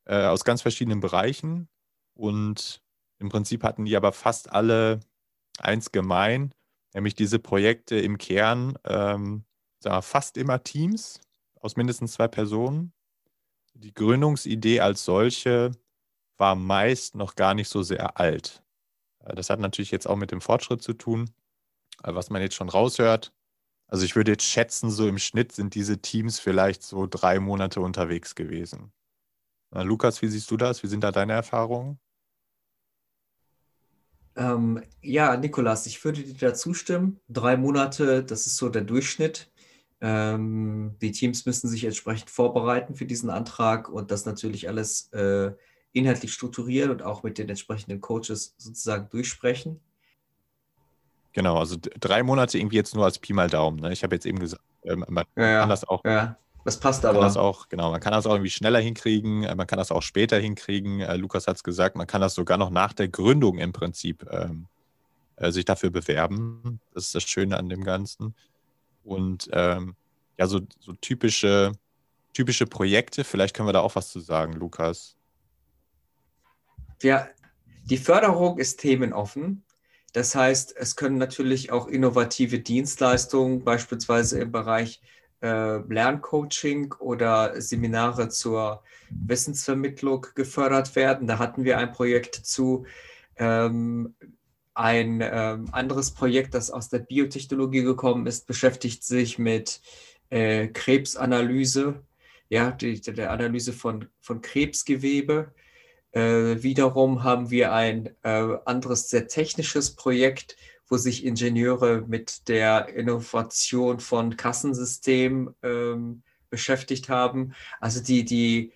äh, 0.06 0.28
aus 0.28 0.46
ganz 0.46 0.62
verschiedenen 0.62 1.02
Bereichen. 1.02 1.68
Und 2.14 2.82
im 3.20 3.28
Prinzip 3.28 3.64
hatten 3.64 3.84
die 3.84 3.98
aber 3.98 4.14
fast 4.14 4.50
alle 4.54 5.02
eins 5.60 5.92
gemein, 5.92 6.55
nämlich 6.96 7.14
diese 7.14 7.40
Projekte 7.40 7.98
im 7.98 8.18
Kern 8.18 8.80
ähm, 8.86 9.44
fast 10.02 10.38
immer 10.38 10.64
Teams 10.64 11.20
aus 11.60 11.76
mindestens 11.76 12.14
zwei 12.14 12.28
Personen. 12.28 12.94
Die 13.74 13.94
Gründungsidee 13.94 14.80
als 14.80 15.04
solche 15.04 15.72
war 16.38 16.56
meist 16.56 17.16
noch 17.16 17.36
gar 17.36 17.54
nicht 17.54 17.70
so 17.70 17.84
sehr 17.84 18.18
alt. 18.18 18.64
Äh, 19.20 19.36
das 19.36 19.50
hat 19.50 19.60
natürlich 19.60 19.92
jetzt 19.92 20.08
auch 20.08 20.16
mit 20.16 20.32
dem 20.32 20.42
Fortschritt 20.42 20.82
zu 20.82 20.94
tun. 20.94 21.30
Was 22.02 22.30
man 22.30 22.42
jetzt 22.42 22.56
schon 22.56 22.70
raushört, 22.70 23.34
also 23.88 24.04
ich 24.04 24.16
würde 24.16 24.32
jetzt 24.32 24.44
schätzen, 24.44 24.90
so 24.92 25.08
im 25.08 25.18
Schnitt 25.18 25.52
sind 25.52 25.76
diese 25.76 26.02
Teams 26.02 26.40
vielleicht 26.40 26.84
so 26.84 27.08
drei 27.08 27.40
Monate 27.40 27.80
unterwegs 27.82 28.36
gewesen. 28.36 28.92
Na, 29.72 29.84
Lukas, 29.84 30.22
wie 30.22 30.28
siehst 30.28 30.50
du 30.52 30.58
das? 30.58 30.84
Wie 30.84 30.88
sind 30.88 31.04
da 31.04 31.12
deine 31.12 31.34
Erfahrungen? 31.34 32.00
Ähm, 34.36 34.82
ja, 35.02 35.38
Nikolas, 35.38 35.86
ich 35.86 36.04
würde 36.04 36.22
dir 36.22 36.34
da 36.50 36.54
zustimmen. 36.54 37.20
Drei 37.30 37.58
Monate, 37.58 38.24
das 38.24 38.48
ist 38.48 38.58
so 38.58 38.70
der 38.70 38.82
Durchschnitt. 38.82 39.52
Ähm, 40.02 40.96
die 41.02 41.12
Teams 41.12 41.46
müssen 41.46 41.70
sich 41.70 41.86
entsprechend 41.86 42.30
vorbereiten 42.30 42.96
für 42.96 43.06
diesen 43.06 43.30
Antrag 43.30 43.90
und 43.90 44.12
das 44.12 44.26
natürlich 44.26 44.68
alles 44.68 45.12
äh, 45.14 45.54
inhaltlich 45.94 46.34
strukturieren 46.34 46.92
und 46.92 47.02
auch 47.02 47.24
mit 47.24 47.38
den 47.38 47.48
entsprechenden 47.48 48.02
Coaches 48.02 48.56
sozusagen 48.58 49.10
durchsprechen. 49.10 49.80
Genau, 51.32 51.58
also 51.58 51.78
drei 52.00 52.24
Monate 52.24 52.58
irgendwie 52.58 52.76
jetzt 52.76 52.96
nur 52.96 53.06
als 53.06 53.20
Pi 53.20 53.34
mal 53.34 53.50
Daumen. 53.50 53.80
Ne? 53.80 53.94
Ich 53.94 54.04
habe 54.04 54.16
jetzt 54.16 54.26
eben 54.26 54.40
gesagt, 54.40 54.64
ähm, 54.84 55.06
man 55.08 55.26
ja, 55.36 55.62
kann 55.62 55.70
das 55.70 55.86
auch. 55.86 56.04
Ja, 56.06 56.38
das 56.66 56.80
passt 56.80 57.06
aber. 57.06 57.22
Das 57.22 57.38
auch, 57.38 57.70
genau, 57.70 57.92
man 57.92 58.02
kann 58.02 58.12
das 58.12 58.26
auch 58.26 58.34
irgendwie 58.34 58.50
schneller 58.50 58.80
hinkriegen, 58.80 59.44
äh, 59.44 59.56
man 59.56 59.68
kann 59.68 59.78
das 59.78 59.92
auch 59.92 60.02
später 60.02 60.38
hinkriegen. 60.38 61.00
Äh, 61.00 61.16
Lukas 61.16 61.48
hat 61.48 61.58
es 61.58 61.64
gesagt, 61.64 61.96
man 61.96 62.08
kann 62.08 62.22
das 62.22 62.34
sogar 62.34 62.58
noch 62.58 62.72
nach 62.72 62.92
der 62.92 63.08
Gründung 63.08 63.60
im 63.60 63.72
Prinzip 63.72 64.26
ähm, 64.32 64.66
äh, 65.36 65.52
sich 65.52 65.64
dafür 65.64 65.92
bewerben. 65.92 66.80
Das 66.94 67.06
ist 67.06 67.16
das 67.16 67.24
Schöne 67.24 67.58
an 67.58 67.70
dem 67.70 67.84
Ganzen. 67.84 68.34
Und 69.04 69.48
ähm, 69.54 69.96
ja, 70.40 70.48
so, 70.48 70.62
so 70.80 70.94
typische, 70.94 71.72
typische 72.34 72.66
Projekte, 72.66 73.24
vielleicht 73.24 73.56
können 73.56 73.68
wir 73.68 73.74
da 73.74 73.82
auch 73.82 73.96
was 73.96 74.10
zu 74.10 74.20
sagen, 74.20 74.54
Lukas. 74.54 75.16
Ja, 77.04 77.28
die 77.84 77.98
Förderung 77.98 78.58
ist 78.58 78.80
themenoffen. 78.80 79.64
Das 80.14 80.34
heißt, 80.34 80.76
es 80.76 80.96
können 80.96 81.18
natürlich 81.18 81.72
auch 81.72 81.88
innovative 81.88 82.60
Dienstleistungen, 82.60 83.64
beispielsweise 83.64 84.40
im 84.40 84.52
Bereich 84.52 85.02
äh, 85.46 85.78
Lerncoaching 85.78 86.94
oder 87.00 87.62
Seminare 87.62 88.30
zur 88.30 88.84
Wissensvermittlung 89.10 90.26
gefördert 90.34 90.96
werden. 90.96 91.28
Da 91.28 91.38
hatten 91.38 91.64
wir 91.64 91.78
ein 91.78 91.92
Projekt 91.92 92.36
zu. 92.36 92.86
Ähm, 93.38 94.16
ein 94.74 95.22
ähm, 95.24 95.70
anderes 95.72 96.12
Projekt, 96.12 96.54
das 96.54 96.70
aus 96.70 96.90
der 96.90 97.00
Biotechnologie 97.00 97.84
gekommen 97.84 98.28
ist, 98.28 98.46
beschäftigt 98.46 99.06
sich 99.06 99.40
mit 99.40 99.82
äh, 100.30 100.68
Krebsanalyse, 100.68 102.04
ja, 102.50 102.72
die, 102.72 103.00
der 103.00 103.32
Analyse 103.32 103.72
von, 103.72 104.10
von 104.20 104.42
Krebsgewebe. 104.42 105.54
Äh, 106.12 106.62
wiederum 106.62 107.24
haben 107.24 107.52
wir 107.52 107.72
ein 107.72 108.10
äh, 108.24 108.58
anderes 108.66 109.10
sehr 109.10 109.28
technisches 109.28 109.96
Projekt, 109.96 110.58
wo 110.88 110.98
sich 110.98 111.26
Ingenieure 111.26 112.04
mit 112.08 112.48
der 112.48 112.90
Innovation 112.90 114.00
von 114.00 114.38
Kassensystemen 114.38 115.54
ähm, 115.64 116.24
beschäftigt 116.50 117.10
haben. 117.10 117.54
Also 117.80 118.02
die, 118.02 118.24
die 118.24 118.72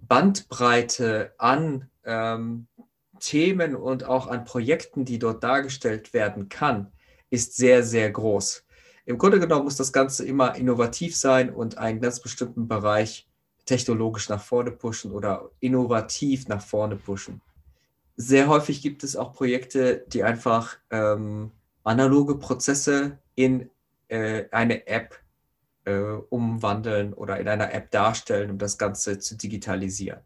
Bandbreite 0.00 1.34
an 1.38 1.90
ähm, 2.04 2.66
Themen 3.18 3.74
und 3.74 4.04
auch 4.04 4.26
an 4.26 4.44
Projekten, 4.44 5.04
die 5.04 5.18
dort 5.18 5.44
dargestellt 5.44 6.12
werden 6.12 6.48
kann, 6.48 6.92
ist 7.28 7.56
sehr, 7.56 7.82
sehr 7.82 8.10
groß. 8.10 8.64
Im 9.04 9.18
Grunde 9.18 9.40
genommen 9.40 9.64
muss 9.64 9.76
das 9.76 9.92
Ganze 9.92 10.24
immer 10.24 10.54
innovativ 10.56 11.16
sein 11.16 11.50
und 11.50 11.78
einen 11.78 12.00
ganz 12.00 12.20
bestimmten 12.20 12.68
Bereich 12.68 13.28
technologisch 13.66 14.28
nach 14.28 14.42
vorne 14.42 14.70
pushen 14.70 15.12
oder 15.12 15.50
innovativ 15.60 16.48
nach 16.48 16.62
vorne 16.62 16.96
pushen. 16.96 17.40
Sehr 18.20 18.48
häufig 18.48 18.82
gibt 18.82 19.02
es 19.02 19.16
auch 19.16 19.32
Projekte, 19.32 20.04
die 20.08 20.22
einfach 20.22 20.76
ähm, 20.90 21.52
analoge 21.84 22.34
Prozesse 22.34 23.16
in 23.34 23.70
äh, 24.08 24.44
eine 24.50 24.86
App 24.86 25.18
äh, 25.86 26.18
umwandeln 26.28 27.14
oder 27.14 27.40
in 27.40 27.48
einer 27.48 27.72
App 27.72 27.90
darstellen, 27.90 28.50
um 28.50 28.58
das 28.58 28.76
Ganze 28.76 29.20
zu 29.20 29.38
digitalisieren. 29.38 30.20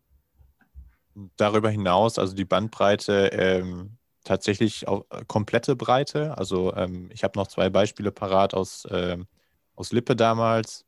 Darüber 1.37 1.71
hinaus, 1.71 2.19
also 2.19 2.35
die 2.35 2.45
Bandbreite 2.45 3.29
ähm, 3.29 3.97
tatsächlich 4.25 4.89
auch 4.89 5.05
äh, 5.11 5.25
komplette 5.29 5.77
Breite. 5.77 6.37
Also 6.37 6.75
ähm, 6.75 7.11
ich 7.13 7.23
habe 7.23 7.39
noch 7.39 7.47
zwei 7.47 7.71
Beispiele 7.71 8.11
parat 8.11 8.55
aus, 8.55 8.87
äh, 8.87 9.19
aus 9.77 9.93
Lippe 9.93 10.17
damals. 10.17 10.85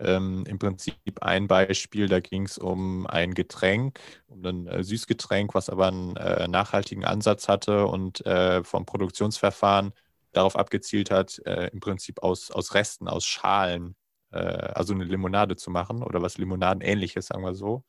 Ähm, 0.00 0.44
Im 0.46 0.58
Prinzip 0.58 0.96
ein 1.22 1.48
Beispiel, 1.48 2.08
da 2.08 2.20
ging 2.20 2.44
es 2.44 2.58
um 2.58 3.06
ein 3.06 3.34
Getränk, 3.34 4.00
um 4.28 4.44
ein 4.44 4.66
äh, 4.66 4.84
Süßgetränk, 4.84 5.54
was 5.54 5.70
aber 5.70 5.88
einen 5.88 6.16
äh, 6.16 6.48
nachhaltigen 6.48 7.04
Ansatz 7.04 7.48
hatte 7.48 7.86
und 7.86 8.24
äh, 8.26 8.62
vom 8.64 8.86
Produktionsverfahren 8.86 9.92
darauf 10.32 10.56
abgezielt 10.56 11.10
hat, 11.10 11.38
äh, 11.46 11.68
im 11.68 11.80
Prinzip 11.80 12.22
aus, 12.22 12.50
aus 12.50 12.74
Resten, 12.74 13.08
aus 13.08 13.24
Schalen, 13.26 13.96
äh, 14.30 14.38
also 14.38 14.94
eine 14.94 15.04
Limonade 15.04 15.56
zu 15.56 15.70
machen 15.70 16.02
oder 16.02 16.22
was 16.22 16.38
Limonadenähnliches, 16.38 17.28
sagen 17.28 17.44
wir 17.44 17.54
so. 17.54 17.84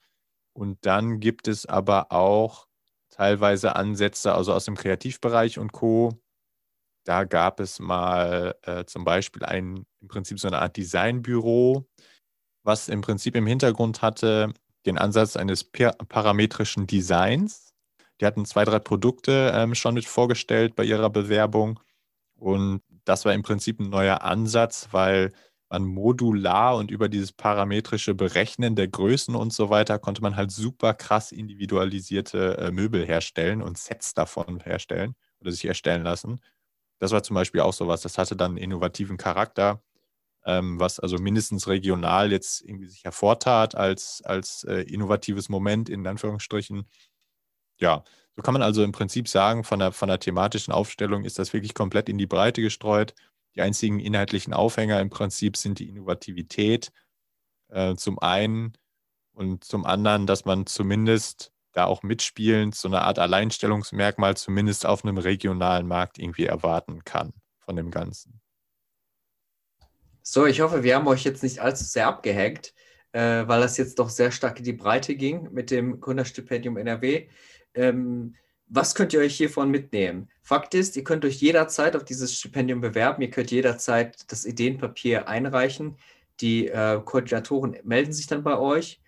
Und 0.53 0.85
dann 0.85 1.19
gibt 1.19 1.47
es 1.47 1.65
aber 1.65 2.11
auch 2.11 2.67
teilweise 3.09 3.75
Ansätze, 3.75 4.33
also 4.33 4.53
aus 4.53 4.65
dem 4.65 4.75
Kreativbereich 4.75 5.59
und 5.59 5.71
Co. 5.73 6.19
Da 7.05 7.23
gab 7.23 7.59
es 7.59 7.79
mal 7.79 8.55
äh, 8.63 8.85
zum 8.85 9.03
Beispiel 9.03 9.43
ein, 9.43 9.85
im 10.01 10.07
Prinzip 10.07 10.39
so 10.39 10.47
eine 10.47 10.59
Art 10.59 10.77
Designbüro, 10.77 11.87
was 12.63 12.89
im 12.89 13.01
Prinzip 13.01 13.35
im 13.35 13.47
Hintergrund 13.47 14.01
hatte 14.01 14.53
den 14.85 14.97
Ansatz 14.97 15.35
eines 15.35 15.63
parametrischen 15.63 16.87
Designs. 16.87 17.73
Die 18.21 18.25
hatten 18.25 18.45
zwei, 18.45 18.65
drei 18.65 18.79
Produkte 18.79 19.51
ähm, 19.53 19.75
schon 19.75 19.93
mit 19.93 20.05
vorgestellt 20.05 20.75
bei 20.75 20.83
ihrer 20.83 21.09
Bewerbung. 21.09 21.79
Und 22.35 22.81
das 23.05 23.25
war 23.25 23.33
im 23.33 23.43
Prinzip 23.43 23.79
ein 23.79 23.89
neuer 23.89 24.21
Ansatz, 24.21 24.89
weil 24.91 25.31
man 25.69 25.85
modular 25.85 26.75
und 26.77 26.89
über 26.89 27.09
dieses 27.09 27.31
parametrische 27.31 28.15
Berechnen 28.15 28.75
der 28.75 28.87
Größen 28.87 29.35
und 29.35 29.53
so 29.53 29.69
weiter 29.69 29.99
konnte 29.99 30.21
man 30.21 30.35
halt 30.35 30.51
super 30.51 30.93
krass 30.93 31.31
individualisierte 31.31 32.57
äh, 32.57 32.71
Möbel 32.71 33.05
herstellen 33.05 33.61
und 33.61 33.77
Sets 33.77 34.13
davon 34.15 34.59
herstellen 34.61 35.15
oder 35.39 35.51
sich 35.51 35.65
erstellen 35.65 36.03
lassen. 36.03 36.39
Das 36.99 37.11
war 37.11 37.23
zum 37.23 37.35
Beispiel 37.35 37.61
auch 37.61 37.73
sowas, 37.73 38.01
das 38.01 38.17
hatte 38.17 38.35
dann 38.35 38.57
innovativen 38.57 39.17
Charakter, 39.17 39.81
ähm, 40.45 40.79
was 40.79 40.99
also 40.99 41.17
mindestens 41.17 41.67
regional 41.67 42.31
jetzt 42.31 42.61
irgendwie 42.61 42.87
sich 42.87 43.03
hervortat 43.03 43.75
als, 43.75 44.21
als 44.25 44.63
äh, 44.65 44.81
innovatives 44.83 45.49
Moment 45.49 45.89
in 45.89 46.05
Anführungsstrichen. 46.05 46.87
Ja, 47.79 48.03
so 48.35 48.41
kann 48.41 48.53
man 48.53 48.63
also 48.63 48.83
im 48.83 48.91
Prinzip 48.91 49.27
sagen, 49.27 49.63
von 49.63 49.79
der, 49.79 49.91
von 49.91 50.09
der 50.09 50.19
thematischen 50.19 50.73
Aufstellung 50.73 51.25
ist 51.25 51.39
das 51.39 51.53
wirklich 51.53 51.73
komplett 51.73 52.09
in 52.09 52.17
die 52.17 52.27
Breite 52.27 52.61
gestreut. 52.61 53.13
Die 53.55 53.61
einzigen 53.61 53.99
inhaltlichen 53.99 54.53
Aufhänger 54.53 54.99
im 55.01 55.09
Prinzip 55.09 55.57
sind 55.57 55.79
die 55.79 55.89
Innovativität 55.89 56.91
äh, 57.69 57.95
zum 57.95 58.19
einen 58.19 58.73
und 59.33 59.63
zum 59.63 59.85
anderen, 59.85 60.27
dass 60.27 60.45
man 60.45 60.65
zumindest 60.65 61.51
da 61.79 61.85
auch 61.85 62.03
mitspielend 62.03 62.75
so 62.75 62.87
eine 62.87 63.01
Art 63.01 63.19
Alleinstellungsmerkmal 63.19 64.35
zumindest 64.35 64.85
auf 64.85 65.03
einem 65.03 65.17
regionalen 65.17 65.87
Markt 65.87 66.19
irgendwie 66.19 66.45
erwarten 66.45 67.03
kann 67.05 67.33
von 67.59 67.75
dem 67.75 67.89
Ganzen. 67.89 68.41
So, 70.21 70.45
ich 70.45 70.61
hoffe, 70.61 70.83
wir 70.83 70.95
haben 70.95 71.07
euch 71.07 71.23
jetzt 71.23 71.41
nicht 71.41 71.59
allzu 71.59 71.85
sehr 71.85 72.07
abgehängt, 72.07 72.73
äh, 73.13 73.47
weil 73.47 73.61
das 73.61 73.77
jetzt 73.77 73.97
doch 73.97 74.09
sehr 74.09 74.31
stark 74.31 74.59
in 74.59 74.65
die 74.65 74.73
Breite 74.73 75.15
ging 75.15 75.49
mit 75.51 75.71
dem 75.71 75.99
Gründerstipendium 75.99 76.77
NRW. 76.77 77.29
Ähm, 77.73 78.35
was 78.67 78.93
könnt 78.93 79.13
ihr 79.13 79.21
euch 79.21 79.35
hiervon 79.35 79.71
mitnehmen? 79.71 80.29
Fakt 80.43 80.75
ist, 80.75 80.95
ihr 80.97 81.03
könnt 81.03 81.25
euch 81.25 81.41
jederzeit 81.41 81.95
auf 81.95 82.03
dieses 82.03 82.35
Stipendium 82.35 82.81
bewerben. 82.81 83.23
Ihr 83.23 83.31
könnt 83.31 83.49
jederzeit 83.49 84.31
das 84.31 84.45
Ideenpapier 84.45 85.27
einreichen. 85.27 85.97
Die 86.41 86.67
äh, 86.67 87.01
Koordinatoren 87.03 87.77
melden 87.83 88.13
sich 88.13 88.27
dann 88.27 88.43
bei 88.43 88.59
euch. 88.59 89.01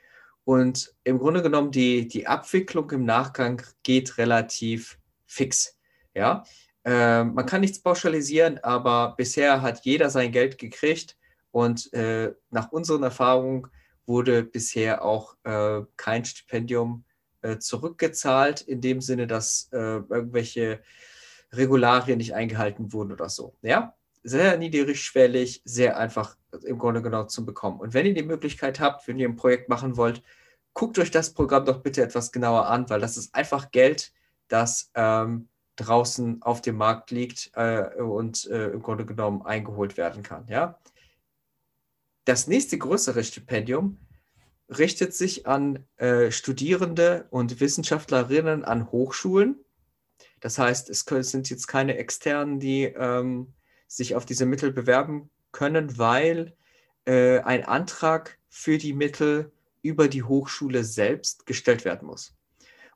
Und 0.43 0.93
im 1.03 1.19
Grunde 1.19 1.41
genommen, 1.41 1.71
die, 1.71 2.07
die 2.07 2.27
Abwicklung 2.27 2.89
im 2.91 3.05
Nachgang 3.05 3.61
geht 3.83 4.17
relativ 4.17 4.97
fix. 5.25 5.77
Ja? 6.13 6.43
Äh, 6.83 7.23
man 7.23 7.45
kann 7.45 7.61
nichts 7.61 7.81
pauschalisieren, 7.81 8.57
aber 8.63 9.15
bisher 9.15 9.61
hat 9.61 9.85
jeder 9.85 10.09
sein 10.09 10.31
Geld 10.31 10.57
gekriegt. 10.57 11.17
Und 11.51 11.93
äh, 11.93 12.33
nach 12.49 12.71
unseren 12.71 13.03
Erfahrungen 13.03 13.67
wurde 14.05 14.43
bisher 14.43 15.03
auch 15.03 15.35
äh, 15.43 15.81
kein 15.95 16.25
Stipendium 16.25 17.05
äh, 17.41 17.57
zurückgezahlt, 17.57 18.61
in 18.61 18.81
dem 18.81 19.01
Sinne, 19.01 19.27
dass 19.27 19.69
äh, 19.71 19.77
irgendwelche 19.77 20.81
Regularien 21.51 22.17
nicht 22.17 22.33
eingehalten 22.33 22.93
wurden 22.93 23.11
oder 23.11 23.29
so. 23.29 23.55
Ja, 23.61 23.95
sehr 24.23 24.57
niedrigschwellig, 24.57 25.61
sehr 25.65 25.97
einfach 25.97 26.37
im 26.63 26.77
Grunde 26.77 27.01
genommen 27.01 27.29
zu 27.29 27.45
bekommen. 27.45 27.79
Und 27.79 27.93
wenn 27.93 28.05
ihr 28.05 28.13
die 28.13 28.23
Möglichkeit 28.23 28.79
habt, 28.79 29.07
wenn 29.07 29.19
ihr 29.19 29.27
ein 29.27 29.35
Projekt 29.35 29.69
machen 29.69 29.97
wollt, 29.97 30.21
guckt 30.73 30.99
euch 30.99 31.11
das 31.11 31.33
Programm 31.33 31.65
doch 31.65 31.81
bitte 31.81 32.01
etwas 32.01 32.31
genauer 32.31 32.67
an, 32.67 32.89
weil 32.89 33.01
das 33.01 33.17
ist 33.17 33.35
einfach 33.35 33.71
Geld, 33.71 34.13
das 34.47 34.91
ähm, 34.95 35.49
draußen 35.75 36.41
auf 36.41 36.61
dem 36.61 36.77
Markt 36.77 37.11
liegt 37.11 37.51
äh, 37.55 38.01
und 38.01 38.49
äh, 38.49 38.69
im 38.69 38.81
Grunde 38.81 39.05
genommen 39.05 39.41
eingeholt 39.43 39.97
werden 39.97 40.23
kann. 40.23 40.47
Ja? 40.47 40.79
Das 42.25 42.47
nächste 42.47 42.77
größere 42.77 43.23
Stipendium 43.23 43.97
richtet 44.69 45.13
sich 45.13 45.47
an 45.47 45.85
äh, 45.97 46.31
Studierende 46.31 47.27
und 47.29 47.59
Wissenschaftlerinnen 47.59 48.63
an 48.63 48.91
Hochschulen. 48.91 49.63
Das 50.39 50.57
heißt, 50.57 50.89
es 50.89 51.01
sind 51.01 51.49
jetzt 51.49 51.67
keine 51.67 51.97
externen, 51.97 52.59
die 52.59 52.83
ähm, 52.83 53.53
sich 53.87 54.15
auf 54.15 54.25
diese 54.25 54.45
Mittel 54.45 54.71
bewerben 54.71 55.29
können, 55.51 55.97
weil 55.97 56.55
äh, 57.05 57.39
ein 57.39 57.63
Antrag 57.65 58.37
für 58.49 58.77
die 58.77 58.93
Mittel 58.93 59.51
über 59.81 60.07
die 60.07 60.23
Hochschule 60.23 60.83
selbst 60.83 61.45
gestellt 61.45 61.85
werden 61.85 62.07
muss. 62.07 62.35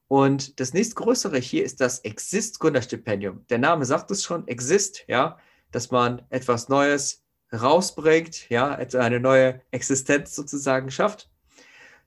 Und 0.07 0.59
das 0.59 0.73
nächstgrößere 0.73 1.39
hier 1.39 1.63
ist 1.63 1.81
das 1.81 1.99
Exist 1.99 2.59
Gründerstipendium. 2.59 3.45
Der 3.49 3.57
Name 3.57 3.85
sagt 3.85 4.11
es 4.11 4.23
schon, 4.23 4.47
Exist, 4.47 5.03
ja, 5.07 5.39
dass 5.71 5.89
man 5.89 6.21
etwas 6.29 6.69
Neues 6.69 7.23
rausbringt, 7.51 8.49
ja, 8.49 8.71
eine 8.71 9.19
neue 9.19 9.61
Existenz 9.71 10.35
sozusagen 10.35 10.91
schafft. 10.91 11.29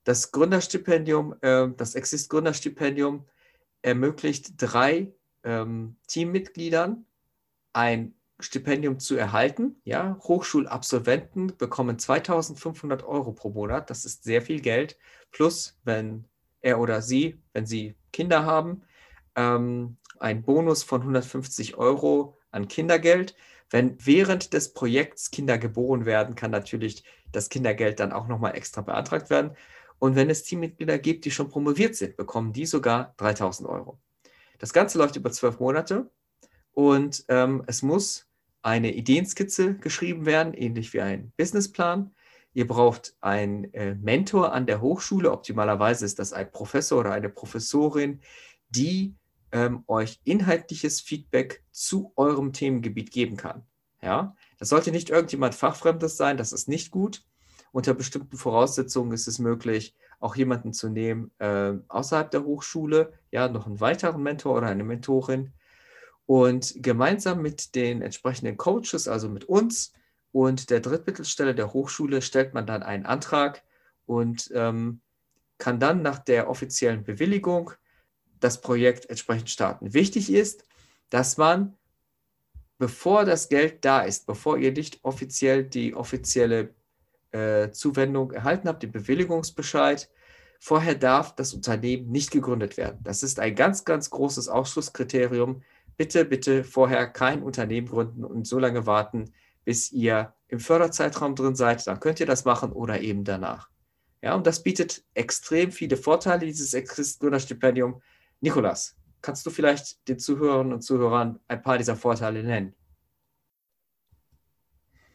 Das 0.05 0.31
Gründerstipendium, 0.31 1.35
äh, 1.41 1.69
das 1.77 1.95
Exist 1.95 2.31
Gründerstipendium 2.31 3.27
ermöglicht 3.83 4.53
drei 4.57 5.13
ähm, 5.43 5.97
Teammitgliedern 6.07 7.05
ein 7.73 8.15
Stipendium 8.41 8.99
zu 9.01 9.17
erhalten. 9.17 9.81
Ja, 9.85 10.19
Hochschulabsolventen 10.23 11.57
bekommen 11.57 11.99
2500 11.99 13.03
Euro 13.05 13.33
pro 13.33 13.51
Monat. 13.51 13.91
Das 13.91 14.05
ist 14.05 14.25
sehr 14.25 14.43
viel 14.43 14.61
Geld. 14.61 14.97
Plus, 15.33 15.79
wenn 15.85 16.25
er 16.61 16.81
oder 16.81 17.03
sie, 17.03 17.41
wenn 17.53 17.67
sie 17.67 17.97
Kinder 18.13 18.45
haben, 18.45 18.83
ähm, 19.35 19.97
ein 20.21 20.43
Bonus 20.43 20.83
von 20.83 21.01
150 21.01 21.77
Euro 21.77 22.37
an 22.51 22.69
Kindergeld. 22.69 23.35
Wenn 23.71 23.97
während 24.05 24.53
des 24.55 24.73
Projekts 24.73 25.31
Kinder 25.31 25.59
geboren 25.59 26.07
werden, 26.07 26.35
kann 26.35 26.51
natürlich 26.51 27.05
das 27.33 27.49
Kindergeld 27.49 28.01
dann 28.01 28.13
auch 28.13 28.27
nochmal 28.27 28.57
extra 28.57 28.81
beantragt 28.81 29.31
werden. 29.31 29.57
Und 29.99 30.17
wenn 30.17 30.31
es 30.31 30.45
Teammitglieder 30.45 30.99
gibt, 30.99 31.25
die 31.25 31.31
schon 31.31 31.49
promoviert 31.49 31.97
sind, 31.97 32.17
bekommen 32.17 32.53
die 32.53 32.67
sogar 32.67 33.15
3000 33.19 33.69
Euro. 33.69 33.99
Das 34.59 34.73
Ganze 34.73 34.99
läuft 34.99 35.17
über 35.17 35.31
zwölf 35.31 35.61
Monate 35.61 36.11
und 36.73 37.25
ähm, 37.29 37.63
es 37.67 37.83
muss 37.83 38.28
eine 38.63 38.93
Ideenskizze 38.93 39.75
geschrieben 39.77 40.27
werden, 40.27 40.55
ähnlich 40.55 40.93
wie 40.93 41.01
ein 41.01 41.33
Businessplan. 41.37 42.15
Ihr 42.55 42.67
braucht 42.67 43.15
einen 43.21 43.73
äh, 43.75 43.95
Mentor 43.95 44.53
an 44.53 44.67
der 44.67 44.81
Hochschule. 44.81 45.31
Optimalerweise 45.31 46.05
ist 46.05 46.19
das 46.19 46.33
ein 46.33 46.51
Professor 46.51 47.01
oder 47.01 47.13
eine 47.13 47.29
Professorin, 47.29 48.21
die 48.69 49.15
ähm, 49.53 49.85
euch 49.87 50.21
inhaltliches 50.25 51.01
Feedback 51.01 51.63
zu 51.71 52.13
eurem 52.17 52.53
Themengebiet 52.53 53.11
geben 53.11 53.37
kann. 53.37 53.65
Ja, 54.03 54.37
das 54.59 54.69
sollte 54.69 54.91
nicht 54.93 55.11
irgendjemand 55.11 55.55
Fachfremdes 55.55 56.17
sein, 56.17 56.37
das 56.37 56.53
ist 56.53 56.69
nicht 56.69 56.91
gut. 56.91 57.25
Unter 57.73 57.95
bestimmten 57.95 58.37
Voraussetzungen 58.37 59.13
ist 59.13 59.29
es 59.29 59.39
möglich, 59.39 59.95
auch 60.21 60.37
jemanden 60.37 60.73
zu 60.73 60.89
nehmen 60.89 61.31
äh, 61.39 61.75
außerhalb 61.89 62.31
der 62.31 62.45
Hochschule, 62.45 63.13
ja, 63.31 63.49
noch 63.49 63.67
einen 63.67 63.81
weiteren 63.81 64.23
Mentor 64.23 64.57
oder 64.57 64.69
eine 64.69 64.85
Mentorin. 64.85 65.53
Und 66.29 66.75
gemeinsam 66.83 67.41
mit 67.41 67.75
den 67.75 68.03
entsprechenden 68.03 68.59
Coaches, 68.59 69.09
also 69.09 69.31
mit 69.31 69.47
uns 69.47 69.95
und 70.31 70.69
der 70.69 70.81
Drittmittelstelle 70.81 71.55
der 71.55 71.73
Hochschule, 71.73 72.21
stellt 72.21 72.53
man 72.53 72.67
dann 72.67 72.83
einen 72.83 73.07
Antrag 73.07 73.63
und 74.05 74.51
ähm, 74.55 75.01
kann 75.57 75.81
dann 75.81 76.03
nach 76.03 76.19
der 76.19 76.51
offiziellen 76.51 77.03
Bewilligung 77.03 77.71
das 78.41 78.61
Projekt 78.61 79.09
entsprechend 79.09 79.49
starten. 79.49 79.95
Wichtig 79.95 80.31
ist, 80.31 80.65
dass 81.09 81.39
man, 81.39 81.79
bevor 82.77 83.25
das 83.25 83.49
Geld 83.49 83.87
da 83.87 84.03
ist, 84.03 84.27
bevor 84.27 84.59
ihr 84.59 84.73
nicht 84.73 84.99
offiziell 85.05 85.65
die 85.65 85.95
offizielle 85.95 86.75
äh, 87.31 87.71
Zuwendung 87.71 88.33
erhalten 88.33 88.69
habt, 88.69 88.83
den 88.83 88.93
Bewilligungsbescheid. 88.93 90.11
Vorher 90.61 90.95
darf 90.95 91.35
das 91.35 91.55
Unternehmen 91.55 92.11
nicht 92.11 92.31
gegründet 92.33 92.77
werden. 92.77 92.99
Das 93.03 93.23
ist 93.23 93.41
ein 93.41 93.55
ganz, 93.55 93.87
ganz 93.87 94.11
großes 94.11 94.51
Ausschlusskriterium. 94.51 95.63
Bitte, 95.99 96.25
bitte 96.25 96.65
vorher 96.65 97.09
kein 97.09 97.43
Unternehmen 97.43 97.89
gründen 97.89 98.25
und 98.25 98.47
so 98.47 98.59
lange 98.59 98.87
warten, 98.87 99.35
bis 99.65 99.93
ihr 99.93 100.33
im 100.47 100.61
Förderzeitraum 100.61 101.35
drin 101.35 101.57
seid. 101.57 101.87
Dann 101.87 102.01
könnt 102.01 102.21
ihr 102.21 102.27
das 102.27 102.45
machen 102.45 102.73
oder 102.73 103.01
eben 103.01 103.25
danach. 103.25 103.69
Ja, 104.23 104.35
und 104.35 104.47
das 104.47 104.63
bietet 104.63 105.05
extrem 105.15 105.73
viele 105.73 105.97
Vorteile, 105.97 106.47
dieses 106.47 106.73
Exist-Gründerstipendium. 106.73 108.01
Nikolas, 108.41 108.97
kannst 109.23 109.45
du 109.45 109.51
vielleicht 109.51 110.09
den 110.09 110.21
Zuhörern 110.21 110.73
und 110.73 110.83
Zuhörern 110.83 111.41
ein 111.49 111.63
paar 111.63 111.79
dieser 111.79 111.97
Vorteile 111.97 112.45
nennen? 112.45 112.75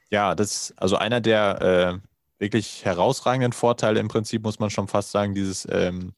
Ja, 0.10 0.36
das 0.36 0.52
ist 0.70 0.74
also 0.78 0.98
einer 0.98 1.22
der 1.22 2.02
äh, 2.02 2.08
wirklich 2.40 2.84
herausragenden 2.84 3.54
Vorteile 3.54 4.02
im 4.02 4.10
Prinzip, 4.10 4.44
muss 4.44 4.60
man 4.60 4.70
schon 4.70 4.90
fast 4.90 5.12
sagen, 5.12 5.34
dieses, 5.34 5.66
ähm, 5.72 6.14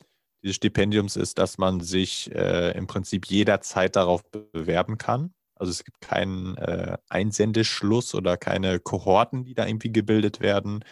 dieses 0.45 0.57
Stipendiums 0.57 1.15
ist, 1.15 1.39
dass 1.39 1.57
man 1.57 1.79
sich 1.81 2.33
äh, 2.33 2.77
im 2.77 2.85
Prinzip 2.85 3.25
jederzeit 3.25 3.95
darauf 3.95 4.23
bewerben 4.29 4.99
kann. 4.99 5.33
Also 5.55 5.71
es 5.71 5.83
gibt 5.83 6.01
keinen 6.01 6.55
äh, 6.57 6.97
Einsendeschluss 7.09 8.13
oder 8.13 8.37
keine 8.37 8.79
Kohorten, 8.79 9.43
die 9.43 9.55
da 9.55 9.65
irgendwie 9.65 9.91
gebildet 9.91 10.41
werden, 10.41 10.85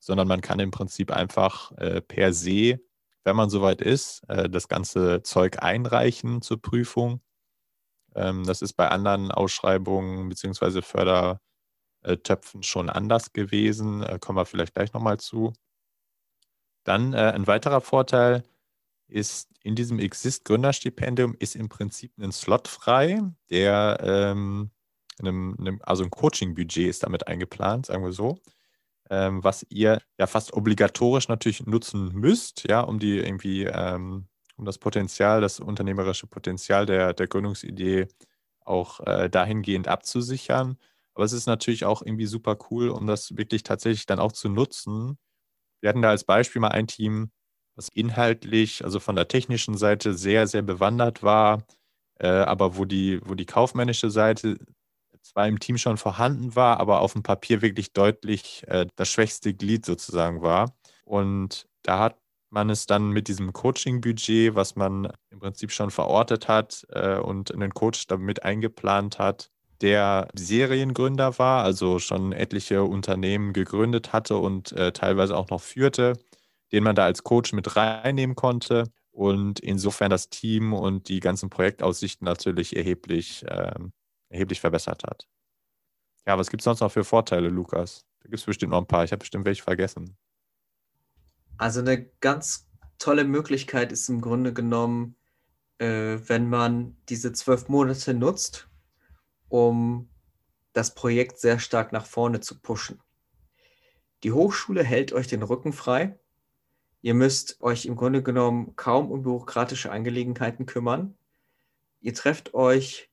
sondern 0.00 0.26
man 0.26 0.40
kann 0.40 0.58
im 0.58 0.72
Prinzip 0.72 1.12
einfach 1.12 1.70
äh, 1.72 2.00
per 2.00 2.32
se, 2.32 2.80
wenn 3.22 3.36
man 3.36 3.50
soweit 3.50 3.82
ist, 3.82 4.28
äh, 4.28 4.50
das 4.50 4.66
ganze 4.66 5.22
Zeug 5.22 5.62
einreichen 5.62 6.42
zur 6.42 6.60
Prüfung. 6.60 7.20
Ähm, 8.16 8.44
das 8.44 8.62
ist 8.62 8.72
bei 8.72 8.88
anderen 8.88 9.30
Ausschreibungen 9.30 10.28
bzw. 10.28 10.82
Fördertöpfen 10.82 12.64
schon 12.64 12.90
anders 12.90 13.32
gewesen. 13.32 14.02
Äh, 14.02 14.18
kommen 14.18 14.38
wir 14.38 14.44
vielleicht 14.44 14.74
gleich 14.74 14.92
nochmal 14.92 15.20
zu. 15.20 15.52
Dann 16.82 17.12
äh, 17.12 17.32
ein 17.32 17.46
weiterer 17.46 17.80
Vorteil 17.80 18.42
ist 19.08 19.48
in 19.62 19.74
diesem 19.74 19.98
Exist 19.98 20.44
Gründerstipendium 20.44 21.34
ist 21.38 21.56
im 21.56 21.68
Prinzip 21.68 22.12
ein 22.18 22.32
Slot 22.32 22.68
frei, 22.68 23.20
der 23.50 23.98
ähm, 24.02 24.70
einem, 25.18 25.56
einem, 25.58 25.80
also 25.82 26.04
ein 26.04 26.10
Coaching-Budget 26.10 26.88
ist 26.88 27.02
damit 27.02 27.26
eingeplant, 27.26 27.86
sagen 27.86 28.04
wir 28.04 28.12
so, 28.12 28.38
ähm, 29.10 29.42
was 29.42 29.66
ihr 29.70 30.00
ja 30.18 30.26
fast 30.26 30.52
obligatorisch 30.52 31.28
natürlich 31.28 31.66
nutzen 31.66 32.12
müsst, 32.12 32.68
ja, 32.68 32.80
um 32.80 32.98
die 32.98 33.18
irgendwie, 33.18 33.64
ähm, 33.64 34.28
um 34.56 34.64
das 34.64 34.78
Potenzial, 34.78 35.40
das 35.40 35.60
unternehmerische 35.60 36.26
Potenzial 36.26 36.86
der, 36.86 37.14
der 37.14 37.26
Gründungsidee 37.26 38.08
auch 38.64 39.00
äh, 39.06 39.30
dahingehend 39.30 39.88
abzusichern. 39.88 40.78
Aber 41.14 41.24
es 41.24 41.32
ist 41.32 41.46
natürlich 41.46 41.84
auch 41.84 42.02
irgendwie 42.02 42.26
super 42.26 42.56
cool, 42.70 42.90
um 42.90 43.06
das 43.06 43.36
wirklich 43.36 43.62
tatsächlich 43.64 44.06
dann 44.06 44.20
auch 44.20 44.32
zu 44.32 44.48
nutzen. 44.48 45.18
Wir 45.80 45.88
hatten 45.88 46.02
da 46.02 46.10
als 46.10 46.24
Beispiel 46.24 46.60
mal 46.60 46.68
ein 46.68 46.86
Team, 46.86 47.30
was 47.78 47.88
inhaltlich, 47.94 48.84
also 48.84 49.00
von 49.00 49.16
der 49.16 49.28
technischen 49.28 49.76
Seite 49.78 50.12
sehr, 50.14 50.46
sehr 50.48 50.62
bewandert 50.62 51.22
war, 51.22 51.62
äh, 52.18 52.26
aber 52.26 52.76
wo 52.76 52.84
die, 52.84 53.20
wo 53.24 53.34
die 53.34 53.46
kaufmännische 53.46 54.10
Seite 54.10 54.58
zwar 55.22 55.46
im 55.46 55.60
Team 55.60 55.78
schon 55.78 55.96
vorhanden 55.96 56.56
war, 56.56 56.80
aber 56.80 57.00
auf 57.00 57.12
dem 57.12 57.22
Papier 57.22 57.62
wirklich 57.62 57.92
deutlich 57.92 58.64
äh, 58.66 58.86
das 58.96 59.08
schwächste 59.08 59.54
Glied 59.54 59.86
sozusagen 59.86 60.42
war. 60.42 60.74
Und 61.04 61.66
da 61.82 62.00
hat 62.00 62.16
man 62.50 62.70
es 62.70 62.86
dann 62.86 63.10
mit 63.10 63.28
diesem 63.28 63.52
Coaching-Budget, 63.52 64.54
was 64.54 64.74
man 64.74 65.12
im 65.30 65.38
Prinzip 65.38 65.70
schon 65.70 65.90
verortet 65.90 66.48
hat 66.48 66.86
äh, 66.90 67.18
und 67.18 67.52
einen 67.54 67.74
Coach 67.74 68.06
damit 68.06 68.42
eingeplant 68.42 69.18
hat, 69.18 69.50
der 69.80 70.28
Seriengründer 70.34 71.38
war, 71.38 71.62
also 71.62 72.00
schon 72.00 72.32
etliche 72.32 72.82
Unternehmen 72.82 73.52
gegründet 73.52 74.12
hatte 74.12 74.36
und 74.36 74.72
äh, 74.72 74.92
teilweise 74.92 75.36
auch 75.36 75.50
noch 75.50 75.60
führte, 75.60 76.14
den 76.72 76.84
man 76.84 76.96
da 76.96 77.04
als 77.04 77.24
Coach 77.24 77.52
mit 77.52 77.76
reinnehmen 77.76 78.36
konnte 78.36 78.84
und 79.10 79.60
insofern 79.60 80.10
das 80.10 80.28
Team 80.28 80.72
und 80.72 81.08
die 81.08 81.20
ganzen 81.20 81.50
Projektaussichten 81.50 82.24
natürlich 82.24 82.76
erheblich 82.76 83.44
ähm, 83.48 83.92
erheblich 84.28 84.60
verbessert 84.60 85.04
hat. 85.04 85.26
Ja, 86.26 86.38
was 86.38 86.50
gibt 86.50 86.60
es 86.60 86.64
sonst 86.64 86.80
noch 86.80 86.92
für 86.92 87.04
Vorteile, 87.04 87.48
Lukas? 87.48 88.04
Da 88.20 88.28
gibt 88.28 88.40
es 88.40 88.44
bestimmt 88.44 88.72
noch 88.72 88.78
ein 88.78 88.86
paar. 88.86 89.04
Ich 89.04 89.12
habe 89.12 89.20
bestimmt 89.20 89.46
welche 89.46 89.62
vergessen. 89.62 90.16
Also 91.56 91.80
eine 91.80 92.04
ganz 92.20 92.68
tolle 92.98 93.24
Möglichkeit 93.24 93.92
ist 93.92 94.08
im 94.08 94.20
Grunde 94.20 94.52
genommen, 94.52 95.16
äh, 95.78 96.18
wenn 96.26 96.48
man 96.48 96.96
diese 97.08 97.32
zwölf 97.32 97.68
Monate 97.68 98.14
nutzt, 98.14 98.68
um 99.48 100.10
das 100.72 100.94
Projekt 100.94 101.38
sehr 101.38 101.58
stark 101.58 101.92
nach 101.92 102.06
vorne 102.06 102.40
zu 102.40 102.60
pushen. 102.60 103.00
Die 104.22 104.32
Hochschule 104.32 104.84
hält 104.84 105.12
euch 105.12 105.28
den 105.28 105.42
Rücken 105.42 105.72
frei. 105.72 106.18
Ihr 107.00 107.14
müsst 107.14 107.60
euch 107.60 107.86
im 107.86 107.96
Grunde 107.96 108.22
genommen 108.22 108.74
kaum 108.76 109.10
um 109.10 109.22
bürokratische 109.22 109.92
Angelegenheiten 109.92 110.66
kümmern. 110.66 111.16
Ihr 112.00 112.14
trefft 112.14 112.54
euch 112.54 113.10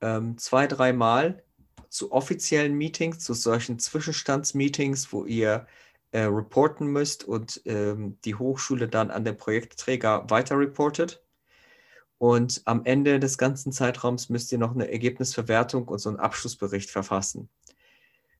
ähm, 0.00 0.36
zwei, 0.38 0.66
dreimal 0.66 1.42
zu 1.88 2.12
offiziellen 2.12 2.74
Meetings, 2.74 3.20
zu 3.20 3.32
solchen 3.32 3.78
Zwischenstandsmeetings, 3.78 5.12
wo 5.12 5.24
ihr 5.24 5.66
äh, 6.10 6.22
reporten 6.22 6.88
müsst 6.88 7.24
und 7.24 7.62
ähm, 7.64 8.18
die 8.24 8.34
Hochschule 8.34 8.88
dann 8.88 9.10
an 9.10 9.24
den 9.24 9.36
Projektträger 9.36 10.28
weiter 10.28 10.58
reportet. 10.58 11.22
Und 12.18 12.62
am 12.64 12.84
Ende 12.84 13.20
des 13.20 13.36
ganzen 13.36 13.72
Zeitraums 13.72 14.28
müsst 14.30 14.52
ihr 14.52 14.58
noch 14.58 14.74
eine 14.74 14.90
Ergebnisverwertung 14.90 15.88
und 15.88 15.98
so 15.98 16.08
einen 16.08 16.18
Abschlussbericht 16.18 16.90
verfassen. 16.90 17.48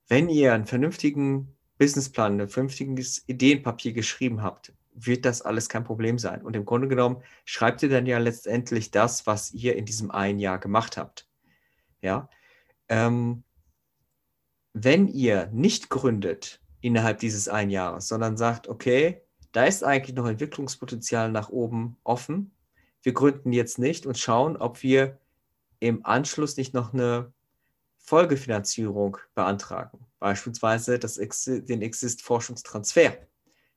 Wenn 0.08 0.28
ihr 0.28 0.54
einen 0.54 0.66
vernünftigen 0.66 1.55
Businessplan, 1.78 2.40
ein 2.40 2.48
vernünftiges 2.48 3.24
Ideenpapier 3.26 3.92
geschrieben 3.92 4.42
habt, 4.42 4.72
wird 4.94 5.24
das 5.24 5.42
alles 5.42 5.68
kein 5.68 5.84
Problem 5.84 6.18
sein. 6.18 6.42
Und 6.42 6.56
im 6.56 6.64
Grunde 6.64 6.88
genommen 6.88 7.22
schreibt 7.44 7.82
ihr 7.82 7.88
dann 7.88 8.06
ja 8.06 8.18
letztendlich 8.18 8.90
das, 8.90 9.26
was 9.26 9.52
ihr 9.52 9.76
in 9.76 9.84
diesem 9.84 10.10
einen 10.10 10.38
Jahr 10.38 10.58
gemacht 10.58 10.96
habt. 10.96 11.28
Ja? 12.00 12.28
Ähm, 12.88 13.44
wenn 14.72 15.08
ihr 15.08 15.48
nicht 15.52 15.90
gründet 15.90 16.60
innerhalb 16.80 17.18
dieses 17.18 17.48
ein 17.48 17.70
Jahres, 17.70 18.08
sondern 18.08 18.36
sagt, 18.36 18.68
okay, 18.68 19.22
da 19.52 19.64
ist 19.64 19.84
eigentlich 19.84 20.16
noch 20.16 20.26
Entwicklungspotenzial 20.26 21.30
nach 21.30 21.48
oben 21.48 21.96
offen, 22.04 22.52
wir 23.02 23.12
gründen 23.12 23.52
jetzt 23.52 23.78
nicht 23.78 24.06
und 24.06 24.18
schauen, 24.18 24.56
ob 24.56 24.82
wir 24.82 25.18
im 25.78 26.04
Anschluss 26.04 26.56
nicht 26.56 26.74
noch 26.74 26.92
eine 26.92 27.32
Folgefinanzierung 27.98 29.18
beantragen. 29.34 30.05
Beispielsweise 30.18 30.98
das, 30.98 31.16
den 31.16 31.82
Exist-Forschungstransfer. 31.82 33.18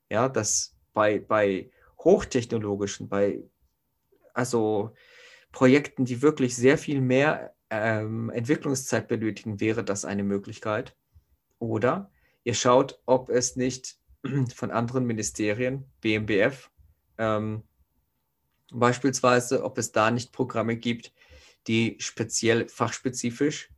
Ja, 0.10 0.30
das 0.30 0.76
bei, 0.94 1.20
bei 1.20 1.72
hochtechnologischen, 2.00 3.10
bei 3.10 3.44
also 4.34 4.94
Projekten, 5.52 6.06
die 6.06 6.22
wirklich 6.22 6.56
sehr 6.56 6.78
viel 6.78 7.02
mehr 7.02 7.54
ähm, 7.70 8.30
Entwicklungszeit 8.30 9.08
benötigen, 9.08 9.60
wäre 9.60 9.84
das 9.84 10.06
eine 10.06 10.24
Möglichkeit. 10.24 10.96
Oder 11.60 12.12
ihr 12.44 12.54
schaut, 12.54 13.02
ob 13.06 13.30
es 13.30 13.56
nicht 13.56 13.98
von 14.56 14.72
anderen 14.72 15.06
Ministerien, 15.06 15.86
BMBF, 16.02 16.72
ähm, 17.18 17.64
beispielsweise, 18.72 19.64
ob 19.64 19.78
es 19.78 19.92
da 19.92 20.12
nicht 20.12 20.32
Programme 20.32 20.78
gibt, 20.78 21.14
die 21.68 21.98
speziell 22.00 22.68
fachspezifisch 22.70 23.70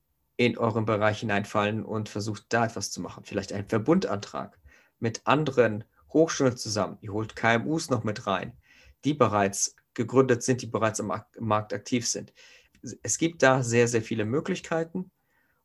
in 0.46 0.58
euren 0.58 0.86
Bereich 0.86 1.20
hineinfallen 1.20 1.84
und 1.84 2.10
versucht 2.10 2.46
da 2.50 2.66
etwas 2.66 2.92
zu 2.92 3.02
machen. 3.02 3.24
Vielleicht 3.26 3.54
ein 3.54 3.68
Verbundantrag 3.68 4.60
mit 5.00 5.22
anderen 5.26 5.84
Hochschulen 6.14 6.58
zusammen. 6.58 6.98
Ihr 7.02 7.14
holt 7.14 7.36
KMUs 7.36 7.90
noch 7.90 8.04
mit 8.04 8.28
rein, 8.28 8.54
die 9.06 9.14
bereits 9.14 9.76
gegründet 9.94 10.44
sind, 10.44 10.62
die 10.62 10.68
bereits 10.68 11.00
am 11.00 11.12
Markt 11.40 11.74
aktiv 11.74 12.08
sind 12.08 12.34
es 13.04 13.18
gibt 13.18 13.44
da 13.44 13.64
sehr, 13.64 13.88
sehr 13.88 14.02
viele 14.02 14.26
Möglichkeiten. 14.26 15.12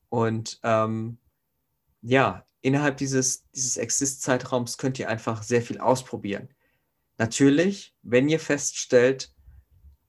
Und 0.08 0.60
ähm, 0.62 1.18
ja, 2.02 2.44
innerhalb 2.60 2.96
dieses, 2.98 3.48
dieses 3.50 3.76
Exist-Zeitraums 3.76 4.78
könnt 4.78 4.98
ihr 4.98 5.08
einfach 5.08 5.42
sehr 5.42 5.62
viel 5.62 5.78
ausprobieren. 5.78 6.48
Natürlich, 7.18 7.94
wenn 8.02 8.28
ihr 8.28 8.40
feststellt, 8.40 9.32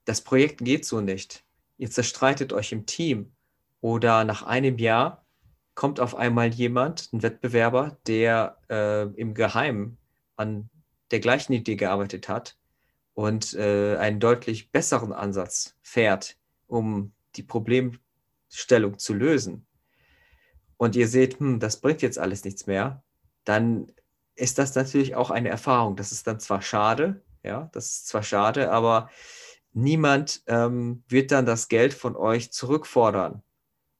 das 0.05 0.21
Projekt 0.21 0.63
geht 0.63 0.85
so 0.85 1.01
nicht, 1.01 1.45
ihr 1.77 1.89
zerstreitet 1.89 2.53
euch 2.53 2.71
im 2.71 2.85
Team 2.85 3.33
oder 3.87 4.25
nach 4.25 4.43
einem 4.43 4.77
Jahr 4.79 5.23
kommt 5.73 6.01
auf 6.01 6.13
einmal 6.13 6.49
jemand, 6.49 7.13
ein 7.13 7.23
Wettbewerber, 7.23 7.97
der 8.05 8.57
äh, 8.69 9.03
im 9.13 9.33
Geheimen 9.33 9.97
an 10.35 10.69
der 11.11 11.21
gleichen 11.21 11.53
Idee 11.53 11.77
gearbeitet 11.77 12.27
hat 12.27 12.57
und 13.13 13.53
äh, 13.53 13.95
einen 13.95 14.19
deutlich 14.19 14.71
besseren 14.71 15.13
Ansatz 15.13 15.77
fährt, 15.81 16.35
um 16.67 17.13
die 17.37 17.43
Problemstellung 17.43 18.97
zu 18.97 19.13
lösen, 19.13 19.65
und 20.75 20.97
ihr 20.97 21.07
seht, 21.07 21.39
hm, 21.39 21.61
das 21.61 21.79
bringt 21.79 22.01
jetzt 22.01 22.19
alles 22.19 22.43
nichts 22.43 22.67
mehr, 22.67 23.01
dann 23.45 23.87
ist 24.35 24.59
das 24.59 24.75
natürlich 24.75 25.15
auch 25.15 25.31
eine 25.31 25.47
Erfahrung. 25.49 25.95
Das 25.95 26.11
ist 26.11 26.27
dann 26.27 26.41
zwar 26.41 26.61
schade, 26.61 27.23
ja, 27.41 27.69
das 27.71 27.87
ist 27.87 28.07
zwar 28.09 28.21
schade, 28.21 28.69
aber 28.69 29.09
niemand 29.71 30.43
ähm, 30.45 31.05
wird 31.07 31.31
dann 31.31 31.45
das 31.45 31.69
Geld 31.69 31.93
von 31.93 32.17
euch 32.17 32.51
zurückfordern. 32.51 33.41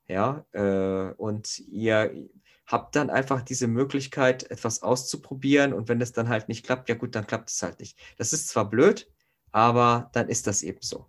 Ja, 0.07 0.45
äh, 0.53 1.13
und 1.17 1.59
ihr 1.59 2.29
habt 2.65 2.95
dann 2.95 3.09
einfach 3.09 3.41
diese 3.41 3.67
Möglichkeit, 3.67 4.49
etwas 4.51 4.83
auszuprobieren 4.83 5.73
und 5.73 5.89
wenn 5.89 6.01
es 6.01 6.11
dann 6.11 6.29
halt 6.29 6.49
nicht 6.49 6.65
klappt, 6.65 6.89
ja 6.89 6.95
gut, 6.95 7.15
dann 7.15 7.27
klappt 7.27 7.49
es 7.49 7.61
halt 7.63 7.79
nicht. 7.79 7.97
Das 8.17 8.33
ist 8.33 8.47
zwar 8.49 8.69
blöd, 8.69 9.09
aber 9.51 10.09
dann 10.13 10.29
ist 10.29 10.47
das 10.47 10.63
eben 10.63 10.79
so. 10.81 11.07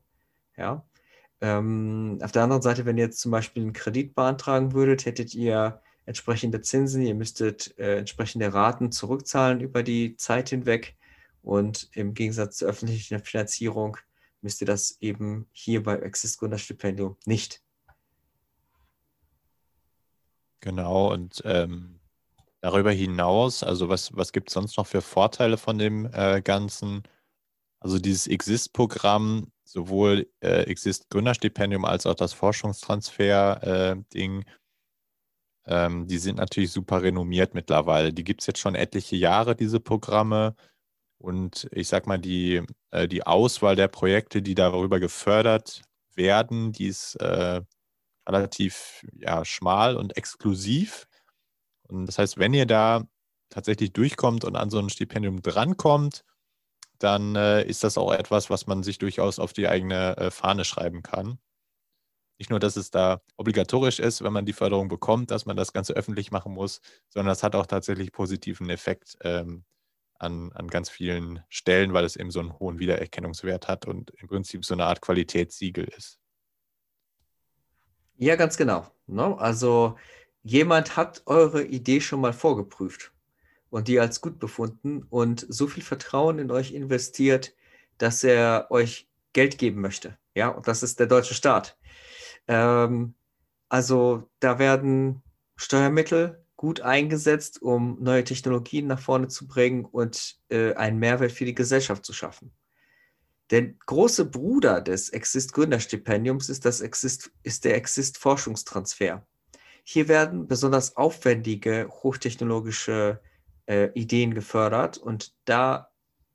Ja. 0.56 0.84
Ähm, 1.40 2.18
auf 2.22 2.32
der 2.32 2.42
anderen 2.44 2.62
Seite, 2.62 2.84
wenn 2.86 2.98
ihr 2.98 3.04
jetzt 3.04 3.20
zum 3.20 3.30
Beispiel 3.30 3.62
einen 3.62 3.72
Kredit 3.72 4.14
beantragen 4.14 4.72
würdet, 4.72 5.04
hättet 5.06 5.34
ihr 5.34 5.80
entsprechende 6.06 6.60
Zinsen, 6.62 7.02
ihr 7.02 7.14
müsstet 7.14 7.78
äh, 7.78 7.98
entsprechende 7.98 8.52
Raten 8.54 8.90
zurückzahlen 8.92 9.60
über 9.60 9.82
die 9.82 10.16
Zeit 10.16 10.48
hinweg. 10.48 10.96
Und 11.42 11.90
im 11.92 12.14
Gegensatz 12.14 12.56
zur 12.58 12.68
öffentlichen 12.68 13.20
Finanzierung 13.20 13.96
müsst 14.40 14.60
ihr 14.60 14.66
das 14.66 14.96
eben 15.00 15.46
hier 15.52 15.82
bei 15.82 15.96
Exist 15.96 16.38
Gründerstipendium 16.38 17.16
nicht. 17.26 17.62
Genau, 20.60 21.12
und 21.12 21.40
ähm, 21.44 22.00
darüber 22.60 22.90
hinaus, 22.92 23.62
also 23.62 23.88
was, 23.88 24.14
was 24.16 24.32
gibt 24.32 24.50
es 24.50 24.54
sonst 24.54 24.76
noch 24.76 24.86
für 24.86 25.02
Vorteile 25.02 25.56
von 25.56 25.78
dem 25.78 26.06
äh, 26.12 26.42
Ganzen? 26.42 27.02
Also 27.80 27.98
dieses 27.98 28.26
Exist-Programm, 28.26 29.52
sowohl 29.64 30.28
äh, 30.40 30.62
Exist 30.64 31.10
Gründerstipendium 31.10 31.84
als 31.84 32.06
auch 32.06 32.14
das 32.14 32.32
Forschungstransfer-Ding, 32.32 34.42
äh, 34.42 34.44
ähm, 35.66 36.06
die 36.08 36.18
sind 36.18 36.38
natürlich 36.38 36.72
super 36.72 37.02
renommiert 37.02 37.54
mittlerweile. 37.54 38.12
Die 38.12 38.24
gibt 38.24 38.40
es 38.40 38.46
jetzt 38.46 38.60
schon 38.60 38.74
etliche 38.74 39.16
Jahre, 39.16 39.54
diese 39.54 39.80
Programme. 39.80 40.54
Und 41.18 41.68
ich 41.72 41.88
sag 41.88 42.06
mal, 42.06 42.18
die, 42.18 42.62
äh, 42.90 43.08
die 43.08 43.26
Auswahl 43.26 43.76
der 43.76 43.88
Projekte, 43.88 44.42
die 44.42 44.54
darüber 44.54 45.00
gefördert 45.00 45.82
werden, 46.14 46.72
die 46.72 46.86
ist 46.86 47.16
äh, 47.20 47.62
relativ 48.28 49.06
ja, 49.18 49.44
schmal 49.44 49.96
und 49.96 50.16
exklusiv. 50.16 51.08
Und 51.88 52.06
das 52.06 52.18
heißt, 52.18 52.38
wenn 52.38 52.54
ihr 52.54 52.66
da 52.66 53.04
tatsächlich 53.50 53.92
durchkommt 53.92 54.44
und 54.44 54.56
an 54.56 54.70
so 54.70 54.78
ein 54.78 54.90
Stipendium 54.90 55.42
drankommt, 55.42 56.24
dann 56.98 57.36
äh, 57.36 57.64
ist 57.64 57.84
das 57.84 57.96
auch 57.96 58.12
etwas, 58.12 58.50
was 58.50 58.66
man 58.66 58.82
sich 58.82 58.98
durchaus 58.98 59.38
auf 59.38 59.52
die 59.52 59.68
eigene 59.68 60.16
äh, 60.16 60.30
Fahne 60.30 60.64
schreiben 60.64 61.02
kann. 61.02 61.38
Nicht 62.38 62.50
nur, 62.50 62.60
dass 62.60 62.76
es 62.76 62.90
da 62.90 63.20
obligatorisch 63.36 63.98
ist, 63.98 64.22
wenn 64.22 64.32
man 64.32 64.46
die 64.46 64.52
Förderung 64.52 64.88
bekommt, 64.88 65.30
dass 65.30 65.46
man 65.46 65.56
das 65.56 65.72
Ganze 65.72 65.94
öffentlich 65.94 66.30
machen 66.30 66.52
muss, 66.52 66.80
sondern 67.08 67.32
es 67.32 67.42
hat 67.42 67.56
auch 67.56 67.66
tatsächlich 67.66 68.12
positiven 68.12 68.70
Effekt 68.70 69.16
ähm, 69.22 69.64
an, 70.18 70.52
an 70.52 70.68
ganz 70.68 70.88
vielen 70.90 71.42
Stellen, 71.48 71.92
weil 71.94 72.04
es 72.04 72.16
eben 72.16 72.30
so 72.30 72.40
einen 72.40 72.58
hohen 72.58 72.78
Wiedererkennungswert 72.78 73.68
hat 73.68 73.86
und 73.86 74.10
im 74.20 74.28
Prinzip 74.28 74.64
so 74.64 74.74
eine 74.74 74.84
Art 74.86 75.00
Qualitätssiegel 75.00 75.84
ist. 75.84 76.18
Ja, 78.18 78.34
ganz 78.36 78.56
genau. 78.56 78.86
Ne? 79.06 79.38
Also 79.38 79.96
jemand 80.42 80.96
hat 80.96 81.22
eure 81.26 81.64
Idee 81.64 82.00
schon 82.00 82.20
mal 82.20 82.32
vorgeprüft 82.32 83.12
und 83.70 83.88
die 83.88 84.00
als 84.00 84.20
gut 84.20 84.38
befunden 84.40 85.04
und 85.08 85.46
so 85.48 85.68
viel 85.68 85.84
Vertrauen 85.84 86.38
in 86.40 86.50
euch 86.50 86.72
investiert, 86.72 87.54
dass 87.98 88.24
er 88.24 88.66
euch 88.70 89.08
Geld 89.32 89.56
geben 89.58 89.80
möchte. 89.80 90.18
Ja, 90.34 90.48
und 90.48 90.66
das 90.66 90.82
ist 90.82 90.98
der 90.98 91.06
deutsche 91.06 91.34
Staat. 91.34 91.78
Ähm, 92.48 93.14
also 93.68 94.28
da 94.40 94.58
werden 94.58 95.22
Steuermittel 95.56 96.44
gut 96.56 96.80
eingesetzt, 96.80 97.62
um 97.62 97.98
neue 98.02 98.24
Technologien 98.24 98.88
nach 98.88 99.00
vorne 99.00 99.28
zu 99.28 99.46
bringen 99.46 99.84
und 99.84 100.40
äh, 100.48 100.74
einen 100.74 100.98
Mehrwert 100.98 101.32
für 101.32 101.44
die 101.44 101.54
Gesellschaft 101.54 102.04
zu 102.04 102.12
schaffen. 102.12 102.52
Der 103.50 103.62
große 103.86 104.26
Bruder 104.26 104.80
des 104.80 105.08
Exist 105.08 105.52
Gründerstipendiums 105.54 106.48
ist, 106.48 106.64
das 106.64 106.80
Exist, 106.80 107.30
ist 107.42 107.64
der 107.64 107.76
Exist 107.76 108.18
Forschungstransfer. 108.18 109.26
Hier 109.84 110.08
werden 110.08 110.46
besonders 110.46 110.96
aufwendige 110.96 111.88
hochtechnologische 111.88 113.20
äh, 113.66 113.90
Ideen 113.94 114.34
gefördert. 114.34 114.98
Und 114.98 115.34
da 115.46 115.90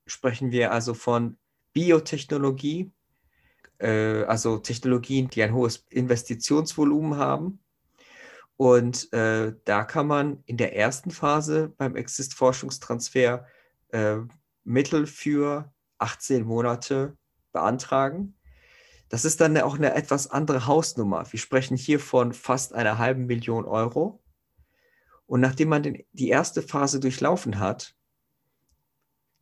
sprechen 0.08 0.52
wir 0.52 0.72
also 0.72 0.96
von 0.96 1.38
Biotechnologie, 1.74 2.92
äh, 3.78 4.24
also 4.24 4.58
Technologien, 4.58 5.30
die 5.30 5.44
ein 5.44 5.54
hohes 5.54 5.86
Investitionsvolumen 5.90 7.18
haben. 7.18 7.60
Und 8.58 9.12
äh, 9.14 9.54
da 9.66 9.84
kann 9.84 10.08
man 10.08 10.44
in 10.46 10.58
der 10.58 10.76
ersten 10.76 11.12
Phase 11.12 11.74
beim 11.78 11.96
Exist-Forschungstransfer 11.96 13.46
äh, 13.90 14.18
Mittel 14.64 15.06
für 15.06 15.72
18 16.04 16.46
Monate 16.46 17.18
beantragen. 17.52 18.36
Das 19.10 19.26
ist 19.26 19.42
dann 19.42 19.58
auch 19.58 19.76
eine 19.76 19.94
etwas 19.94 20.28
andere 20.28 20.68
Hausnummer. 20.68 21.26
Wir 21.32 21.40
sprechen 21.40 21.78
hier 21.78 22.00
von 22.00 22.34
fast 22.34 22.74
einer 22.74 22.98
halben 22.98 23.26
Million 23.26 23.66
Euro. 23.66 24.24
Und 25.26 25.42
nachdem 25.42 25.70
man 25.70 25.84
den, 25.84 26.04
die 26.12 26.30
erste 26.30 26.62
Phase 26.62 27.00
durchlaufen 27.00 27.60
hat, 27.60 27.96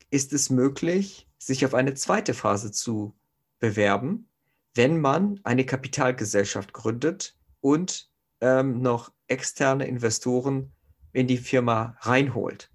ist 0.10 0.34
es 0.34 0.50
möglich, 0.50 1.28
sich 1.38 1.66
auf 1.66 1.74
eine 1.74 1.94
zweite 1.96 2.34
Phase 2.34 2.72
zu 2.72 3.16
bewerben, 3.60 4.30
wenn 4.76 5.02
man 5.02 5.40
eine 5.44 5.66
Kapitalgesellschaft 5.66 6.74
gründet 6.74 7.38
und 7.62 8.10
ähm, 8.42 8.82
noch 8.82 9.12
externe 9.28 9.88
Investoren 9.88 10.74
in 11.14 11.28
die 11.28 11.38
Firma 11.38 11.98
reinholt. 12.02 12.72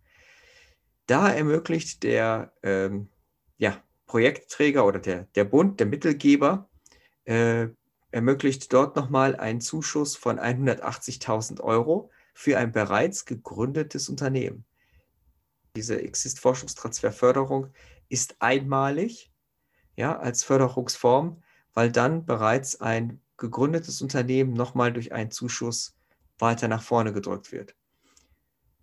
Da 1.06 1.28
ermöglicht 1.28 2.02
der 2.02 2.52
ähm, 2.62 3.08
ja, 3.58 3.82
Projektträger 4.06 4.86
oder 4.86 4.98
der, 4.98 5.24
der 5.34 5.44
Bund, 5.44 5.80
der 5.80 5.86
Mittelgeber, 5.86 6.68
äh, 7.24 7.68
ermöglicht 8.10 8.72
dort 8.72 8.96
nochmal 8.96 9.36
einen 9.36 9.60
Zuschuss 9.60 10.16
von 10.16 10.38
180.000 10.38 11.60
Euro 11.60 12.10
für 12.32 12.58
ein 12.58 12.72
bereits 12.72 13.24
gegründetes 13.24 14.08
Unternehmen. 14.08 14.64
Diese 15.74 16.00
Exist-Forschungstransferförderung 16.00 17.72
ist 18.08 18.36
einmalig 18.38 19.32
ja, 19.96 20.18
als 20.18 20.44
Förderungsform, 20.44 21.42
weil 21.74 21.90
dann 21.90 22.24
bereits 22.24 22.80
ein 22.80 23.20
gegründetes 23.36 24.00
Unternehmen 24.00 24.54
nochmal 24.54 24.92
durch 24.92 25.12
einen 25.12 25.30
Zuschuss 25.30 25.96
weiter 26.38 26.68
nach 26.68 26.82
vorne 26.82 27.12
gedrückt 27.12 27.52
wird. 27.52 27.74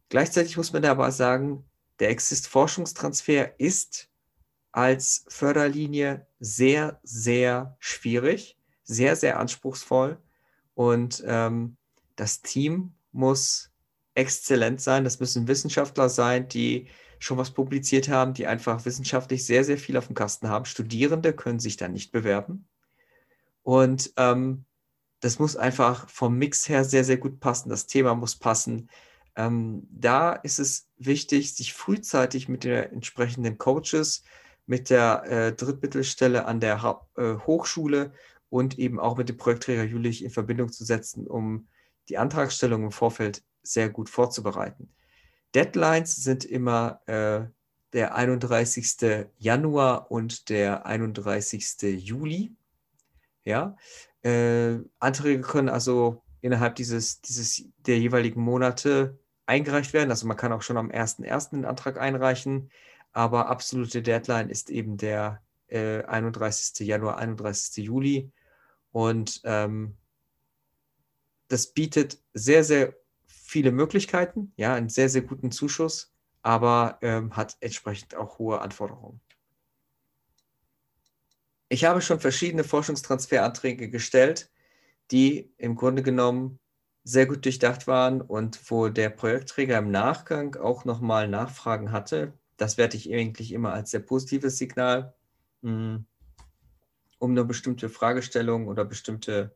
Gleichzeitig 0.10 0.58
muss 0.58 0.74
man 0.74 0.84
dabei 0.84 1.10
sagen, 1.10 1.66
der 2.00 2.10
Exist-Forschungstransfer 2.10 3.60
ist 3.60 4.10
als 4.74 5.24
Förderlinie 5.30 6.28
sehr, 6.40 7.00
sehr 7.04 7.78
schwierig, 7.80 8.58
sehr, 8.84 9.16
sehr 9.16 9.40
anspruchsvoll 9.40 10.18
und 10.74 11.24
ähm, 11.26 11.78
das 12.16 12.42
Team 12.42 12.94
muss 13.12 13.72
exzellent 14.16 14.82
sein. 14.82 15.04
Das 15.04 15.20
müssen 15.20 15.48
Wissenschaftler 15.48 16.10
sein, 16.10 16.48
die 16.48 16.88
schon 17.20 17.38
was 17.38 17.52
publiziert 17.52 18.10
haben, 18.10 18.34
die 18.34 18.48
einfach 18.48 18.84
wissenschaftlich 18.86 19.46
sehr, 19.46 19.64
sehr 19.64 19.78
viel 19.78 19.96
auf 19.96 20.08
dem 20.08 20.16
Kasten 20.16 20.50
haben. 20.50 20.66
Studierende 20.66 21.34
können 21.34 21.60
sich 21.60 21.78
da 21.78 21.88
nicht 21.88 22.12
bewerben. 22.12 22.68
Und 23.62 24.12
ähm, 24.18 24.66
das 25.22 25.40
muss 25.40 25.56
einfach 25.56 26.10
vom 26.10 26.38
Mix 26.38 26.68
her 26.68 26.84
sehr, 26.84 27.06
sehr 27.06 27.18
gut 27.18 27.40
passen. 27.40 27.70
Das 27.70 27.88
Thema 27.88 28.14
muss 28.14 28.36
passen. 28.36 28.90
Ähm, 29.36 29.88
da 29.90 30.34
ist 30.34 30.60
es 30.60 30.90
wichtig, 30.98 31.56
sich 31.56 31.74
frühzeitig 31.74 32.50
mit 32.50 32.66
den 32.66 32.92
entsprechenden 32.92 33.58
Coaches, 33.58 34.24
mit 34.65 34.89
der 34.89 35.23
äh, 35.26 35.54
Drittmittelstelle 35.54 36.45
an 36.45 36.60
der 36.60 36.82
ha 36.82 37.08
äh, 37.17 37.36
Hochschule 37.45 38.13
und 38.49 38.80
eben 38.80 38.99
auch 38.99 39.17
mit 39.17 39.30
dem 39.30 39.38
Projektträger 39.38 39.84
Jülich 39.84 40.23
in 40.23 40.30
Verbindung 40.30 40.71
zu 40.71 40.86
setzen, 40.86 41.28
um 41.28 41.67
die 42.10 42.17
Antragstellung 42.17 42.84
im 42.84 42.91
Vorfeld 42.91 43.43
sehr 43.63 43.89
gut 43.89 44.10
vorzubereiten. 44.10 44.93
Deadlines 45.56 46.15
sind 46.15 46.45
immer 46.45 47.02
äh, 47.06 47.45
der 47.93 48.15
31. 48.15 49.28
Januar 49.38 50.12
und 50.12 50.49
der 50.49 50.86
31. 50.86 51.82
Juli. 51.82 52.56
Ja, 53.45 53.76
äh, 54.23 54.80
Anträge 54.99 55.41
können 55.41 55.69
also 55.69 56.23
innerhalb 56.41 56.76
dieses, 56.76 57.21
dieses 57.21 57.63
der 57.78 57.99
jeweiligen 57.99 58.41
Monate 58.41 59.19
eingereicht 59.45 59.93
werden. 59.93 60.10
Also 60.10 60.28
man 60.28 60.38
kann 60.38 60.54
auch 60.54 60.62
schon 60.62 60.78
am 60.78 60.89
1.1. 60.89 61.52
den 61.52 61.65
Antrag 61.65 61.99
einreichen, 61.99 62.69
aber 63.13 63.47
absolute 63.47 64.02
Deadline 64.02 64.49
ist 64.49 64.69
eben 64.69 64.97
der 64.97 65.41
äh, 65.67 66.04
31. 66.04 66.86
Januar, 66.86 67.17
31. 67.17 67.86
Juli. 67.86 68.32
Und 68.91 69.41
ähm, 69.43 69.97
das 71.47 71.73
bietet 71.73 72.19
sehr, 72.34 72.63
sehr 72.63 72.95
viele 73.26 73.71
Möglichkeiten, 73.71 74.54
ja, 74.56 74.73
einen 74.73 74.89
sehr, 74.89 75.10
sehr 75.10 75.21
guten 75.21 75.52
Zuschuss, 75.52 76.12
aber 76.41 76.97
ähm, 77.02 77.36
hat 77.36 77.58
entsprechend 77.60 78.15
auch 78.15 78.39
hohe 78.39 78.60
Anforderungen. 78.62 79.21
Ich 81.69 81.86
habe 81.86 82.02
schon 82.02 82.19
verschiedene 82.19 82.63
Forschungstransferanträge 82.63 83.89
gestellt, 83.89 84.52
die 85.12 85.52
im 85.58 85.76
Grunde 85.76 86.04
genommen 86.04 86.60
sehr 87.04 87.26
gut 87.26 87.45
durchdacht 87.45 87.88
waren 87.88 88.21
und 88.21 88.60
wo 88.71 88.90
der 88.90 89.10
Projektträger 89.10 89.77
im 89.77 89.92
Nachgang 89.92 90.56
auch 90.56 90.85
nochmal 90.85 91.27
Nachfragen 91.27 91.92
hatte. 91.92 92.33
Das 92.58 92.77
werte 92.77 92.97
ich 92.97 93.13
eigentlich 93.13 93.51
immer 93.51 93.73
als 93.73 93.91
sehr 93.91 93.99
positives 93.99 94.58
Signal, 94.58 95.13
hm, 95.62 96.06
um 97.19 97.31
eine 97.31 97.45
bestimmte 97.45 97.89
Fragestellung 97.89 98.67
oder 98.67 98.85
bestimmte 98.85 99.56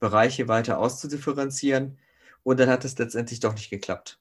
Bereiche 0.00 0.48
weiter 0.48 0.78
auszudifferenzieren. 0.78 1.98
Und 2.42 2.60
dann 2.60 2.68
hat 2.68 2.84
es 2.84 2.98
letztendlich 2.98 3.40
doch 3.40 3.54
nicht 3.54 3.70
geklappt. 3.70 4.18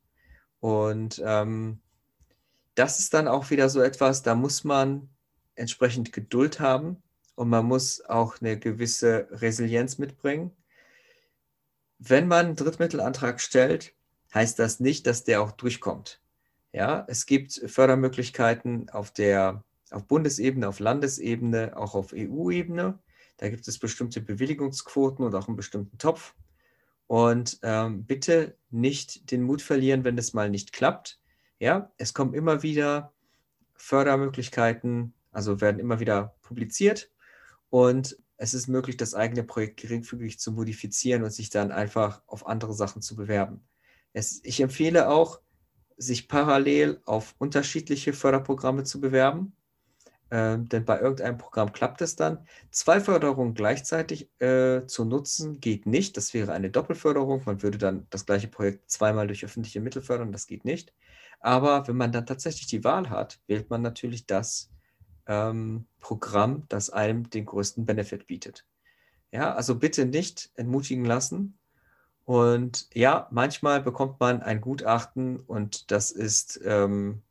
Und 0.60 1.22
ähm, 1.26 1.80
das 2.76 3.00
ist 3.00 3.14
dann 3.14 3.28
auch 3.28 3.50
wieder 3.50 3.70
so 3.70 3.82
etwas, 3.82 4.24
da 4.24 4.36
muss 4.36 4.64
man 4.64 5.10
entsprechend 5.56 6.14
Geduld 6.14 6.60
haben 6.60 7.04
und 7.36 7.50
man 7.50 7.66
muss 7.66 8.04
auch 8.06 8.40
eine 8.42 8.58
gewisse 8.58 9.28
Resilienz 9.32 9.98
mitbringen. 9.98 10.52
Wenn 12.00 12.28
man 12.28 12.48
einen 12.48 12.56
Drittmittelantrag 12.56 13.40
stellt, 13.40 13.94
heißt 14.34 14.58
das 14.58 14.80
nicht, 14.80 15.06
dass 15.06 15.24
der 15.24 15.42
auch 15.42 15.52
durchkommt. 15.52 16.23
Ja, 16.74 17.06
es 17.08 17.28
gibt 17.28 17.54
Fördermöglichkeiten 17.68 18.90
auf 18.90 19.12
der 19.12 19.64
auf 19.92 20.08
Bundesebene, 20.08 20.68
auf 20.68 20.80
Landesebene, 20.80 21.78
auch 21.78 21.94
auf 21.94 22.14
EU-Ebene. 22.14 23.00
Da 23.38 23.50
gibt 23.50 23.68
es 23.68 23.78
bestimmte 23.78 24.22
Bewilligungsquoten 24.22 25.24
und 25.24 25.36
auch 25.36 25.48
einen 25.48 25.56
bestimmten 25.56 26.00
Topf. 26.00 26.34
Und 27.06 27.60
ähm, 27.62 28.06
bitte 28.06 28.58
nicht 28.72 29.30
den 29.30 29.44
Mut 29.44 29.62
verlieren, 29.62 30.04
wenn 30.04 30.18
es 30.18 30.34
mal 30.34 30.50
nicht 30.50 30.74
klappt. 30.74 31.20
Ja, 31.60 31.92
es 31.98 32.16
kommen 32.16 32.34
immer 32.34 32.64
wieder 32.64 33.14
Fördermöglichkeiten, 33.76 35.14
also 35.32 35.62
werden 35.62 35.80
immer 35.80 36.00
wieder 36.00 36.36
publiziert. 36.42 37.12
Und 37.70 38.18
es 38.38 38.56
ist 38.56 38.68
möglich, 38.68 38.98
das 38.98 39.14
eigene 39.14 39.44
Projekt 39.44 39.80
geringfügig 39.80 40.40
zu 40.40 40.52
modifizieren 40.52 41.24
und 41.24 41.32
sich 41.32 41.52
dann 41.52 41.72
einfach 41.72 42.24
auf 42.26 42.48
andere 42.48 42.74
Sachen 42.74 43.04
zu 43.04 43.16
bewerben. 43.16 43.62
Es, 44.12 44.42
ich 44.44 44.60
empfehle 44.60 45.10
auch, 45.10 45.43
sich 45.98 46.28
parallel 46.28 47.02
auf 47.06 47.36
unterschiedliche 47.40 48.14
Förderprogramme 48.14 48.84
zu 48.84 49.00
bewerben. 49.02 49.56
Ähm, 50.32 50.68
denn 50.68 50.84
bei 50.84 51.00
irgendeinem 51.00 51.38
Programm 51.38 51.74
klappt 51.74 52.02
es 52.02 52.16
dann. 52.16 52.48
Zwei 52.72 53.00
Förderungen 53.00 53.54
gleichzeitig 53.54 54.30
äh, 54.40 54.86
zu 54.88 55.06
nutzen 55.06 55.60
geht 55.60 55.86
nicht. 55.86 56.18
Das 56.18 56.34
wäre 56.34 56.54
eine 56.54 56.72
Doppelförderung. 56.72 57.44
Man 57.46 57.62
würde 57.62 57.78
dann 57.78 58.08
das 58.10 58.26
gleiche 58.26 58.48
Projekt 58.48 58.90
zweimal 58.90 59.28
durch 59.28 59.46
öffentliche 59.46 59.80
Mittel 59.80 60.02
fördern. 60.02 60.32
Das 60.32 60.48
geht 60.48 60.66
nicht. 60.66 60.92
Aber 61.40 61.88
wenn 61.88 61.98
man 61.98 62.12
dann 62.12 62.26
tatsächlich 62.26 62.68
die 62.68 62.84
Wahl 62.84 63.10
hat, 63.12 63.40
wählt 63.46 63.70
man 63.70 63.84
natürlich 63.84 64.26
das 64.26 64.72
ähm, 65.28 65.86
Programm, 66.00 66.64
das 66.70 66.90
einem 66.90 67.30
den 67.30 67.46
größten 67.46 67.86
Benefit 67.86 68.26
bietet. 68.26 68.66
Ja, 69.32 69.54
also 69.54 69.76
bitte 69.76 70.06
nicht 70.06 70.52
entmutigen 70.56 71.06
lassen. 71.06 71.60
Und 72.26 72.88
ja, 72.94 73.28
manchmal 73.32 73.82
bekommt 73.82 74.20
man 74.20 74.42
ein 74.42 74.62
Gutachten 74.62 75.40
und 75.40 75.92
das 75.92 76.12
ist 76.12 76.60
ähm, 76.64 77.22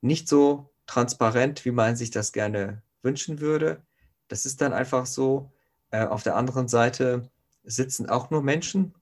nicht 0.00 0.28
so 0.28 0.70
transparent, 0.86 1.64
wie 1.64 1.72
man 1.72 1.96
sich 1.96 2.10
das 2.10 2.32
gerne 2.32 2.82
wünschen 3.02 3.40
würde. 3.40 3.82
Das 4.28 4.46
ist 4.46 4.60
dann 4.60 4.72
einfach 4.72 5.06
so. 5.06 5.52
Äh, 5.90 6.06
auf 6.06 6.22
der 6.22 6.36
anderen 6.36 6.68
Seite 6.68 7.28
sitzen 7.64 8.08
auch 8.08 8.30
nur 8.30 8.42
Menschen, 8.42 8.94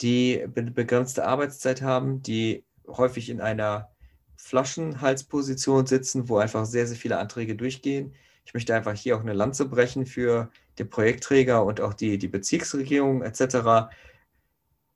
die 0.00 0.42
eine 0.56 0.70
begrenzte 0.70 1.26
Arbeitszeit 1.26 1.82
haben, 1.82 2.22
die 2.22 2.64
häufig 2.86 3.28
in 3.28 3.40
einer 3.40 3.90
Flaschenhalsposition 4.36 5.86
sitzen, 5.86 6.28
wo 6.28 6.38
einfach 6.38 6.64
sehr, 6.64 6.86
sehr 6.86 6.96
viele 6.96 7.18
Anträge 7.18 7.56
durchgehen. 7.56 8.14
Ich 8.46 8.54
möchte 8.54 8.74
einfach 8.74 8.94
hier 8.94 9.16
auch 9.16 9.20
eine 9.20 9.34
Lanze 9.34 9.66
brechen 9.66 10.06
für 10.06 10.50
den 10.78 10.88
Projektträger 10.88 11.64
und 11.64 11.80
auch 11.80 11.92
die, 11.92 12.18
die 12.18 12.28
Bezirksregierung 12.28 13.22
etc. 13.22 13.92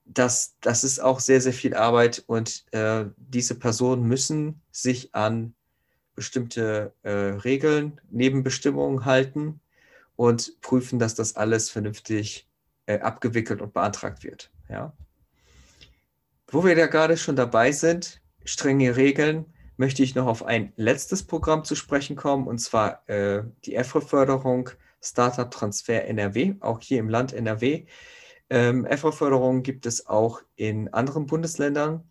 Das, 0.04 0.56
das 0.60 0.84
ist 0.84 1.00
auch 1.00 1.20
sehr, 1.20 1.40
sehr 1.40 1.52
viel 1.52 1.74
Arbeit 1.74 2.22
und 2.26 2.64
äh, 2.72 3.06
diese 3.16 3.58
Personen 3.58 4.06
müssen 4.06 4.60
sich 4.70 5.14
an 5.14 5.54
bestimmte 6.14 6.92
äh, 7.02 7.10
Regeln, 7.10 8.00
Nebenbestimmungen 8.10 9.04
halten 9.04 9.60
und 10.16 10.60
prüfen, 10.60 10.98
dass 10.98 11.14
das 11.14 11.36
alles 11.36 11.70
vernünftig 11.70 12.48
äh, 12.86 13.00
abgewickelt 13.00 13.60
und 13.60 13.72
beantragt 13.72 14.24
wird. 14.24 14.50
Ja? 14.68 14.92
Wo 16.48 16.64
wir 16.64 16.76
da 16.76 16.86
gerade 16.86 17.16
schon 17.16 17.36
dabei 17.36 17.72
sind, 17.72 18.20
strenge 18.44 18.96
Regeln, 18.96 19.46
möchte 19.76 20.02
ich 20.02 20.14
noch 20.14 20.26
auf 20.26 20.44
ein 20.44 20.72
letztes 20.76 21.24
Programm 21.24 21.64
zu 21.64 21.74
sprechen 21.74 22.14
kommen, 22.14 22.46
und 22.46 22.58
zwar 22.58 23.08
äh, 23.08 23.42
die 23.64 23.74
EFRE-Förderung 23.74 24.70
Startup 25.02 25.50
Transfer 25.50 26.04
NRW, 26.04 26.54
auch 26.60 26.80
hier 26.80 26.98
im 27.00 27.08
Land 27.08 27.32
NRW. 27.32 27.86
Ähm, 28.54 28.84
EFRE-Förderung 28.84 29.64
gibt 29.64 29.84
es 29.84 30.06
auch 30.06 30.40
in 30.54 30.86
anderen 30.94 31.26
Bundesländern. 31.26 32.08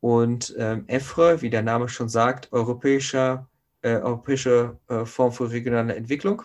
Und 0.00 0.54
ähm, 0.58 0.84
EFRE, 0.88 1.40
wie 1.40 1.48
der 1.48 1.62
Name 1.62 1.88
schon 1.88 2.10
sagt, 2.10 2.52
Europäischer, 2.52 3.48
äh, 3.80 3.94
Europäische 3.94 4.78
äh, 4.88 5.06
Fonds 5.06 5.38
für 5.38 5.50
regionale 5.50 5.94
Entwicklung. 5.96 6.42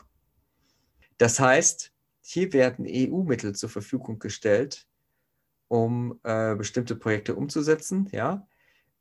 Das 1.17 1.38
heißt, 1.38 1.91
hier 2.21 2.53
werden 2.53 2.86
EU-Mittel 2.88 3.53
zur 3.55 3.67
Verfügung 3.67 4.19
gestellt, 4.19 4.88
um 5.67 6.17
äh, 6.23 6.55
bestimmte 6.55 6.95
Projekte 6.95 7.36
umzusetzen. 7.36 8.07
Ja? 8.13 8.47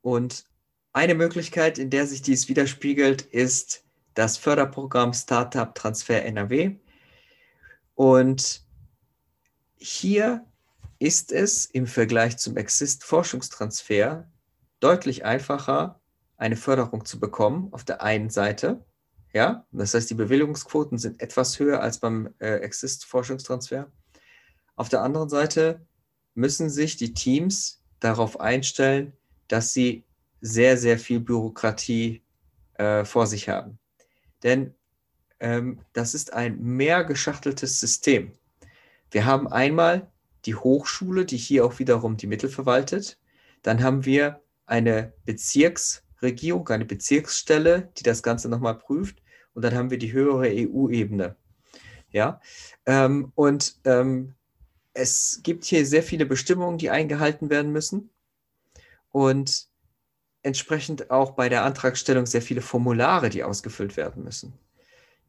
Und 0.01 0.43
eine 0.91 1.15
Möglichkeit, 1.15 1.77
in 1.77 1.89
der 1.89 2.07
sich 2.07 2.21
dies 2.21 2.49
widerspiegelt, 2.49 3.21
ist 3.21 3.85
das 4.15 4.35
Förderprogramm 4.35 5.13
Startup 5.13 5.73
Transfer 5.73 6.25
NRW. 6.25 6.75
Und 7.93 8.64
hier 9.77 10.45
ist 10.99 11.31
es 11.31 11.65
im 11.65 11.87
Vergleich 11.87 12.37
zum 12.37 12.57
Exist 12.57 13.03
Forschungstransfer 13.03 14.27
deutlich 14.79 15.25
einfacher, 15.25 15.99
eine 16.37 16.55
Förderung 16.55 17.05
zu 17.05 17.19
bekommen 17.19 17.69
auf 17.71 17.83
der 17.83 18.01
einen 18.01 18.29
Seite. 18.29 18.83
Ja, 19.33 19.65
das 19.71 19.93
heißt, 19.93 20.09
die 20.09 20.15
Bewilligungsquoten 20.15 20.97
sind 20.97 21.21
etwas 21.21 21.59
höher 21.59 21.81
als 21.81 21.99
beim 21.99 22.33
äh, 22.39 22.59
Exist 22.59 23.05
Forschungstransfer. 23.05 23.91
Auf 24.75 24.89
der 24.89 25.01
anderen 25.01 25.29
Seite 25.29 25.85
müssen 26.33 26.69
sich 26.69 26.97
die 26.97 27.13
Teams 27.13 27.81
darauf 27.99 28.39
einstellen, 28.39 29.13
dass 29.47 29.73
sie 29.73 30.05
sehr, 30.41 30.77
sehr 30.77 30.99
viel 30.99 31.19
Bürokratie 31.19 32.21
äh, 32.75 33.03
vor 33.03 33.27
sich 33.27 33.49
haben. 33.49 33.79
Denn 34.43 34.73
ähm, 35.39 35.79
das 35.93 36.13
ist 36.13 36.33
ein 36.33 36.61
mehr 36.61 37.03
geschachteltes 37.03 37.79
System. 37.79 38.31
Wir 39.11 39.25
haben 39.25 39.47
einmal 39.47 40.11
die 40.45 40.55
Hochschule, 40.55 41.25
die 41.25 41.37
hier 41.37 41.65
auch 41.65 41.79
wiederum 41.79 42.17
die 42.17 42.27
Mittel 42.27 42.49
verwaltet. 42.49 43.17
Dann 43.61 43.81
haben 43.81 44.05
wir 44.05 44.41
eine 44.65 45.13
Bezirksregierung, 45.25 46.67
eine 46.69 46.85
Bezirksstelle, 46.85 47.91
die 47.97 48.03
das 48.03 48.23
Ganze 48.23 48.49
nochmal 48.49 48.77
prüft. 48.77 49.21
Und 49.53 49.63
dann 49.63 49.75
haben 49.75 49.89
wir 49.89 49.97
die 49.97 50.11
höhere 50.11 50.47
EU-Ebene. 50.47 51.35
Ja, 52.11 52.39
ähm, 52.85 53.31
und 53.35 53.79
ähm, 53.83 54.35
es 54.93 55.41
gibt 55.43 55.65
hier 55.65 55.85
sehr 55.85 56.03
viele 56.03 56.25
Bestimmungen, 56.25 56.77
die 56.77 56.89
eingehalten 56.89 57.49
werden 57.49 57.71
müssen 57.71 58.09
und 59.11 59.67
entsprechend 60.41 61.11
auch 61.11 61.31
bei 61.31 61.49
der 61.49 61.63
Antragstellung 61.63 62.25
sehr 62.25 62.41
viele 62.41 62.61
Formulare, 62.61 63.29
die 63.29 63.43
ausgefüllt 63.43 63.97
werden 63.97 64.23
müssen. 64.23 64.53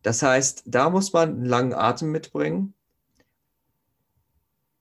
Das 0.03 0.23
heißt, 0.23 0.63
da 0.67 0.91
muss 0.91 1.13
man 1.13 1.31
einen 1.31 1.45
langen 1.45 1.75
Atem 1.75 2.13
mitbringen. 2.13 2.75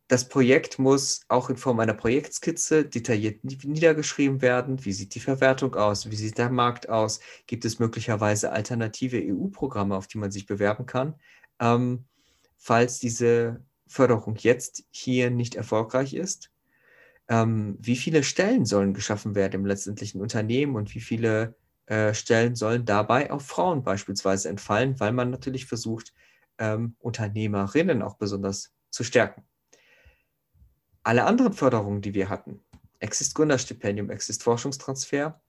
Das 0.08 0.30
Projekt 0.30 0.78
muss 0.78 1.22
auch 1.30 1.50
in 1.50 1.58
Form 1.58 1.80
einer 1.80 1.96
Projektskizze 1.96 2.86
detailliert 2.86 3.44
niedergeschrieben 3.44 4.42
werden. 4.42 4.86
Wie 4.86 4.94
sieht 4.94 5.16
die 5.16 5.20
Verwertung 5.20 5.74
aus? 5.76 6.12
Wie 6.12 6.16
sieht 6.16 6.38
der 6.38 6.52
Markt 6.52 6.90
aus? 6.90 7.20
Gibt 7.48 7.66
es 7.66 7.80
möglicherweise 7.80 8.52
alternative 8.52 9.20
EU-Programme, 9.20 9.96
auf 9.96 10.08
die 10.08 10.20
man 10.20 10.30
sich 10.30 10.46
bewerben 10.46 10.86
kann? 10.86 11.16
Ähm, 11.60 12.06
falls 12.58 13.00
diese 13.00 13.64
Förderung 13.88 14.36
jetzt 14.36 14.84
hier 14.92 15.32
nicht 15.32 15.56
erfolgreich 15.56 16.14
ist, 16.14 16.52
ähm, 17.28 17.76
wie 17.80 17.96
viele 17.96 18.24
Stellen 18.24 18.66
sollen 18.66 18.94
geschaffen 18.94 19.34
werden 19.34 19.62
im 19.62 19.66
letztendlichen 19.66 20.22
Unternehmen 20.22 20.76
und 20.76 20.94
wie 20.94 21.02
viele 21.02 21.56
äh, 21.88 22.14
Stellen 22.14 22.56
sollen 22.56 22.86
dabei 22.86 23.32
auf 23.32 23.46
Frauen 23.48 23.84
beispielsweise 23.84 24.50
entfallen, 24.50 25.00
weil 25.00 25.14
man 25.14 25.32
natürlich 25.32 25.66
versucht, 25.66 26.14
ähm, 26.60 26.96
Unternehmerinnen 27.00 28.04
auch 28.04 28.18
besonders 28.18 28.72
zu 28.92 29.04
stärken. 29.04 29.44
Alle 31.06 31.26
anderen 31.26 31.54
Förderungen, 31.54 32.02
die 32.02 32.16
wir 32.16 32.30
hatten, 32.30 32.60
Exist 32.98 33.36
Gründerstipendium, 33.36 34.10
Exist 34.10 34.42
Forschungstransfer, 34.42 35.40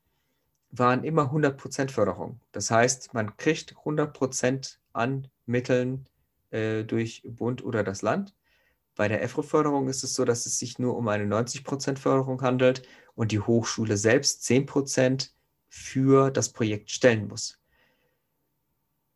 waren 0.71 1.03
immer 1.03 1.33
100% 1.33 1.91
Förderung. 1.91 2.41
Das 2.53 2.71
heißt, 2.71 3.15
man 3.15 3.39
kriegt 3.39 3.75
100% 3.75 4.77
an 4.93 5.29
Mitteln 5.47 6.11
äh, 6.51 6.85
durch 6.85 7.23
Bund 7.25 7.65
oder 7.65 7.83
das 7.83 8.03
Land. 8.03 8.35
Bei 8.97 9.09
der 9.09 9.23
EFRE-Förderung 9.23 9.89
ist 9.89 10.05
es 10.05 10.13
so, 10.13 10.27
dass 10.27 10.45
es 10.45 10.59
sich 10.59 10.79
nur 10.79 10.95
um 10.95 11.09
eine 11.09 11.25
90% 11.25 11.97
Förderung 11.97 12.43
handelt 12.43 12.87
und 13.15 13.33
die 13.33 13.41
Hochschule 13.41 13.97
selbst 13.97 14.43
10% 14.43 15.31
für 15.71 16.31
das 16.31 16.53
Projekt 16.53 16.91
stellen 16.91 17.29
muss. 17.29 17.59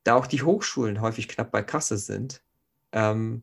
Da 0.05 0.15
auch 0.15 0.27
die 0.27 0.43
Hochschulen 0.43 1.03
häufig 1.03 1.29
knapp 1.29 1.51
bei 1.51 1.63
Kasse 1.63 1.99
sind, 1.99 2.43
ähm, 2.93 3.43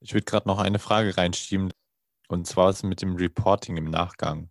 Ich 0.00 0.14
würde 0.14 0.24
gerade 0.24 0.48
noch 0.48 0.58
eine 0.58 0.78
Frage 0.78 1.16
reinschieben, 1.16 1.70
und 2.28 2.46
zwar 2.46 2.70
ist 2.70 2.82
mit 2.82 3.02
dem 3.02 3.16
Reporting 3.16 3.76
im 3.76 3.90
Nachgang. 3.90 4.48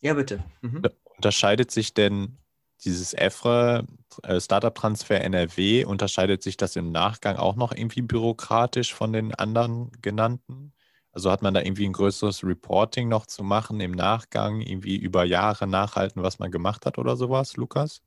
Ja, 0.00 0.14
bitte. 0.14 0.42
Mhm. 0.62 0.82
Unterscheidet 1.16 1.70
sich 1.70 1.92
denn 1.92 2.38
dieses 2.84 3.14
EFRE 3.14 3.86
äh, 4.22 4.40
Startup 4.40 4.74
Transfer 4.74 5.20
NRW, 5.20 5.84
unterscheidet 5.84 6.42
sich 6.42 6.56
das 6.56 6.76
im 6.76 6.92
Nachgang 6.92 7.36
auch 7.36 7.56
noch 7.56 7.72
irgendwie 7.72 8.02
bürokratisch 8.02 8.94
von 8.94 9.12
den 9.12 9.34
anderen 9.34 9.90
genannten? 10.02 10.72
Also 11.12 11.30
hat 11.30 11.42
man 11.42 11.54
da 11.54 11.62
irgendwie 11.62 11.86
ein 11.86 11.94
größeres 11.94 12.44
Reporting 12.44 13.08
noch 13.08 13.26
zu 13.26 13.42
machen 13.42 13.80
im 13.80 13.92
Nachgang, 13.92 14.60
irgendwie 14.60 14.96
über 14.96 15.24
Jahre 15.24 15.66
nachhalten, 15.66 16.22
was 16.22 16.38
man 16.38 16.50
gemacht 16.50 16.84
hat 16.84 16.98
oder 16.98 17.16
sowas, 17.16 17.56
Lukas? 17.56 18.02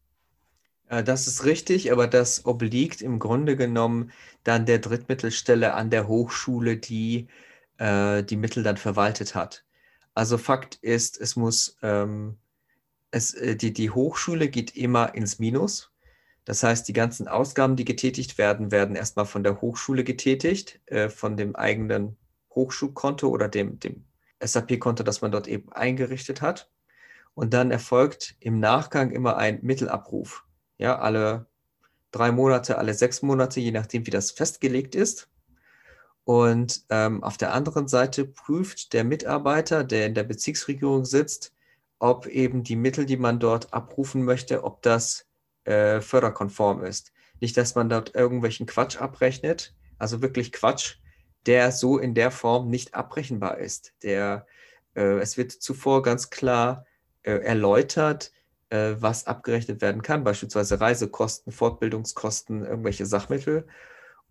Das 0.90 1.28
ist 1.28 1.46
richtig, 1.46 1.92
aber 1.92 2.08
das 2.08 2.46
obliegt 2.46 3.02
im 3.02 3.20
Grunde 3.20 3.56
genommen 3.56 4.12
dann 4.44 4.66
der 4.66 4.80
Drittmittelstelle 4.80 5.74
an 5.76 5.92
der 5.92 6.08
Hochschule, 6.08 6.78
die 6.78 7.28
äh, 7.78 8.24
die 8.24 8.36
Mittel 8.38 8.64
dann 8.64 8.78
verwaltet 8.78 9.36
hat. 9.36 9.66
Also 10.16 10.38
Fakt 10.38 10.76
ist, 10.82 11.20
es 11.20 11.36
muss, 11.36 11.78
ähm, 11.84 12.38
es, 13.12 13.34
äh, 13.34 13.56
die, 13.56 13.74
die 13.74 13.90
Hochschule 13.90 14.50
geht 14.50 14.76
immer 14.76 15.16
ins 15.16 15.40
Minus. 15.40 15.92
Das 16.46 16.64
heißt, 16.64 16.88
die 16.88 16.94
ganzen 16.94 17.28
Ausgaben, 17.28 17.76
die 17.76 17.86
getätigt 17.86 18.38
werden, 18.38 18.72
werden 18.72 18.96
erstmal 18.96 19.26
von 19.26 19.44
der 19.44 19.62
Hochschule 19.62 20.04
getätigt, 20.04 20.82
äh, 20.88 21.10
von 21.10 21.38
dem 21.38 21.56
eigenen 21.56 22.18
Hochschulkonto 22.56 23.30
oder 23.30 23.48
dem, 23.48 23.80
dem 23.80 24.06
SAP-Konto, 24.42 25.04
das 25.04 25.22
man 25.22 25.32
dort 25.32 25.48
eben 25.48 25.72
eingerichtet 25.72 26.42
hat. 26.42 26.72
Und 27.36 27.54
dann 27.54 27.72
erfolgt 27.72 28.36
im 28.40 28.60
Nachgang 28.60 29.12
immer 29.12 29.38
ein 29.38 29.60
Mittelabruf. 29.62 30.46
Ja, 30.78 31.00
alle 31.00 31.46
drei 32.12 32.32
Monate, 32.32 32.78
alle 32.78 32.94
sechs 32.94 33.22
Monate, 33.22 33.60
je 33.60 33.72
nachdem, 33.72 34.06
wie 34.08 34.12
das 34.12 34.32
festgelegt 34.32 34.96
ist. 34.96 35.30
Und 36.24 36.84
ähm, 36.90 37.24
auf 37.24 37.38
der 37.38 37.54
anderen 37.54 37.88
Seite 37.88 38.26
prüft 38.26 38.94
der 38.94 39.04
Mitarbeiter, 39.04 39.84
der 39.84 40.06
in 40.06 40.16
der 40.16 40.24
Bezirksregierung 40.24 41.06
sitzt, 41.06 41.54
ob 42.00 42.26
eben 42.28 42.64
die 42.64 42.76
Mittel, 42.76 43.06
die 43.06 43.18
man 43.18 43.40
dort 43.40 43.74
abrufen 43.74 44.24
möchte, 44.24 44.64
ob 44.64 44.82
das 44.82 45.28
äh, 45.66 46.02
förderkonform 46.02 46.84
ist. 46.84 47.12
Nicht, 47.42 47.58
dass 47.58 47.76
man 47.76 47.90
dort 47.90 48.16
irgendwelchen 48.16 48.66
Quatsch 48.66 48.98
abrechnet, 48.98 49.76
also 49.98 50.22
wirklich 50.22 50.52
Quatsch, 50.52 50.96
der 51.46 51.72
so 51.72 51.98
in 51.98 52.16
der 52.16 52.32
Form 52.32 52.70
nicht 52.70 52.94
abbrechenbar 52.94 53.58
ist. 53.60 53.94
Der, 54.04 54.46
äh, 54.96 55.20
es 55.20 55.38
wird 55.38 55.52
zuvor 55.52 56.02
ganz 56.02 56.30
klar 56.30 56.86
äh, 57.24 57.32
erläutert, 57.32 58.32
äh, 58.70 58.96
was 59.00 59.28
abgerechnet 59.28 59.82
werden 59.82 60.02
kann, 60.02 60.24
beispielsweise 60.24 60.80
Reisekosten, 60.80 61.52
Fortbildungskosten, 61.52 62.66
irgendwelche 62.66 63.06
Sachmittel. 63.06 63.68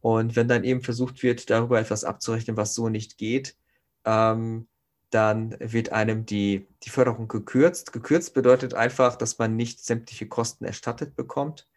Und 0.01 0.37
wenn 0.37 0.49
dann 0.49 0.65
eben 0.65 0.83
versucht 0.83 1.23
wird, 1.23 1.51
darüber 1.51 1.81
etwas 1.81 2.05
abzurechnen, 2.05 2.57
was 2.57 2.75
so 2.75 2.89
nicht 2.89 3.19
geht, 3.19 3.57
ähm, 4.05 4.69
dann 5.11 5.57
wird 5.59 5.93
einem 5.93 6.27
die, 6.27 6.67
die 6.83 6.91
Förderung 6.91 7.29
gekürzt. 7.29 7.93
Gekürzt 7.93 8.35
bedeutet 8.35 8.75
einfach, 8.75 9.17
dass 9.17 9.39
man 9.39 9.57
nicht 9.57 9.85
sämtliche 9.85 10.29
Kosten 10.29 10.65
erstattet 10.65 11.17
bekommt. 11.17 11.69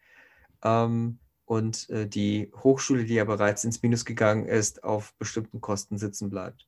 Ähm, 0.62 1.18
und 1.44 1.90
äh, 1.90 2.06
die 2.06 2.50
Hochschule, 2.62 3.04
die 3.04 3.14
ja 3.14 3.24
bereits 3.24 3.64
ins 3.64 3.82
Minus 3.82 4.04
gegangen 4.04 4.46
ist, 4.46 4.84
auf 4.84 5.14
bestimmten 5.18 5.60
Kosten 5.60 5.98
sitzen 5.98 6.30
bleibt. 6.30 6.66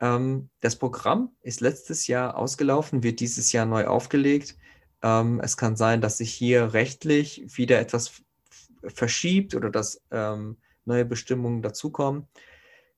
Ähm, 0.00 0.50
das 0.60 0.76
Programm 0.76 1.30
ist 1.42 1.60
letztes 1.60 2.06
Jahr 2.06 2.36
ausgelaufen, 2.36 3.02
wird 3.02 3.20
dieses 3.20 3.52
Jahr 3.52 3.66
neu 3.66 3.86
aufgelegt. 3.86 4.56
Ähm, 5.02 5.40
es 5.42 5.56
kann 5.56 5.76
sein, 5.76 6.00
dass 6.00 6.18
sich 6.18 6.32
hier 6.32 6.72
rechtlich 6.72 7.56
wieder 7.56 7.80
etwas 7.80 8.22
verschiebt 8.86 9.54
oder 9.54 9.70
dass 9.70 10.02
ähm, 10.10 10.58
neue 10.84 11.04
Bestimmungen 11.04 11.62
dazukommen. 11.62 12.28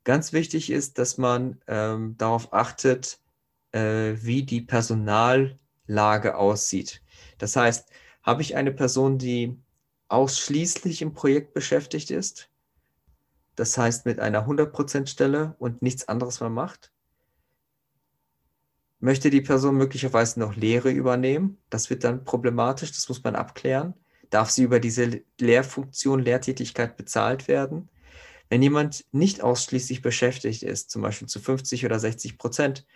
Ganz 0.08 0.32
wichtig 0.32 0.70
ist, 0.70 0.96
dass 0.96 1.18
man 1.18 1.60
ähm, 1.66 2.16
darauf 2.16 2.54
achtet, 2.54 3.20
äh, 3.72 4.14
wie 4.14 4.42
die 4.42 4.62
Personallage 4.62 6.34
aussieht. 6.34 7.02
Das 7.36 7.56
heißt, 7.56 7.90
habe 8.22 8.40
ich 8.40 8.56
eine 8.56 8.72
Person, 8.72 9.18
die 9.18 9.58
ausschließlich 10.08 11.02
im 11.02 11.12
Projekt 11.12 11.52
beschäftigt 11.52 12.10
ist, 12.10 12.48
das 13.54 13.76
heißt 13.76 14.06
mit 14.06 14.18
einer 14.18 14.46
100% 14.46 15.08
Stelle 15.08 15.54
und 15.58 15.82
nichts 15.82 16.08
anderes 16.08 16.40
mehr 16.40 16.48
macht. 16.48 16.90
Möchte 19.00 19.28
die 19.28 19.42
Person 19.42 19.76
möglicherweise 19.76 20.40
noch 20.40 20.56
Lehre 20.56 20.90
übernehmen? 20.90 21.58
Das 21.68 21.90
wird 21.90 22.02
dann 22.02 22.24
problematisch, 22.24 22.92
das 22.92 23.10
muss 23.10 23.22
man 23.22 23.36
abklären. 23.36 23.92
Darf 24.30 24.48
sie 24.48 24.62
über 24.62 24.80
diese 24.80 25.20
Lehrfunktion, 25.38 26.20
Lehrtätigkeit 26.20 26.96
bezahlt 26.96 27.46
werden? 27.46 27.90
Wenn 28.48 28.62
jemand 28.62 29.04
nicht 29.12 29.42
ausschließlich 29.42 30.02
beschäftigt 30.02 30.62
ist, 30.62 30.90
zum 30.90 31.02
Beispiel 31.02 31.28
zu 31.28 31.40
50 31.40 31.84
oder 31.84 31.98
60 31.98 32.38
Prozent, 32.38 32.86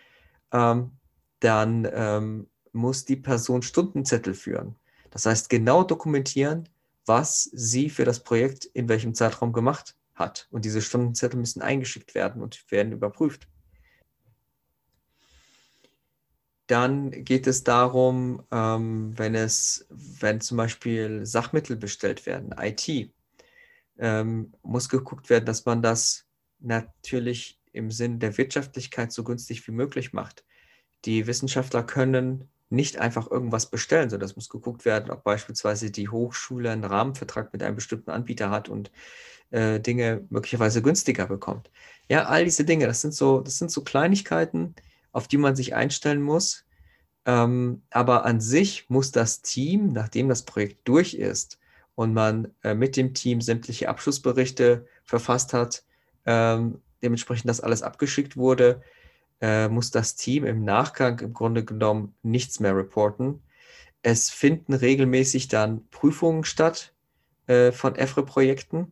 ähm, 0.51 0.91
dann 1.39 1.87
ähm, 1.91 2.47
muss 2.71 3.05
die 3.05 3.17
Person 3.17 3.61
Stundenzettel 3.61 4.33
führen. 4.33 4.75
Das 5.11 5.25
heißt, 5.25 5.49
genau 5.49 5.83
dokumentieren, 5.83 6.69
was 7.05 7.49
sie 7.53 7.89
für 7.89 8.05
das 8.05 8.23
Projekt 8.23 8.65
in 8.65 8.89
welchem 8.89 9.13
Zeitraum 9.13 9.53
gemacht 9.53 9.95
hat. 10.15 10.47
Und 10.51 10.65
diese 10.65 10.81
Stundenzettel 10.81 11.39
müssen 11.39 11.61
eingeschickt 11.61 12.15
werden 12.15 12.41
und 12.41 12.71
werden 12.71 12.93
überprüft. 12.93 13.47
Dann 16.67 17.11
geht 17.11 17.45
es 17.45 17.63
darum, 17.63 18.41
ähm, 18.49 19.17
wenn 19.17 19.35
es, 19.35 19.85
wenn 19.89 20.39
zum 20.39 20.57
Beispiel 20.57 21.25
Sachmittel 21.25 21.75
bestellt 21.75 22.25
werden, 22.25 22.55
IT, 22.57 23.11
ähm, 23.97 24.53
muss 24.63 24.89
geguckt 24.89 25.29
werden, 25.29 25.45
dass 25.45 25.65
man 25.65 25.81
das 25.81 26.25
natürlich 26.59 27.59
im 27.71 27.91
Sinn 27.91 28.19
der 28.19 28.37
Wirtschaftlichkeit 28.37 29.11
so 29.11 29.23
günstig 29.23 29.67
wie 29.67 29.71
möglich 29.71 30.13
macht. 30.13 30.43
Die 31.05 31.27
Wissenschaftler 31.27 31.83
können 31.83 32.49
nicht 32.69 32.97
einfach 32.97 33.29
irgendwas 33.29 33.69
bestellen, 33.69 34.09
sondern 34.09 34.29
es 34.29 34.35
muss 34.35 34.49
geguckt 34.49 34.85
werden, 34.85 35.11
ob 35.11 35.23
beispielsweise 35.23 35.91
die 35.91 36.09
Hochschule 36.09 36.71
einen 36.71 36.83
Rahmenvertrag 36.83 37.53
mit 37.53 37.61
einem 37.61 37.75
bestimmten 37.75 38.09
Anbieter 38.09 38.49
hat 38.49 38.67
und 38.67 38.91
äh, 39.51 39.79
Dinge 39.79 40.25
möglicherweise 40.29 40.81
günstiger 40.81 41.27
bekommt. 41.27 41.69
Ja, 42.09 42.25
all 42.25 42.45
diese 42.45 42.65
Dinge, 42.65 42.87
das 42.87 43.01
sind 43.01 43.13
so, 43.13 43.41
das 43.41 43.57
sind 43.57 43.71
so 43.71 43.83
Kleinigkeiten, 43.83 44.75
auf 45.11 45.27
die 45.27 45.37
man 45.37 45.55
sich 45.55 45.75
einstellen 45.75 46.21
muss. 46.21 46.65
Ähm, 47.25 47.83
aber 47.91 48.25
an 48.25 48.41
sich 48.41 48.89
muss 48.89 49.11
das 49.11 49.41
Team, 49.41 49.93
nachdem 49.93 50.27
das 50.27 50.43
Projekt 50.43 50.87
durch 50.87 51.13
ist 51.13 51.59
und 51.95 52.13
man 52.13 52.53
äh, 52.63 52.73
mit 52.73 52.95
dem 52.97 53.13
Team 53.13 53.41
sämtliche 53.41 53.89
Abschlussberichte 53.89 54.87
verfasst 55.03 55.53
hat, 55.53 55.83
ähm, 56.25 56.81
dementsprechend 57.01 57.49
das 57.49 57.61
alles 57.61 57.83
abgeschickt 57.83 58.37
wurde, 58.37 58.81
äh, 59.41 59.67
muss 59.67 59.91
das 59.91 60.15
Team 60.15 60.45
im 60.45 60.63
Nachgang 60.63 61.19
im 61.19 61.33
Grunde 61.33 61.65
genommen 61.65 62.15
nichts 62.23 62.59
mehr 62.59 62.75
reporten. 62.75 63.43
Es 64.01 64.29
finden 64.29 64.73
regelmäßig 64.73 65.47
dann 65.47 65.87
Prüfungen 65.89 66.43
statt 66.43 66.93
äh, 67.47 67.71
von 67.71 67.95
EFRE-Projekten 67.95 68.91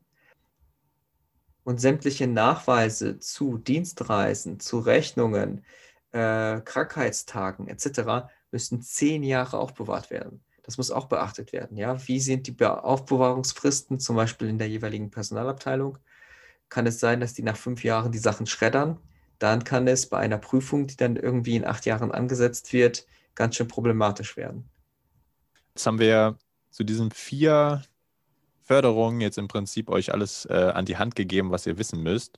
und 1.64 1.80
sämtliche 1.80 2.28
Nachweise 2.28 3.20
zu 3.20 3.58
Dienstreisen, 3.58 4.60
zu 4.60 4.80
Rechnungen, 4.80 5.64
äh, 6.12 6.60
Krankheitstagen 6.62 7.68
etc. 7.68 8.28
müssen 8.52 8.82
zehn 8.82 9.24
Jahre 9.24 9.58
aufbewahrt 9.58 10.10
werden. 10.12 10.43
Das 10.64 10.78
muss 10.78 10.91
auch 10.91 11.05
beachtet 11.05 11.53
werden. 11.53 11.78
Ja? 11.78 12.07
Wie 12.07 12.20
sind 12.20 12.47
die 12.47 12.66
Aufbewahrungsfristen, 12.66 13.99
zum 13.99 14.16
Beispiel 14.16 14.49
in 14.49 14.57
der 14.57 14.70
jeweiligen 14.70 15.09
Personalabteilung? 15.09 15.97
Kann 16.70 16.88
es 16.88 16.99
sein, 16.99 17.20
dass 17.20 17.34
die 17.34 17.43
nach 17.43 17.57
fünf 17.57 17.84
Jahren 17.84 18.12
die 18.12 18.18
Sachen 18.18 18.45
schreddern? 18.45 18.99
dann 19.41 19.64
kann 19.64 19.88
es 19.88 20.07
bei 20.07 20.20
einer 20.20 20.38
Prüfung, 20.38 20.86
die 20.86 20.95
dann 20.95 21.16
irgendwie 21.16 21.55
in 21.55 21.66
acht 21.66 21.86
Jahren 21.88 22.12
angesetzt 22.12 22.74
wird, 22.74 23.07
ganz 23.34 23.55
schön 23.55 23.68
problematisch 23.68 24.38
werden. 24.38 24.70
Jetzt 25.70 25.88
haben 25.88 25.99
wir 25.99 26.38
zu 26.70 26.84
diesen 26.84 27.09
vier 27.09 27.82
Förderungen 28.62 29.20
jetzt 29.20 29.39
im 29.39 29.47
Prinzip 29.47 29.89
euch 29.89 30.14
alles 30.14 30.45
äh, 30.45 30.53
an 30.53 30.86
die 30.86 30.97
Hand 30.97 31.16
gegeben, 31.16 31.49
was 31.49 31.66
ihr 31.66 31.80
wissen 31.80 32.03
müsst. 32.03 32.38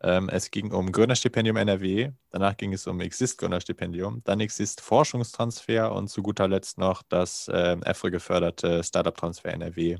Ähm, 0.00 0.28
es 0.28 0.50
ging 0.50 0.72
um 0.72 0.92
Gründerstipendium 0.92 1.56
NRW, 1.56 2.12
danach 2.30 2.56
ging 2.56 2.72
es 2.72 2.86
um 2.86 3.00
Exist 3.00 3.38
Gründerstipendium, 3.38 4.22
dann 4.24 4.38
Exist 4.40 4.80
Forschungstransfer 4.80 5.92
und 5.92 6.08
zu 6.08 6.22
guter 6.22 6.46
Letzt 6.46 6.78
noch 6.78 7.02
das 7.02 7.48
äh, 7.48 7.76
EFRE 7.84 8.10
geförderte 8.12 8.84
Startup 8.84 9.16
Transfer 9.16 9.52
NRW. 9.52 9.98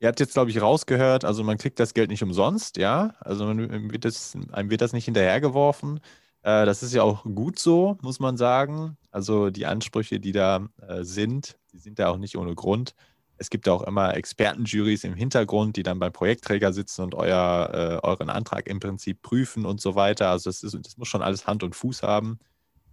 Ihr 0.00 0.08
habt 0.08 0.20
jetzt, 0.20 0.34
glaube 0.34 0.50
ich, 0.50 0.60
rausgehört, 0.60 1.24
also 1.24 1.44
man 1.44 1.58
kriegt 1.58 1.78
das 1.78 1.94
Geld 1.94 2.10
nicht 2.10 2.22
umsonst, 2.22 2.76
ja. 2.78 3.14
Also 3.20 3.46
man 3.46 3.92
wird 3.92 4.04
das, 4.04 4.36
einem 4.52 4.70
wird 4.70 4.80
das 4.80 4.92
nicht 4.92 5.04
hinterhergeworfen. 5.04 6.00
Äh, 6.42 6.66
das 6.66 6.82
ist 6.82 6.94
ja 6.94 7.02
auch 7.02 7.24
gut 7.24 7.58
so, 7.58 7.98
muss 8.02 8.18
man 8.18 8.36
sagen. 8.36 8.96
Also 9.10 9.50
die 9.50 9.66
Ansprüche, 9.66 10.20
die 10.20 10.32
da 10.32 10.68
äh, 10.86 11.04
sind, 11.04 11.58
die 11.72 11.78
sind 11.78 11.98
da 11.98 12.08
auch 12.08 12.16
nicht 12.16 12.36
ohne 12.36 12.54
Grund. 12.54 12.94
Es 13.40 13.48
gibt 13.48 13.68
auch 13.68 13.82
immer 13.82 14.14
Expertenjuries 14.16 15.04
im 15.04 15.14
Hintergrund, 15.14 15.76
die 15.76 15.82
dann 15.82 15.98
beim 15.98 16.12
Projektträger 16.12 16.74
sitzen 16.74 17.02
und 17.02 17.14
euer, 17.14 17.70
äh, 17.72 18.06
euren 18.06 18.28
Antrag 18.28 18.68
im 18.68 18.80
Prinzip 18.80 19.22
prüfen 19.22 19.64
und 19.64 19.80
so 19.80 19.94
weiter. 19.94 20.28
Also 20.28 20.50
das, 20.50 20.62
ist, 20.62 20.78
das 20.82 20.98
muss 20.98 21.08
schon 21.08 21.22
alles 21.22 21.46
Hand 21.46 21.62
und 21.62 21.74
Fuß 21.74 22.02
haben. 22.02 22.38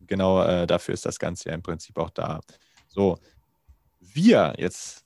Genau 0.07 0.41
äh, 0.41 0.65
dafür 0.65 0.93
ist 0.93 1.05
das 1.05 1.19
Ganze 1.19 1.49
ja 1.49 1.55
im 1.55 1.63
Prinzip 1.63 1.97
auch 1.97 2.11
da. 2.11 2.39
So, 2.87 3.19
wir 3.99 4.53
jetzt, 4.57 5.03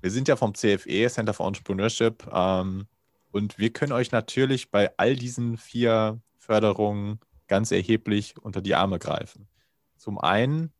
wir 0.00 0.10
sind 0.10 0.26
ja 0.26 0.34
vom 0.34 0.52
CFE, 0.54 1.08
Center 1.08 1.32
for 1.32 1.46
Entrepreneurship, 1.46 2.26
ähm, 2.32 2.88
und 3.32 3.58
wir 3.58 3.72
können 3.72 3.92
euch 3.92 4.12
natürlich 4.12 4.70
bei 4.70 4.92
all 4.98 5.16
diesen 5.16 5.56
vier 5.56 6.20
Förderungen 6.36 7.18
ganz 7.48 7.72
erheblich 7.72 8.36
unter 8.38 8.60
die 8.60 8.74
Arme 8.74 8.98
greifen. 8.98 9.48
Zum 9.96 10.18
einen 10.18 10.72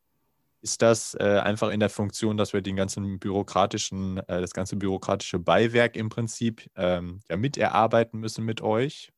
ist 0.63 0.81
das 0.81 1.15
äh, 1.15 1.41
einfach 1.43 1.71
in 1.71 1.81
der 1.81 1.91
Funktion, 1.91 2.37
dass 2.37 2.53
wir 2.53 2.63
den 2.63 2.77
ganzen 2.77 3.19
bürokratischen, 3.19 4.19
äh, 4.29 4.41
das 4.41 4.53
ganze 4.53 4.77
bürokratische 4.77 5.39
Beiwerk 5.39 5.97
im 5.97 6.09
Prinzip 6.09 6.71
ähm, 6.77 7.21
ja 7.29 7.37
miterarbeiten 7.37 8.21
müssen 8.21 8.45
mit 8.45 8.61
euch. 8.61 9.13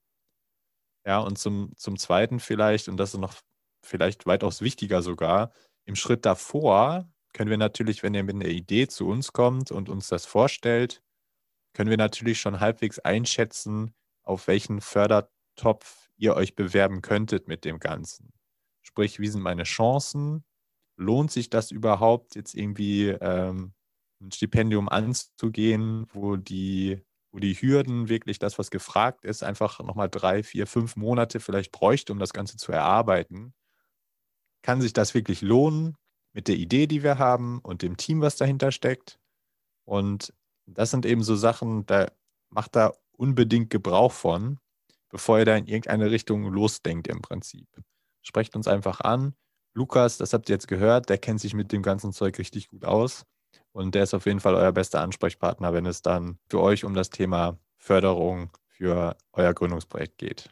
Ja, 1.06 1.18
und 1.18 1.38
zum, 1.38 1.72
zum 1.76 1.98
Zweiten 1.98 2.40
vielleicht, 2.40 2.88
und 2.88 2.96
das 2.96 3.12
ist 3.12 3.20
noch 3.20 3.34
vielleicht 3.84 4.26
weitaus 4.26 4.62
wichtiger 4.62 5.02
sogar, 5.02 5.52
im 5.84 5.96
Schritt 5.96 6.24
davor 6.24 7.06
können 7.34 7.50
wir 7.50 7.58
natürlich, 7.58 8.02
wenn 8.02 8.14
ihr 8.14 8.24
mit 8.24 8.36
einer 8.36 8.46
Idee 8.46 8.88
zu 8.88 9.06
uns 9.06 9.32
kommt 9.32 9.70
und 9.70 9.90
uns 9.90 10.08
das 10.08 10.24
vorstellt, 10.24 11.02
können 11.74 11.90
wir 11.90 11.98
natürlich 11.98 12.40
schon 12.40 12.60
halbwegs 12.60 13.00
einschätzen, 13.00 13.94
auf 14.22 14.46
welchen 14.46 14.80
Fördertopf 14.80 16.08
ihr 16.16 16.34
euch 16.36 16.54
bewerben 16.54 17.02
könntet 17.02 17.48
mit 17.48 17.64
dem 17.64 17.80
Ganzen. 17.80 18.32
Sprich, 18.82 19.18
wie 19.18 19.28
sind 19.28 19.42
meine 19.42 19.64
Chancen? 19.64 20.44
Lohnt 20.96 21.30
sich 21.30 21.50
das 21.50 21.70
überhaupt, 21.70 22.34
jetzt 22.34 22.54
irgendwie 22.54 23.08
ähm, 23.08 23.72
ein 24.20 24.32
Stipendium 24.32 24.88
anzugehen, 24.88 26.06
wo 26.12 26.36
die, 26.36 27.02
wo 27.32 27.38
die 27.38 27.54
Hürden 27.54 28.08
wirklich 28.08 28.38
das, 28.38 28.58
was 28.58 28.70
gefragt 28.70 29.24
ist, 29.24 29.42
einfach 29.42 29.80
nochmal 29.80 30.08
drei, 30.08 30.42
vier, 30.42 30.66
fünf 30.66 30.96
Monate 30.96 31.40
vielleicht 31.40 31.72
bräuchte, 31.72 32.12
um 32.12 32.18
das 32.18 32.32
Ganze 32.32 32.56
zu 32.56 32.72
erarbeiten? 32.72 33.54
Kann 34.62 34.80
sich 34.80 34.92
das 34.92 35.14
wirklich 35.14 35.42
lohnen 35.42 35.96
mit 36.32 36.48
der 36.48 36.56
Idee, 36.56 36.86
die 36.86 37.02
wir 37.02 37.18
haben 37.18 37.60
und 37.60 37.82
dem 37.82 37.96
Team, 37.96 38.20
was 38.20 38.36
dahinter 38.36 38.72
steckt? 38.72 39.18
Und 39.84 40.32
das 40.66 40.90
sind 40.90 41.06
eben 41.06 41.22
so 41.22 41.36
Sachen, 41.36 41.86
da 41.86 42.10
macht 42.50 42.76
da 42.76 42.94
unbedingt 43.12 43.70
Gebrauch 43.70 44.12
von, 44.12 44.58
bevor 45.10 45.38
ihr 45.38 45.44
da 45.44 45.56
in 45.56 45.66
irgendeine 45.66 46.10
Richtung 46.10 46.44
losdenkt 46.44 47.08
im 47.08 47.20
Prinzip. 47.20 47.68
Sprecht 48.22 48.56
uns 48.56 48.66
einfach 48.66 49.00
an. 49.00 49.34
Lukas, 49.74 50.18
das 50.18 50.32
habt 50.32 50.48
ihr 50.48 50.54
jetzt 50.54 50.68
gehört, 50.68 51.08
der 51.08 51.18
kennt 51.18 51.40
sich 51.40 51.52
mit 51.52 51.72
dem 51.72 51.82
ganzen 51.82 52.12
Zeug 52.12 52.38
richtig 52.38 52.68
gut 52.68 52.84
aus. 52.84 53.26
Und 53.72 53.96
der 53.96 54.04
ist 54.04 54.14
auf 54.14 54.24
jeden 54.26 54.38
Fall 54.38 54.54
euer 54.54 54.70
bester 54.70 55.00
Ansprechpartner, 55.00 55.72
wenn 55.72 55.84
es 55.84 56.00
dann 56.00 56.38
für 56.48 56.60
euch 56.60 56.84
um 56.84 56.94
das 56.94 57.10
Thema 57.10 57.58
Förderung 57.76 58.50
für 58.68 59.16
euer 59.32 59.52
Gründungsprojekt 59.52 60.18
geht. 60.18 60.48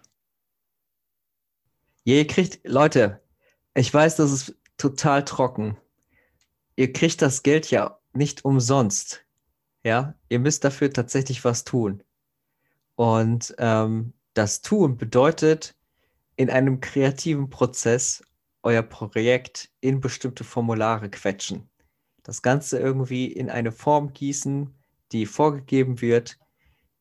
Ihr 2.05 2.27
kriegt, 2.27 2.67
Leute, 2.67 3.21
ich 3.75 3.95
weiß, 3.95 4.17
das 4.17 4.33
ist 4.33 4.57
total 4.77 5.25
trocken. 5.25 5.77
Ihr 6.75 6.93
kriegt 6.93 7.23
das 7.23 7.45
Geld 7.45 7.71
ja 7.71 8.01
nicht 8.13 8.45
umsonst. 8.45 9.25
Ja, 9.85 10.15
ihr 10.29 10.41
müsst 10.41 10.65
dafür 10.65 10.93
tatsächlich 10.93 11.45
was 11.45 11.63
tun. 11.63 12.03
Und 12.97 13.55
ähm, 13.59 14.15
das 14.35 14.63
Tun 14.63 14.97
bedeutet, 14.97 15.77
in 16.35 16.51
einem 16.51 16.81
kreativen 16.81 17.51
Prozess 17.51 18.25
euer 18.63 18.83
Projekt 18.83 19.71
in 19.81 20.01
bestimmte 20.01 20.45
Formulare 20.45 21.11
quetschen. 21.11 21.69
Das 22.23 22.43
Ganze 22.43 22.79
irgendwie 22.79 23.27
in 23.27 23.51
eine 23.51 23.73
Form 23.73 24.13
gießen, 24.13 24.75
die 25.11 25.27
vorgegeben 25.27 26.01
wird. 26.01 26.39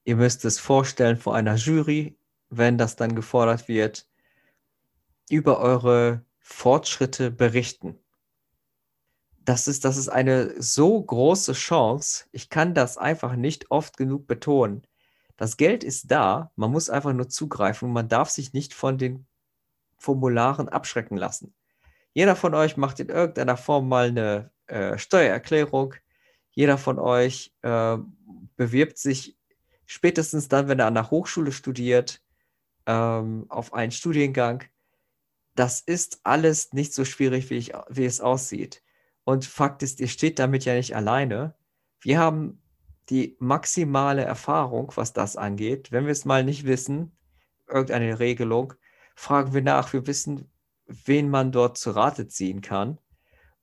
Ihr 0.03 0.15
müsst 0.15 0.45
es 0.45 0.59
vorstellen 0.59 1.17
vor 1.17 1.35
einer 1.35 1.55
Jury, 1.55 2.17
wenn 2.49 2.77
das 2.77 2.95
dann 2.95 3.15
gefordert 3.15 3.67
wird, 3.67 4.07
über 5.29 5.59
eure 5.59 6.25
Fortschritte 6.39 7.31
berichten. 7.31 7.97
Das 9.45 9.67
ist, 9.67 9.85
das 9.85 9.97
ist 9.97 10.09
eine 10.09 10.61
so 10.61 11.01
große 11.01 11.53
Chance. 11.53 12.25
Ich 12.31 12.49
kann 12.49 12.73
das 12.73 12.97
einfach 12.97 13.35
nicht 13.35 13.71
oft 13.71 13.97
genug 13.97 14.27
betonen. 14.27 14.85
Das 15.37 15.57
Geld 15.57 15.83
ist 15.83 16.11
da, 16.11 16.51
man 16.55 16.71
muss 16.71 16.89
einfach 16.89 17.13
nur 17.13 17.29
zugreifen 17.29 17.87
und 17.87 17.93
man 17.93 18.09
darf 18.09 18.29
sich 18.29 18.53
nicht 18.53 18.73
von 18.73 18.97
den 18.97 19.25
Formularen 20.01 20.67
abschrecken 20.67 21.15
lassen. 21.15 21.53
Jeder 22.13 22.35
von 22.35 22.53
euch 22.55 22.75
macht 22.75 22.99
in 22.99 23.09
irgendeiner 23.09 23.55
Form 23.55 23.87
mal 23.87 24.07
eine 24.07 24.51
äh, 24.67 24.97
Steuererklärung. 24.97 25.93
Jeder 26.49 26.77
von 26.77 26.99
euch 26.99 27.53
äh, 27.61 27.97
bewirbt 28.57 28.97
sich 28.97 29.37
spätestens 29.85 30.47
dann, 30.47 30.67
wenn 30.67 30.79
er 30.79 30.87
an 30.87 30.95
der 30.95 31.11
Hochschule 31.11 31.51
studiert, 31.51 32.21
ähm, 32.87 33.45
auf 33.49 33.73
einen 33.73 33.91
Studiengang. 33.91 34.63
Das 35.55 35.81
ist 35.81 36.19
alles 36.23 36.73
nicht 36.73 36.93
so 36.93 37.05
schwierig, 37.05 37.49
wie, 37.49 37.57
ich, 37.57 37.73
wie 37.89 38.05
es 38.05 38.21
aussieht. 38.21 38.83
Und 39.23 39.45
Fakt 39.45 39.83
ist, 39.83 39.99
ihr 39.99 40.07
steht 40.07 40.39
damit 40.39 40.65
ja 40.65 40.73
nicht 40.73 40.95
alleine. 40.95 41.55
Wir 41.99 42.19
haben 42.19 42.61
die 43.09 43.35
maximale 43.39 44.23
Erfahrung, 44.23 44.91
was 44.95 45.13
das 45.13 45.35
angeht. 45.35 45.91
Wenn 45.91 46.05
wir 46.05 46.11
es 46.11 46.25
mal 46.25 46.43
nicht 46.43 46.65
wissen, 46.65 47.15
irgendeine 47.67 48.19
Regelung, 48.19 48.73
fragen 49.15 49.53
wir 49.53 49.61
nach. 49.61 49.93
Wir 49.93 50.07
wissen, 50.07 50.51
wen 50.85 51.29
man 51.29 51.51
dort 51.51 51.77
zu 51.77 51.91
Rate 51.91 52.27
ziehen 52.27 52.61
kann. 52.61 52.99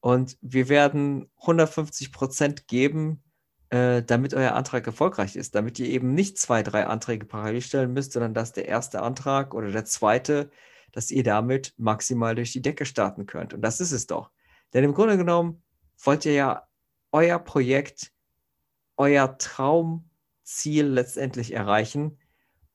Und 0.01 0.39
wir 0.41 0.69
werden 0.69 1.31
150 1.41 2.13
Prozent 2.13 2.69
geben, 2.69 3.23
äh, 3.71 4.03
damit 4.03 4.33
euer 4.35 4.53
Antrag 4.55 4.87
erfolgreich 4.87 5.37
ist, 5.37 5.55
damit 5.55 5.79
ihr 5.79 5.87
eben 5.87 6.15
nicht 6.15 6.39
zwei, 6.39 6.63
drei 6.63 6.87
Anträge 6.87 7.27
parallel 7.27 7.61
stellen 7.61 7.93
müsst, 7.93 8.13
sondern 8.13 8.35
dass 8.35 8.53
der 8.53 8.69
erste 8.69 9.03
Antrag 9.03 9.55
oder 9.55 9.71
der 9.71 9.85
zweite, 9.85 10.51
dass 10.93 11.11
ihr 11.11 11.23
damit 11.23 11.75
maximal 11.77 12.35
durch 12.35 12.53
die 12.53 12.63
Decke 12.63 12.87
starten 12.87 13.27
könnt. 13.27 13.53
Und 13.53 13.63
das 13.63 13.81
ist 13.81 13.93
es 13.93 14.07
doch. 14.07 14.31
Denn 14.73 14.85
im 14.85 14.95
Grunde 14.95 15.17
genommen 15.17 15.63
wollt 16.03 16.25
ihr 16.25 16.33
ja 16.33 16.69
euer 17.13 17.39
Projekt, 17.39 18.13
euer 18.97 19.37
Traumziel 19.39 20.87
letztendlich 20.87 21.53
erreichen. 21.53 22.19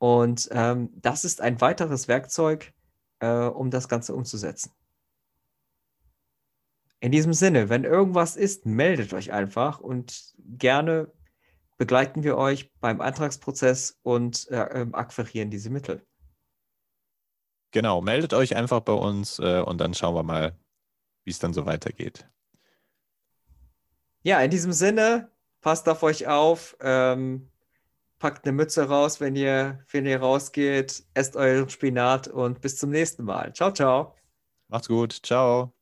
Und 0.04 0.50
ähm, 0.52 0.90
das 0.96 1.24
ist 1.24 1.40
ein 1.40 1.62
weiteres 1.62 2.10
Werkzeug, 2.10 2.74
äh, 3.20 3.46
um 3.46 3.72
das 3.72 3.88
Ganze 3.88 4.14
umzusetzen. 4.14 4.74
In 7.00 7.14
diesem 7.14 7.32
Sinne, 7.32 7.70
wenn 7.70 7.86
irgendwas 7.86 8.36
ist, 8.36 8.66
meldet 8.66 9.14
euch 9.14 9.32
einfach 9.32 9.80
und 9.80 10.36
gerne 10.38 11.10
begleiten 11.78 12.22
wir 12.24 12.36
euch 12.36 12.70
beim 12.82 13.00
Antragsprozess 13.00 13.98
und 14.04 14.50
äh, 14.50 14.82
ähm, 14.82 14.94
akquirieren 14.94 15.50
diese 15.50 15.70
Mittel. 15.70 16.06
Genau, 17.72 18.02
meldet 18.02 18.34
euch 18.34 18.58
einfach 18.58 18.82
bei 18.82 18.92
uns 18.92 19.40
äh, 19.40 19.62
und 19.62 19.80
dann 19.80 19.94
schauen 19.94 20.16
wir 20.16 20.24
mal, 20.24 20.60
wie 21.24 21.32
es 21.32 21.40
dann 21.40 21.54
so 21.54 21.66
weitergeht. 21.66 22.30
Ja, 24.22 24.42
in 24.42 24.52
diesem 24.52 24.74
Sinne, 24.74 25.32
passt 25.62 25.88
auf 25.88 26.04
euch 26.04 26.28
auf. 26.28 26.76
Ähm, 26.82 27.53
packt 28.24 28.46
eine 28.46 28.54
Mütze 28.54 28.88
raus, 28.88 29.20
wenn 29.20 29.36
ihr, 29.36 29.84
wenn 29.92 30.06
ihr 30.06 30.22
rausgeht, 30.22 31.04
esst 31.14 31.36
euren 31.36 31.68
Spinat 31.70 32.30
und 32.30 32.62
bis 32.62 32.78
zum 32.78 32.90
nächsten 32.90 33.26
Mal. 33.26 33.52
Ciao, 33.54 33.70
ciao. 33.74 34.16
Macht's 34.70 34.88
gut. 34.88 35.12
Ciao. 35.24 35.74